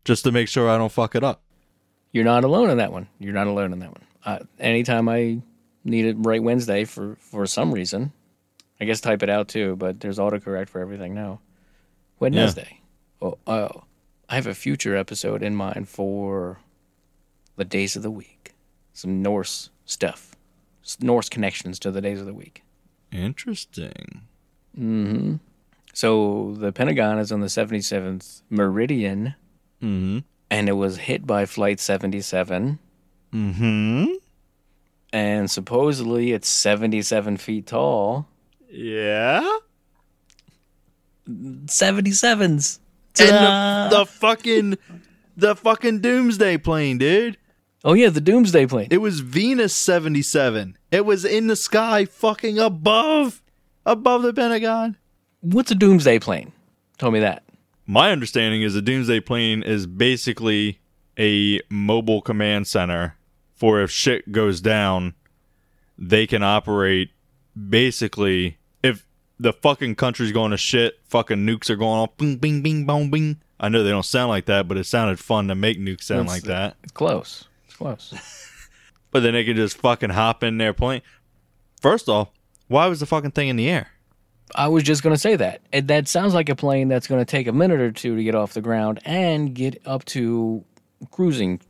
just 0.04 0.24
to 0.24 0.32
make 0.32 0.48
sure 0.48 0.68
I 0.68 0.78
don't 0.78 0.92
fuck 0.92 1.14
it 1.14 1.24
up. 1.24 1.42
You're 2.12 2.24
not 2.24 2.44
alone 2.44 2.70
in 2.70 2.78
that 2.78 2.92
one. 2.92 3.08
You're 3.18 3.34
not 3.34 3.46
alone 3.46 3.72
in 3.72 3.78
that 3.80 3.90
one. 3.90 4.02
Uh, 4.24 4.38
anytime 4.58 5.08
I 5.08 5.40
need 5.84 6.02
to 6.02 6.14
write 6.14 6.42
Wednesday 6.42 6.84
for 6.84 7.16
for 7.20 7.46
some 7.46 7.72
reason, 7.72 8.12
I 8.80 8.84
guess 8.84 9.00
type 9.00 9.22
it 9.22 9.30
out 9.30 9.48
too. 9.48 9.76
But 9.76 10.00
there's 10.00 10.18
autocorrect 10.18 10.68
for 10.68 10.80
everything 10.80 11.14
now. 11.14 11.40
Wednesday. 12.18 12.80
Oh, 13.20 13.38
oh, 13.46 13.84
I 14.28 14.34
have 14.36 14.46
a 14.46 14.54
future 14.54 14.96
episode 14.96 15.42
in 15.42 15.54
mind 15.54 15.88
for 15.88 16.58
the 17.56 17.64
days 17.64 17.96
of 17.96 18.02
the 18.02 18.10
week. 18.10 18.54
Some 18.92 19.22
Norse 19.22 19.70
stuff, 19.84 20.34
Norse 21.00 21.28
connections 21.28 21.78
to 21.80 21.90
the 21.90 22.00
days 22.00 22.20
of 22.20 22.26
the 22.26 22.34
week. 22.34 22.62
Interesting. 23.12 24.22
So 25.94 26.54
the 26.58 26.72
Pentagon 26.72 27.18
is 27.18 27.30
on 27.32 27.40
the 27.40 27.46
77th 27.46 28.42
meridian, 28.50 29.34
Mm-hmm. 29.82 30.18
and 30.50 30.68
it 30.68 30.72
was 30.72 30.96
hit 30.98 31.26
by 31.26 31.44
Flight 31.46 31.80
77. 31.80 32.78
Mm-hmm. 33.34 34.06
and 35.12 35.50
supposedly 35.50 36.32
it's 36.32 36.48
77 36.48 37.36
feet 37.36 37.66
tall. 37.66 38.26
Yeah. 38.70 39.46
77s. 41.28 42.78
And 43.20 43.30
Ta-da! 43.30 43.88
the, 43.88 43.98
the 43.98 44.06
fucking 44.06 44.78
the 45.36 45.54
fucking 45.56 46.00
doomsday 46.00 46.58
plane, 46.58 46.98
dude. 46.98 47.36
oh 47.84 47.92
yeah, 47.92 48.08
the 48.08 48.20
Doomsday 48.20 48.66
plane. 48.66 48.88
It 48.90 48.98
was 48.98 49.20
Venus 49.20 49.74
77. 49.74 50.76
It 50.90 51.04
was 51.04 51.24
in 51.24 51.46
the 51.46 51.56
sky 51.56 52.04
fucking 52.04 52.58
above 52.58 53.42
above 53.84 54.22
the 54.22 54.32
Pentagon. 54.32 54.96
What's 55.40 55.70
a 55.70 55.74
Doomsday 55.74 56.18
plane? 56.18 56.52
Tell 56.98 57.10
me 57.10 57.20
that. 57.20 57.42
My 57.86 58.10
understanding 58.10 58.62
is 58.62 58.74
a 58.74 58.82
doomsday 58.82 59.20
plane 59.20 59.62
is 59.62 59.86
basically 59.86 60.80
a 61.18 61.60
mobile 61.70 62.20
command 62.20 62.66
center 62.66 63.16
for 63.54 63.80
if 63.80 63.90
shit 63.90 64.32
goes 64.32 64.60
down, 64.60 65.14
they 65.96 66.26
can 66.26 66.42
operate 66.42 67.10
basically 67.70 68.46
if 68.46 68.56
the 69.38 69.52
fucking 69.52 69.96
country's 69.96 70.32
going 70.32 70.50
to 70.50 70.56
shit, 70.56 70.98
fucking 71.08 71.46
nukes 71.46 71.70
are 71.70 71.76
going 71.76 72.00
off 72.00 72.16
bing 72.16 72.36
bing 72.36 72.62
bing 72.62 72.86
bong 72.86 73.10
bing. 73.10 73.40
I 73.58 73.68
know 73.68 73.82
they 73.82 73.90
don't 73.90 74.04
sound 74.04 74.28
like 74.28 74.46
that, 74.46 74.68
but 74.68 74.76
it 74.76 74.84
sounded 74.84 75.18
fun 75.18 75.48
to 75.48 75.54
make 75.54 75.78
nukes 75.78 76.02
sound 76.02 76.28
That's 76.28 76.42
like 76.42 76.42
that. 76.44 76.76
It's 76.82 76.92
close. 76.92 77.44
It's 77.66 77.76
close. 77.76 78.12
But 79.12 79.22
then 79.22 79.32
they 79.32 79.44
can 79.44 79.56
just 79.56 79.78
fucking 79.78 80.10
hop 80.10 80.42
in 80.42 80.58
their 80.58 80.74
plane. 80.74 81.00
First 81.80 82.06
off, 82.06 82.28
why 82.68 82.86
was 82.86 83.00
the 83.00 83.06
fucking 83.06 83.30
thing 83.30 83.48
in 83.48 83.56
the 83.56 83.66
air? 83.66 83.88
I 84.54 84.68
was 84.68 84.82
just 84.82 85.02
gonna 85.02 85.16
say 85.16 85.36
that. 85.36 85.62
And 85.72 85.88
that 85.88 86.06
sounds 86.06 86.34
like 86.34 86.50
a 86.50 86.54
plane 86.54 86.88
that's 86.88 87.06
gonna 87.06 87.24
take 87.24 87.46
a 87.46 87.52
minute 87.52 87.80
or 87.80 87.90
two 87.90 88.14
to 88.14 88.22
get 88.22 88.34
off 88.34 88.52
the 88.52 88.60
ground 88.60 89.00
and 89.06 89.54
get 89.54 89.80
up 89.86 90.04
to 90.06 90.64
cruising 91.10 91.60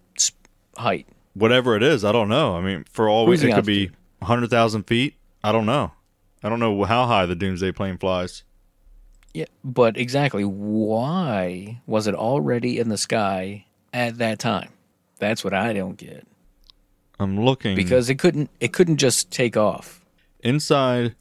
height. 0.77 1.07
Whatever 1.35 1.77
it 1.77 1.85
is, 1.85 2.05
I 2.05 2.11
don't 2.11 2.29
know. 2.29 2.57
I 2.57 2.61
mean, 2.63 2.85
for 2.91 3.09
all 3.09 3.27
we, 3.27 3.35
it 3.35 3.39
Cruising 3.39 3.55
could 3.55 3.65
be 3.65 3.91
100,000 4.19 4.83
feet. 4.85 5.15
I 5.45 5.53
don't 5.53 5.67
know. 5.67 5.93
I 6.47 6.49
don't 6.49 6.61
know 6.61 6.85
how 6.85 7.07
high 7.07 7.27
the 7.27 7.35
doomsday 7.35 7.73
plane 7.73 7.99
flies. 7.99 8.45
Yeah, 9.35 9.47
but 9.65 9.97
exactly 9.97 10.45
why 10.45 11.81
was 11.87 12.07
it 12.07 12.15
already 12.15 12.79
in 12.79 12.89
the 12.89 12.97
sky 12.97 13.67
at 13.93 14.19
that 14.19 14.39
time? 14.39 14.69
That's 15.19 15.43
what 15.43 15.53
I 15.53 15.73
don't 15.73 15.97
get. 15.97 16.25
I'm 17.19 17.41
looking 17.41 17.75
Because 17.75 18.09
it 18.09 18.15
couldn't 18.21 18.51
it 18.61 18.73
couldn't 18.73 18.99
just 18.99 19.33
take 19.33 19.57
off. 19.57 20.05
inside 20.39 21.17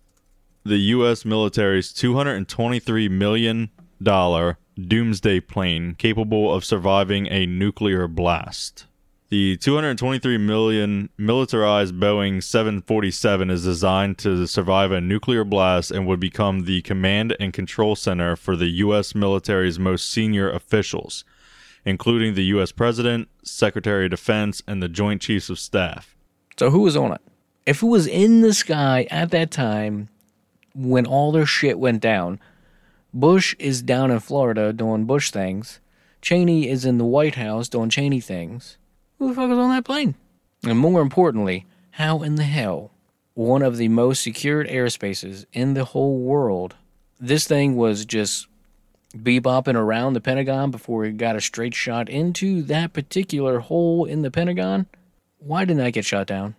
the 0.64 0.78
U.S. 0.78 1.26
military's 1.26 1.92
223 1.92 3.10
million 3.10 3.72
dollar 4.04 4.60
doomsday 4.80 5.40
plane 5.40 5.96
capable 5.96 6.54
of 6.54 6.64
surviving 6.64 7.26
a 7.32 7.48
nuclear 7.48 8.08
blast. 8.08 8.86
The 9.30 9.58
223 9.58 10.38
million 10.38 11.10
militarized 11.18 11.96
Boeing 11.96 12.44
747 12.44 13.50
is 13.50 13.64
designed 13.64 14.20
to 14.20 14.46
survive 14.46 14.92
a 14.92 15.02
nuclear 15.02 15.44
blast 15.44 15.90
and 15.90 16.06
would 16.06 16.20
become 16.20 16.66
the 16.66 16.84
command 16.84 17.36
and 17.40 17.52
control 17.52 17.96
center 17.96 18.36
for 18.36 18.56
the 18.56 18.68
U.S. 18.68 19.16
military's 19.16 19.80
most 19.80 20.12
senior 20.12 20.52
officials, 20.52 21.26
including 21.86 22.36
the 22.36 22.44
U.S. 22.46 22.72
President, 22.72 23.28
Secretary 23.42 24.06
of 24.06 24.12
Defense, 24.12 24.62
and 24.68 24.84
the 24.84 24.88
Joint 24.88 25.24
Chiefs 25.24 25.50
of 25.50 25.58
Staff. 25.58 26.16
So 26.60 26.70
who 26.70 26.82
was 26.82 26.96
on 26.96 27.14
it? 27.14 27.22
If 27.66 27.82
it 27.82 27.88
was 27.88 28.06
in 28.06 28.42
the 28.42 28.54
sky 28.54 29.08
at 29.10 29.32
that 29.32 29.50
time 29.50 30.10
when 30.76 31.08
all 31.08 31.32
their 31.32 31.48
shit 31.48 31.80
went 31.80 32.00
down, 32.00 32.40
Bush 33.12 33.56
is 33.58 33.82
down 33.82 34.12
in 34.12 34.20
Florida 34.20 34.72
doing 34.72 35.06
Bush 35.06 35.32
things. 35.32 35.80
Cheney 36.22 36.70
is 36.70 36.86
in 36.86 37.00
the 37.00 37.06
White 37.06 37.36
House 37.36 37.70
doing 37.70 37.90
Cheney 37.90 38.20
things. 38.20 38.78
Who 39.26 39.34
the 39.34 39.42
fuck 39.42 39.50
was 39.50 39.58
on 39.58 39.72
that 39.72 39.86
plane? 39.86 40.14
And 40.64 40.78
more 40.78 41.02
importantly, 41.02 41.66
how 41.90 42.22
in 42.22 42.36
the 42.36 42.44
hell 42.44 42.92
one 43.34 43.64
of 43.64 43.78
the 43.78 43.88
most 43.88 44.22
secured 44.22 44.68
airspaces 44.68 45.48
in 45.52 45.74
the 45.74 45.86
whole 45.86 46.20
world, 46.20 46.76
this 47.20 47.48
thing 47.48 47.76
was 47.76 48.06
just 48.06 48.46
bebopping 49.18 49.74
around 49.74 50.14
the 50.14 50.22
Pentagon 50.22 50.70
before 50.70 51.06
it 51.06 51.18
got 51.18 51.36
a 51.36 51.42
straight 51.42 51.74
shot 51.74 52.08
into 52.08 52.62
that 52.64 52.94
particular 52.94 53.62
hole 53.62 54.06
in 54.06 54.22
the 54.22 54.30
Pentagon? 54.30 54.86
Why 55.40 55.66
didn't 55.66 55.84
that 55.84 55.94
get 55.94 56.06
shot 56.06 56.28
down? 56.28 56.54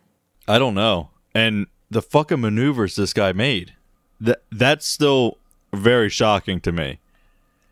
I 0.48 0.58
don't 0.58 0.74
know. 0.74 1.10
And 1.36 1.68
the 1.88 2.02
fucking 2.02 2.40
maneuvers 2.40 2.96
this 2.96 3.12
guy 3.12 3.30
made. 3.30 3.74
That 4.18 4.42
that's 4.50 4.88
still 4.88 5.38
very 5.72 6.08
shocking 6.08 6.58
to 6.62 6.72
me. 6.72 6.98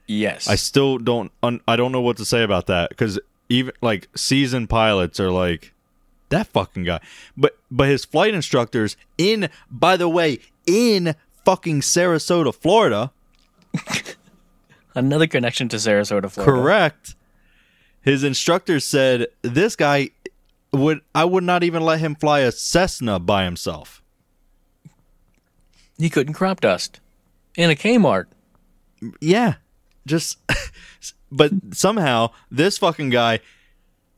Yes. 0.07 0.47
I 0.47 0.55
still 0.55 0.99
don't. 0.99 1.32
Un, 1.42 1.61
I 1.66 1.74
don't 1.74 1.90
know 1.90 2.01
what 2.01 2.18
to 2.18 2.24
say 2.24 2.45
about 2.45 2.66
that 2.68 2.90
because 2.90 3.18
even 3.55 3.72
like 3.80 4.09
seasoned 4.16 4.68
pilots 4.68 5.20
are 5.20 5.30
like 5.30 5.72
that 6.30 6.46
fucking 6.48 6.84
guy. 6.84 7.00
But 7.36 7.57
but 7.70 7.88
his 7.88 8.05
flight 8.05 8.34
instructors 8.34 8.96
in 9.16 9.48
by 9.70 9.96
the 9.96 10.09
way 10.09 10.40
in 10.66 11.14
fucking 11.44 11.80
Sarasota, 11.80 12.55
Florida. 12.55 13.12
Another 14.94 15.26
connection 15.26 15.68
to 15.68 15.76
Sarasota, 15.76 16.30
Florida. 16.30 16.42
Correct. 16.44 17.14
His 18.02 18.22
instructors 18.22 18.84
said 18.84 19.28
this 19.42 19.76
guy 19.76 20.11
would 20.72 21.00
I 21.14 21.24
would 21.24 21.44
not 21.44 21.62
even 21.62 21.82
let 21.82 22.00
him 22.00 22.14
fly 22.14 22.40
a 22.40 22.52
Cessna 22.52 23.18
by 23.18 23.44
himself. 23.44 24.02
He 25.96 26.11
couldn't 26.11 26.34
crop 26.34 26.61
dust 26.61 27.00
in 27.57 27.70
a 27.70 27.74
Kmart. 27.74 28.26
Yeah. 29.20 29.55
Just 30.07 30.38
but 31.35 31.51
somehow 31.72 32.30
this 32.51 32.78
fucking 32.78 33.11
guy 33.11 33.41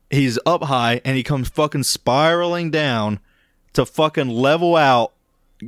he's 0.09 0.39
up 0.45 0.63
high 0.63 1.01
and 1.03 1.17
he 1.17 1.23
comes 1.23 1.49
fucking 1.49 1.83
spiraling 1.83 2.71
down 2.71 3.19
to 3.73 3.85
fucking 3.85 4.29
level 4.29 4.75
out 4.75 5.13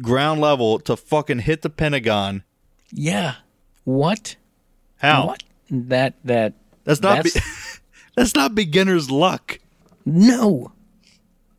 ground 0.01 0.39
level 0.39 0.79
to 0.79 0.95
fucking 0.95 1.39
hit 1.39 1.61
the 1.61 1.69
Pentagon. 1.69 2.43
Yeah. 2.91 3.35
What? 3.83 4.35
How? 4.97 5.27
What? 5.27 5.43
That 5.69 6.15
that 6.23 6.53
That's 6.83 7.01
not 7.01 7.23
That's- 7.23 7.33
be- 7.33 7.79
That's 8.15 8.35
not 8.35 8.55
beginner's 8.55 9.09
luck. 9.11 9.59
no. 10.05 10.71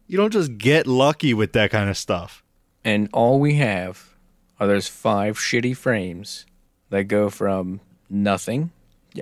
You 0.07 0.17
don't 0.17 0.33
just 0.33 0.59
get 0.59 0.89
lucky 0.89 1.33
with 1.35 1.53
that 1.53 1.71
kind 1.71 1.89
of 1.89 1.97
stuff. 1.97 2.43
And 2.85 3.09
all 3.13 3.39
we 3.39 3.55
have 3.55 4.17
are 4.59 4.67
those 4.67 4.89
five 4.89 5.37
shitty 5.39 5.77
frames 5.77 6.47
that 6.89 7.05
go 7.05 7.31
from 7.31 7.81
nothing. 8.09 8.73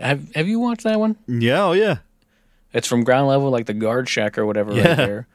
Have 0.00 0.34
Have 0.34 0.48
you 0.48 0.60
watched 0.60 0.84
that 0.84 0.98
one? 1.00 1.16
Yeah, 1.26 1.64
oh 1.64 1.72
yeah. 1.72 1.98
It's 2.72 2.86
from 2.86 3.02
ground 3.04 3.28
level, 3.28 3.50
like 3.50 3.66
the 3.66 3.74
guard 3.74 4.08
shack 4.08 4.36
or 4.38 4.44
whatever, 4.46 4.72
Yeah. 4.74 4.88
right 4.88 4.96
there. 4.96 5.26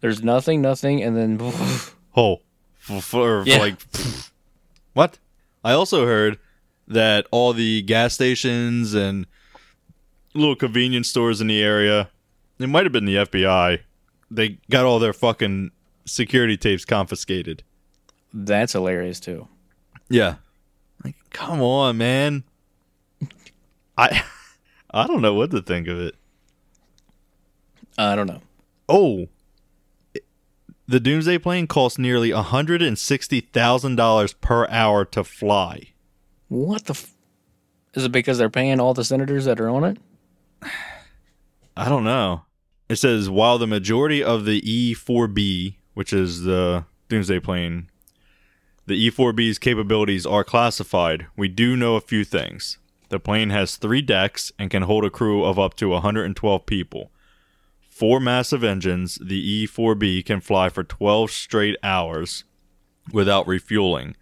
There's 0.00 0.22
nothing, 0.22 0.60
nothing, 0.62 1.02
and 1.02 1.16
then 1.16 1.40
Oh, 2.16 2.40
for, 2.78 3.00
for, 3.00 3.42
Yeah. 3.46 3.58
like 3.58 3.74
what? 4.92 5.18
I 5.64 5.72
also 5.72 6.06
heard 6.06 6.38
that 6.86 7.26
all 7.32 7.52
the 7.52 7.82
gas 7.82 8.14
stations 8.14 8.94
and 8.94 9.26
little 10.34 10.54
convenience 10.54 11.08
stores 11.08 11.40
in 11.40 11.48
the 11.48 11.60
area, 11.62 12.08
it 12.58 12.68
might 12.68 12.84
have 12.84 12.92
been 12.92 13.04
the 13.06 13.16
FBI, 13.16 13.80
they 14.30 14.58
got 14.70 14.84
all 14.84 14.98
their 15.00 15.12
fucking 15.12 15.72
security 16.04 16.56
tapes 16.56 16.84
confiscated. 16.84 17.64
that's 18.32 18.72
hilarious 18.74 19.18
too. 19.18 19.48
Yeah. 20.08 20.36
Like, 21.04 21.16
come 21.30 21.60
on, 21.60 21.96
man. 21.98 22.44
I 23.96 24.22
I 24.90 25.06
don't 25.06 25.22
know 25.22 25.34
what 25.34 25.50
to 25.52 25.62
think 25.62 25.88
of 25.88 25.98
it. 26.00 26.14
I 27.98 28.14
don't 28.14 28.26
know. 28.26 28.42
Oh, 28.88 29.26
the 30.86 31.00
Doomsday 31.00 31.38
plane 31.38 31.66
costs 31.66 31.98
nearly 31.98 32.30
hundred 32.30 32.82
and 32.82 32.98
sixty 32.98 33.40
thousand 33.40 33.96
dollars 33.96 34.32
per 34.32 34.66
hour 34.68 35.04
to 35.06 35.24
fly. 35.24 35.92
What 36.48 36.84
the? 36.84 36.92
F- 36.92 37.12
Is 37.94 38.04
it 38.04 38.12
because 38.12 38.38
they're 38.38 38.50
paying 38.50 38.78
all 38.80 38.94
the 38.94 39.04
senators 39.04 39.46
that 39.46 39.60
are 39.60 39.68
on 39.68 39.84
it? 39.84 39.98
I 41.76 41.88
don't 41.88 42.04
know. 42.04 42.42
It 42.88 42.96
says 42.96 43.28
while 43.28 43.58
the 43.58 43.66
majority 43.66 44.22
of 44.22 44.44
the 44.44 44.60
E4B, 44.62 45.74
which 45.94 46.12
is 46.12 46.42
the 46.42 46.84
Doomsday 47.08 47.40
plane, 47.40 47.90
the 48.86 49.10
E4B's 49.10 49.58
capabilities 49.58 50.24
are 50.24 50.44
classified, 50.44 51.26
we 51.36 51.48
do 51.48 51.76
know 51.76 51.96
a 51.96 52.00
few 52.00 52.24
things. 52.24 52.78
The 53.08 53.20
plane 53.20 53.50
has 53.50 53.76
three 53.76 54.02
decks 54.02 54.52
and 54.58 54.70
can 54.70 54.82
hold 54.82 55.04
a 55.04 55.10
crew 55.10 55.44
of 55.44 55.58
up 55.58 55.74
to 55.74 55.88
112 55.90 56.66
people. 56.66 57.10
Four 57.88 58.20
massive 58.20 58.62
engines, 58.62 59.18
the 59.22 59.66
E4B 59.66 60.24
can 60.24 60.40
fly 60.40 60.68
for 60.68 60.84
12 60.84 61.30
straight 61.30 61.76
hours 61.82 62.44
without 63.12 63.46
refueling. 63.46 64.16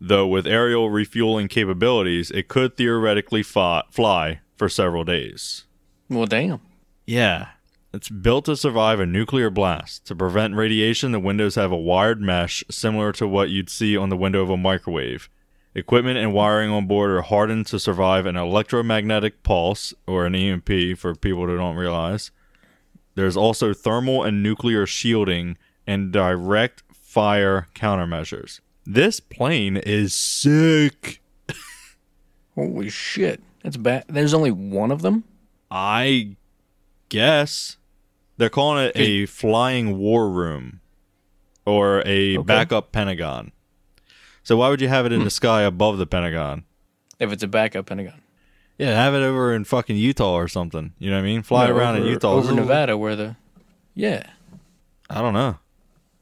Though 0.00 0.26
with 0.26 0.46
aerial 0.46 0.90
refueling 0.90 1.48
capabilities, 1.48 2.30
it 2.30 2.48
could 2.48 2.76
theoretically 2.76 3.42
fi- 3.42 3.82
fly 3.90 4.40
for 4.56 4.68
several 4.68 5.04
days. 5.04 5.64
Well, 6.08 6.26
damn. 6.26 6.60
Yeah. 7.06 7.48
It's 7.92 8.10
built 8.10 8.44
to 8.44 8.56
survive 8.56 9.00
a 9.00 9.06
nuclear 9.06 9.48
blast. 9.48 10.04
To 10.06 10.14
prevent 10.14 10.54
radiation, 10.54 11.12
the 11.12 11.18
windows 11.18 11.54
have 11.54 11.72
a 11.72 11.76
wired 11.76 12.20
mesh 12.20 12.62
similar 12.70 13.12
to 13.12 13.26
what 13.26 13.50
you'd 13.50 13.70
see 13.70 13.96
on 13.96 14.10
the 14.10 14.16
window 14.16 14.42
of 14.42 14.50
a 14.50 14.56
microwave. 14.56 15.30
Equipment 15.74 16.18
and 16.18 16.32
wiring 16.32 16.70
on 16.70 16.86
board 16.86 17.10
are 17.10 17.22
hardened 17.22 17.66
to 17.66 17.78
survive 17.78 18.26
an 18.26 18.36
electromagnetic 18.36 19.42
pulse, 19.42 19.94
or 20.06 20.26
an 20.26 20.34
EMP 20.34 20.96
for 20.98 21.14
people 21.14 21.46
who 21.46 21.56
don't 21.56 21.76
realize. 21.76 22.30
There's 23.14 23.36
also 23.36 23.72
thermal 23.74 24.22
and 24.24 24.42
nuclear 24.42 24.86
shielding 24.86 25.56
and 25.86 26.12
direct 26.12 26.82
fire 26.92 27.68
countermeasures. 27.74 28.60
This 28.86 29.20
plane 29.20 29.76
is 29.76 30.14
sick. 30.14 31.20
Holy 32.54 32.88
shit. 32.88 33.40
That's 33.62 33.76
bad. 33.76 34.04
There's 34.08 34.34
only 34.34 34.50
one 34.50 34.90
of 34.90 35.02
them? 35.02 35.24
I 35.70 36.36
guess 37.08 37.76
they're 38.36 38.48
calling 38.50 38.84
it 38.86 38.92
a 38.96 39.26
flying 39.26 39.98
war 39.98 40.30
room 40.30 40.80
or 41.66 42.02
a 42.06 42.38
Okay. 42.38 42.44
backup 42.44 42.92
Pentagon. 42.92 43.52
So 44.48 44.56
why 44.56 44.70
would 44.70 44.80
you 44.80 44.88
have 44.88 45.04
it 45.04 45.12
in 45.12 45.20
hmm. 45.20 45.24
the 45.24 45.30
sky 45.30 45.60
above 45.60 45.98
the 45.98 46.06
Pentagon? 46.06 46.64
If 47.18 47.32
it's 47.32 47.42
a 47.42 47.46
backup 47.46 47.84
Pentagon. 47.84 48.22
Yeah, 48.78 48.94
have 48.94 49.12
it 49.12 49.18
over 49.18 49.52
in 49.52 49.64
fucking 49.64 49.98
Utah 49.98 50.32
or 50.32 50.48
something. 50.48 50.94
You 50.98 51.10
know 51.10 51.16
what 51.16 51.22
I 51.22 51.26
mean? 51.26 51.42
Fly 51.42 51.66
No, 51.66 51.76
around 51.76 51.96
in 51.98 52.04
Utah. 52.04 52.32
Over 52.32 52.54
Nevada, 52.54 52.96
where 52.96 53.14
the. 53.14 53.36
Yeah. 53.92 54.22
I 55.10 55.20
don't 55.20 55.34
know. 55.34 55.58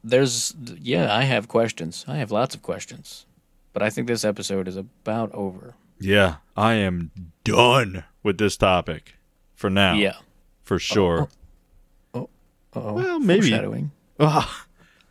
There's. 0.02 0.56
Yeah, 0.58 1.14
I 1.14 1.22
have 1.22 1.46
questions. 1.46 2.04
I 2.08 2.16
have 2.16 2.32
lots 2.32 2.56
of 2.56 2.62
questions. 2.62 3.26
But 3.72 3.84
I 3.84 3.90
think 3.90 4.08
this 4.08 4.24
episode 4.24 4.66
is 4.66 4.76
about 4.76 5.32
over. 5.32 5.76
Yeah, 6.00 6.38
I 6.56 6.74
am 6.74 7.12
done 7.44 8.02
with 8.24 8.38
this 8.38 8.56
topic 8.56 9.14
for 9.54 9.70
now. 9.70 9.94
Yeah. 9.94 10.16
for 10.64 10.80
sure. 10.80 11.28
Oh, 12.12 12.28
Well, 12.74 13.20
maybe. 13.20 13.50
Foreshadowing. 13.50 13.92
I 14.18 14.48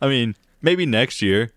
mean, 0.02 0.36
maybe 0.60 0.84
next 0.84 1.22
year 1.22 1.52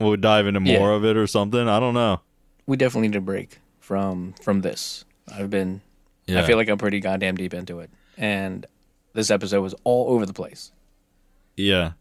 we'll 0.00 0.16
dive 0.16 0.46
into 0.46 0.60
more 0.60 0.90
Yeah. 0.90 0.96
of 0.96 1.04
it 1.04 1.16
or 1.16 1.26
something. 1.26 1.68
I 1.68 1.80
don't 1.80 1.94
know. 1.94 2.20
We 2.66 2.76
definitely 2.76 3.08
need 3.08 3.16
a 3.16 3.20
break 3.20 3.58
from 3.80 4.34
from 4.42 4.60
this. 4.62 5.04
I've 5.32 5.50
been. 5.50 5.80
Yeah. 6.26 6.42
I 6.42 6.46
feel 6.46 6.56
like 6.56 6.68
I'm 6.68 6.78
pretty 6.78 7.00
goddamn 7.00 7.36
deep 7.36 7.54
into 7.54 7.80
it, 7.80 7.90
and 8.16 8.66
this 9.14 9.30
episode 9.30 9.62
was 9.62 9.74
all 9.84 10.12
over 10.12 10.26
the 10.26 10.34
place. 10.34 10.72
Yeah, 11.56 11.92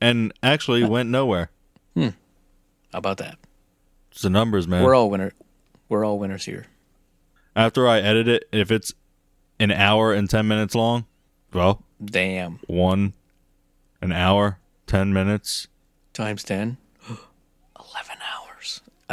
and 0.00 0.32
actually 0.42 0.82
uh, 0.84 0.88
went 0.88 1.08
nowhere. 1.08 1.50
Hmm. 1.94 2.08
How 2.92 2.98
about 2.98 3.16
that? 3.18 3.38
It's 4.10 4.20
the 4.22 4.28
numbers, 4.30 4.68
man. 4.68 4.84
We're 4.84 4.94
all 4.94 5.08
winner. 5.08 5.32
We're 5.88 6.04
all 6.04 6.18
winners 6.18 6.44
here. 6.44 6.66
After 7.56 7.88
I 7.88 8.00
edit 8.00 8.28
it, 8.28 8.44
if 8.52 8.70
it's 8.70 8.92
an 9.58 9.70
hour 9.70 10.12
and 10.12 10.28
10 10.28 10.46
minutes 10.48 10.74
long, 10.74 11.06
well, 11.52 11.82
Damn. 12.02 12.60
one, 12.66 13.14
an 14.00 14.12
hour, 14.12 14.58
10 14.86 15.12
minutes, 15.12 15.68
Times 16.12 16.42
ten. 16.44 16.76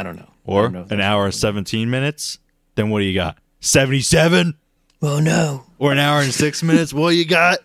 I 0.00 0.02
don't 0.02 0.16
know. 0.16 0.30
Or 0.44 0.62
don't 0.68 0.72
know 0.72 0.86
an 0.94 1.00
hour 1.00 1.26
and 1.26 1.34
17 1.34 1.90
minutes, 1.90 2.38
then 2.74 2.90
what 2.90 3.00
do 3.00 3.04
you 3.04 3.14
got? 3.14 3.36
77? 3.60 4.54
Oh 5.02 5.20
no. 5.20 5.64
Or 5.78 5.92
an 5.92 5.98
hour 5.98 6.20
and 6.20 6.32
six 6.32 6.62
minutes? 6.62 6.92
What 6.92 7.10
you 7.10 7.24
got? 7.24 7.60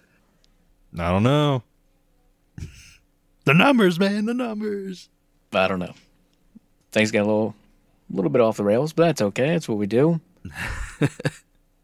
I 0.98 1.12
don't 1.12 1.24
know. 1.24 1.64
the 3.46 3.54
numbers, 3.54 4.00
man, 4.00 4.26
the 4.26 4.34
numbers. 4.34 5.10
I 5.54 5.68
don't 5.68 5.80
know. 5.80 5.94
Things 6.92 7.12
got 7.12 7.22
a 7.22 7.28
little, 7.28 7.56
little 8.10 8.30
bit 8.30 8.42
off 8.42 8.58
the 8.58 8.64
rails, 8.64 8.94
but 8.94 9.06
that's 9.06 9.22
okay. 9.22 9.48
That's 9.48 9.68
what 9.68 9.78
we 9.78 9.88
do. 9.88 10.22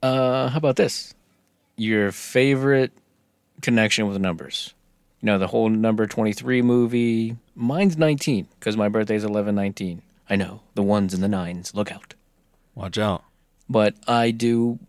uh, 0.04 0.48
how 0.50 0.58
about 0.58 0.76
this? 0.78 1.14
Your 1.78 2.12
favorite 2.12 2.92
connection 3.62 4.08
with 4.08 4.20
numbers? 4.20 4.74
You 5.22 5.28
know, 5.28 5.38
the 5.38 5.48
whole 5.48 5.70
number 5.70 6.08
23 6.08 6.62
movie. 6.62 7.36
Mine's 7.56 7.98
19 7.98 8.48
because 8.60 8.78
my 8.78 8.90
birthday's 8.90 9.24
11 9.24 9.54
19. 9.56 10.02
I 10.32 10.38
know, 10.38 10.62
the 10.76 10.82
ones 10.82 11.14
and 11.14 11.22
the 11.22 11.28
nines. 11.28 11.76
Look 11.76 11.92
out. 11.92 12.14
Watch 12.74 12.98
out. 12.98 13.26
But 13.70 13.96
I 14.08 14.32
do, 14.32 14.80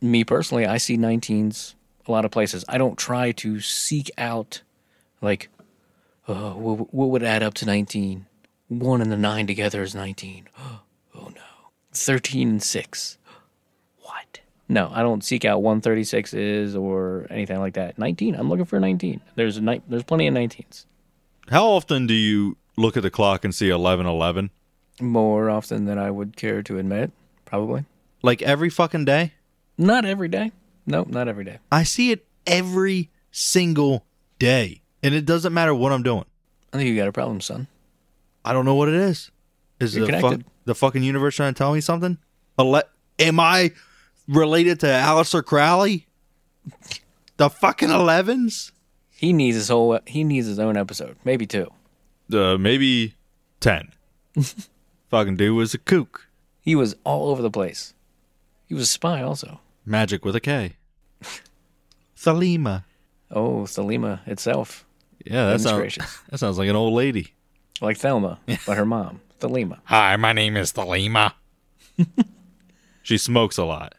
me 0.00 0.24
personally, 0.24 0.64
I 0.64 0.78
see 0.78 0.96
19s 0.96 1.74
a 2.06 2.10
lot 2.10 2.24
of 2.24 2.30
places. 2.30 2.64
I 2.66 2.78
don't 2.78 2.96
try 2.96 3.32
to 3.32 3.60
seek 3.60 4.10
out, 4.16 4.62
like, 5.20 5.50
oh, 6.26 6.56
what, 6.56 6.94
what 6.94 7.10
would 7.10 7.22
add 7.22 7.42
up 7.42 7.52
to 7.54 7.66
19? 7.66 8.24
One 8.68 9.02
and 9.02 9.12
the 9.12 9.18
nine 9.18 9.46
together 9.46 9.82
is 9.82 9.94
19. 9.94 10.48
Oh 11.12 11.28
no. 11.34 11.70
13 11.92 12.48
and 12.48 12.62
6. 12.62 13.18
What? 14.02 14.40
No, 14.66 14.90
I 14.94 15.02
don't 15.02 15.22
seek 15.22 15.44
out 15.44 15.60
136s 15.60 16.80
or 16.80 17.26
anything 17.28 17.58
like 17.58 17.74
that. 17.74 17.98
19. 17.98 18.34
I'm 18.34 18.48
looking 18.48 18.64
for 18.64 18.80
19. 18.80 19.20
There's 19.34 19.58
a 19.58 19.60
ni- 19.60 19.82
there's 19.88 20.04
plenty 20.04 20.26
of 20.26 20.34
19s. 20.34 20.86
How 21.50 21.66
often 21.66 22.06
do 22.06 22.14
you 22.14 22.56
look 22.76 22.96
at 22.96 23.02
the 23.02 23.10
clock 23.10 23.44
and 23.44 23.54
see 23.54 23.68
11 23.68 24.06
11? 24.06 24.50
More 25.00 25.50
often 25.50 25.84
than 25.86 25.98
I 25.98 26.10
would 26.10 26.36
care 26.36 26.62
to 26.62 26.78
admit, 26.78 27.10
probably. 27.44 27.84
Like 28.22 28.42
every 28.42 28.70
fucking 28.70 29.04
day? 29.04 29.32
Not 29.78 30.04
every 30.04 30.28
day. 30.28 30.52
Nope, 30.86 31.08
not 31.08 31.28
every 31.28 31.44
day. 31.44 31.58
I 31.70 31.84
see 31.84 32.10
it 32.10 32.26
every 32.46 33.10
single 33.30 34.04
day. 34.38 34.82
And 35.02 35.14
it 35.14 35.24
doesn't 35.24 35.54
matter 35.54 35.74
what 35.74 35.92
I'm 35.92 36.02
doing. 36.02 36.24
I 36.72 36.76
think 36.76 36.88
you 36.88 36.96
got 36.96 37.08
a 37.08 37.12
problem, 37.12 37.40
son. 37.40 37.66
I 38.44 38.52
don't 38.52 38.64
know 38.64 38.74
what 38.74 38.88
it 38.88 38.94
is. 38.94 39.30
Is 39.78 39.96
You're 39.96 40.06
the, 40.06 40.20
fuck, 40.20 40.40
the 40.64 40.74
fucking 40.74 41.02
universe 41.02 41.36
trying 41.36 41.54
to 41.54 41.58
tell 41.58 41.72
me 41.72 41.80
something? 41.80 42.18
Ele- 42.58 42.82
Am 43.18 43.40
I 43.40 43.72
related 44.28 44.80
to 44.80 44.86
Aleister 44.86 45.44
Crowley? 45.44 46.06
The 47.38 47.48
fucking 47.48 47.88
11s? 47.88 48.72
He 49.10 49.32
needs 49.32 49.56
his 49.56 49.68
whole. 49.68 49.98
He 50.06 50.24
needs 50.24 50.46
his 50.46 50.58
own 50.58 50.76
episode, 50.76 51.16
maybe 51.24 51.46
two. 51.46 51.70
Uh, 52.32 52.56
maybe 52.58 53.14
10. 53.60 53.92
fucking 55.10 55.36
dude 55.36 55.56
was 55.56 55.74
a 55.74 55.78
kook. 55.78 56.28
He 56.60 56.74
was 56.74 56.94
all 57.04 57.28
over 57.30 57.42
the 57.42 57.50
place. 57.50 57.94
He 58.66 58.74
was 58.74 58.84
a 58.84 58.86
spy, 58.86 59.22
also. 59.22 59.60
Magic 59.84 60.24
with 60.24 60.36
a 60.36 60.40
K. 60.40 60.76
Thalima. 62.16 62.84
Oh, 63.30 63.62
Thelema 63.62 64.26
itself, 64.26 64.84
Yeah, 65.24 65.50
that 65.50 65.60
sounds, 65.60 65.78
gracious. 65.78 66.18
that 66.30 66.38
sounds 66.38 66.58
like 66.58 66.68
an 66.68 66.76
old 66.76 66.94
lady. 66.94 67.34
like 67.80 67.96
Thelma, 67.96 68.38
but 68.66 68.76
her 68.76 68.84
mom, 68.84 69.20
Thelema. 69.40 69.78
Hi, 69.84 70.16
my 70.16 70.32
name 70.32 70.56
is 70.56 70.72
Thalima. 70.72 71.32
she 73.02 73.18
smokes 73.18 73.56
a 73.58 73.64
lot. 73.64 73.94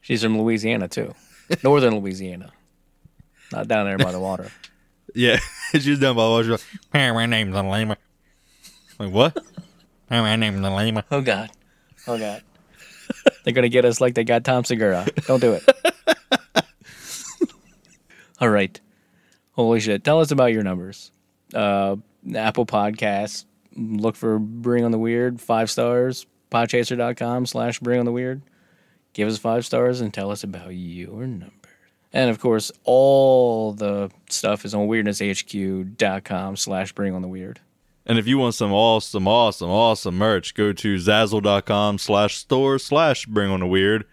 She's 0.00 0.22
from 0.22 0.38
Louisiana 0.40 0.88
too, 0.88 1.14
northern 1.62 1.96
Louisiana, 1.98 2.52
not 3.52 3.68
down 3.68 3.86
there 3.86 3.98
by 3.98 4.12
the 4.12 4.20
water. 4.20 4.50
Yeah, 5.14 5.38
she's 5.72 5.98
down 5.98 6.16
by 6.16 6.24
the 6.24 6.30
water. 6.30 6.44
She's 6.44 6.50
like, 6.52 6.60
Hi, 6.92 7.12
my 7.12 7.26
name's 7.26 7.54
Thalima. 7.54 7.96
Like, 8.98 9.12
what? 9.12 9.36
Hi, 10.08 10.20
my 10.20 10.36
name's 10.36 10.60
Thalima. 10.60 11.02
Oh 11.10 11.20
God, 11.20 11.50
oh 12.06 12.18
God, 12.18 12.42
they're 13.44 13.52
gonna 13.52 13.68
get 13.68 13.84
us 13.84 14.00
like 14.00 14.14
they 14.14 14.24
got 14.24 14.44
Tom 14.44 14.64
Segura. 14.64 15.06
Don't 15.26 15.40
do 15.40 15.54
it. 15.54 15.64
All 18.40 18.48
right, 18.48 18.80
holy 19.52 19.80
shit! 19.80 20.04
Tell 20.04 20.20
us 20.20 20.30
about 20.30 20.52
your 20.52 20.62
numbers. 20.62 21.10
Uh, 21.52 21.96
Apple 22.34 22.66
Podcasts. 22.66 23.46
Look 23.76 24.16
for 24.16 24.38
Bring 24.38 24.84
on 24.84 24.90
the 24.90 24.98
Weird 24.98 25.40
five 25.40 25.70
stars. 25.70 26.26
Podchaser.com 26.50 27.46
slash 27.46 27.80
Bring 27.80 27.98
on 27.98 28.06
the 28.06 28.12
Weird. 28.12 28.42
Give 29.12 29.28
us 29.28 29.38
five 29.38 29.66
stars 29.66 30.00
and 30.00 30.14
tell 30.14 30.30
us 30.30 30.44
about 30.44 30.68
your 30.68 31.26
number. 31.26 31.50
And 32.12 32.30
of 32.30 32.38
course, 32.38 32.70
all 32.84 33.72
the 33.72 34.10
stuff 34.30 34.64
is 34.64 34.74
on 34.74 34.86
weirdnesshq.com 34.86 36.56
slash 36.56 36.92
Bring 36.92 37.14
on 37.14 37.22
the 37.22 37.28
Weird. 37.28 37.60
And 38.06 38.18
if 38.18 38.26
you 38.28 38.38
want 38.38 38.54
some 38.54 38.72
awesome, 38.72 39.26
awesome, 39.26 39.68
awesome 39.68 40.16
merch, 40.16 40.54
go 40.54 40.72
to 40.72 40.94
zazzle.com 40.94 41.98
slash 41.98 42.36
store 42.36 42.78
slash 42.78 43.26
bring 43.26 43.50
on 43.50 43.60
the 43.60 43.66
weird, 43.66 44.04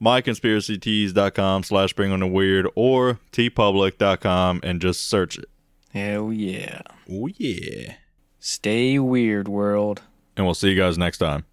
myconspiracytees.com 0.00 1.62
slash 1.62 1.94
bring 1.94 2.12
on 2.12 2.20
the 2.20 2.26
weird, 2.26 2.68
or 2.74 3.18
teepublic.com 3.32 4.60
and 4.62 4.80
just 4.82 5.08
search 5.08 5.38
it. 5.38 5.46
Hell 5.92 6.32
yeah. 6.32 6.82
Oh, 7.10 7.28
yeah. 7.34 7.94
Stay 8.38 8.98
weird, 8.98 9.48
world. 9.48 10.02
And 10.36 10.44
we'll 10.46 10.54
see 10.54 10.70
you 10.70 10.76
guys 10.76 10.98
next 10.98 11.18
time. 11.18 11.44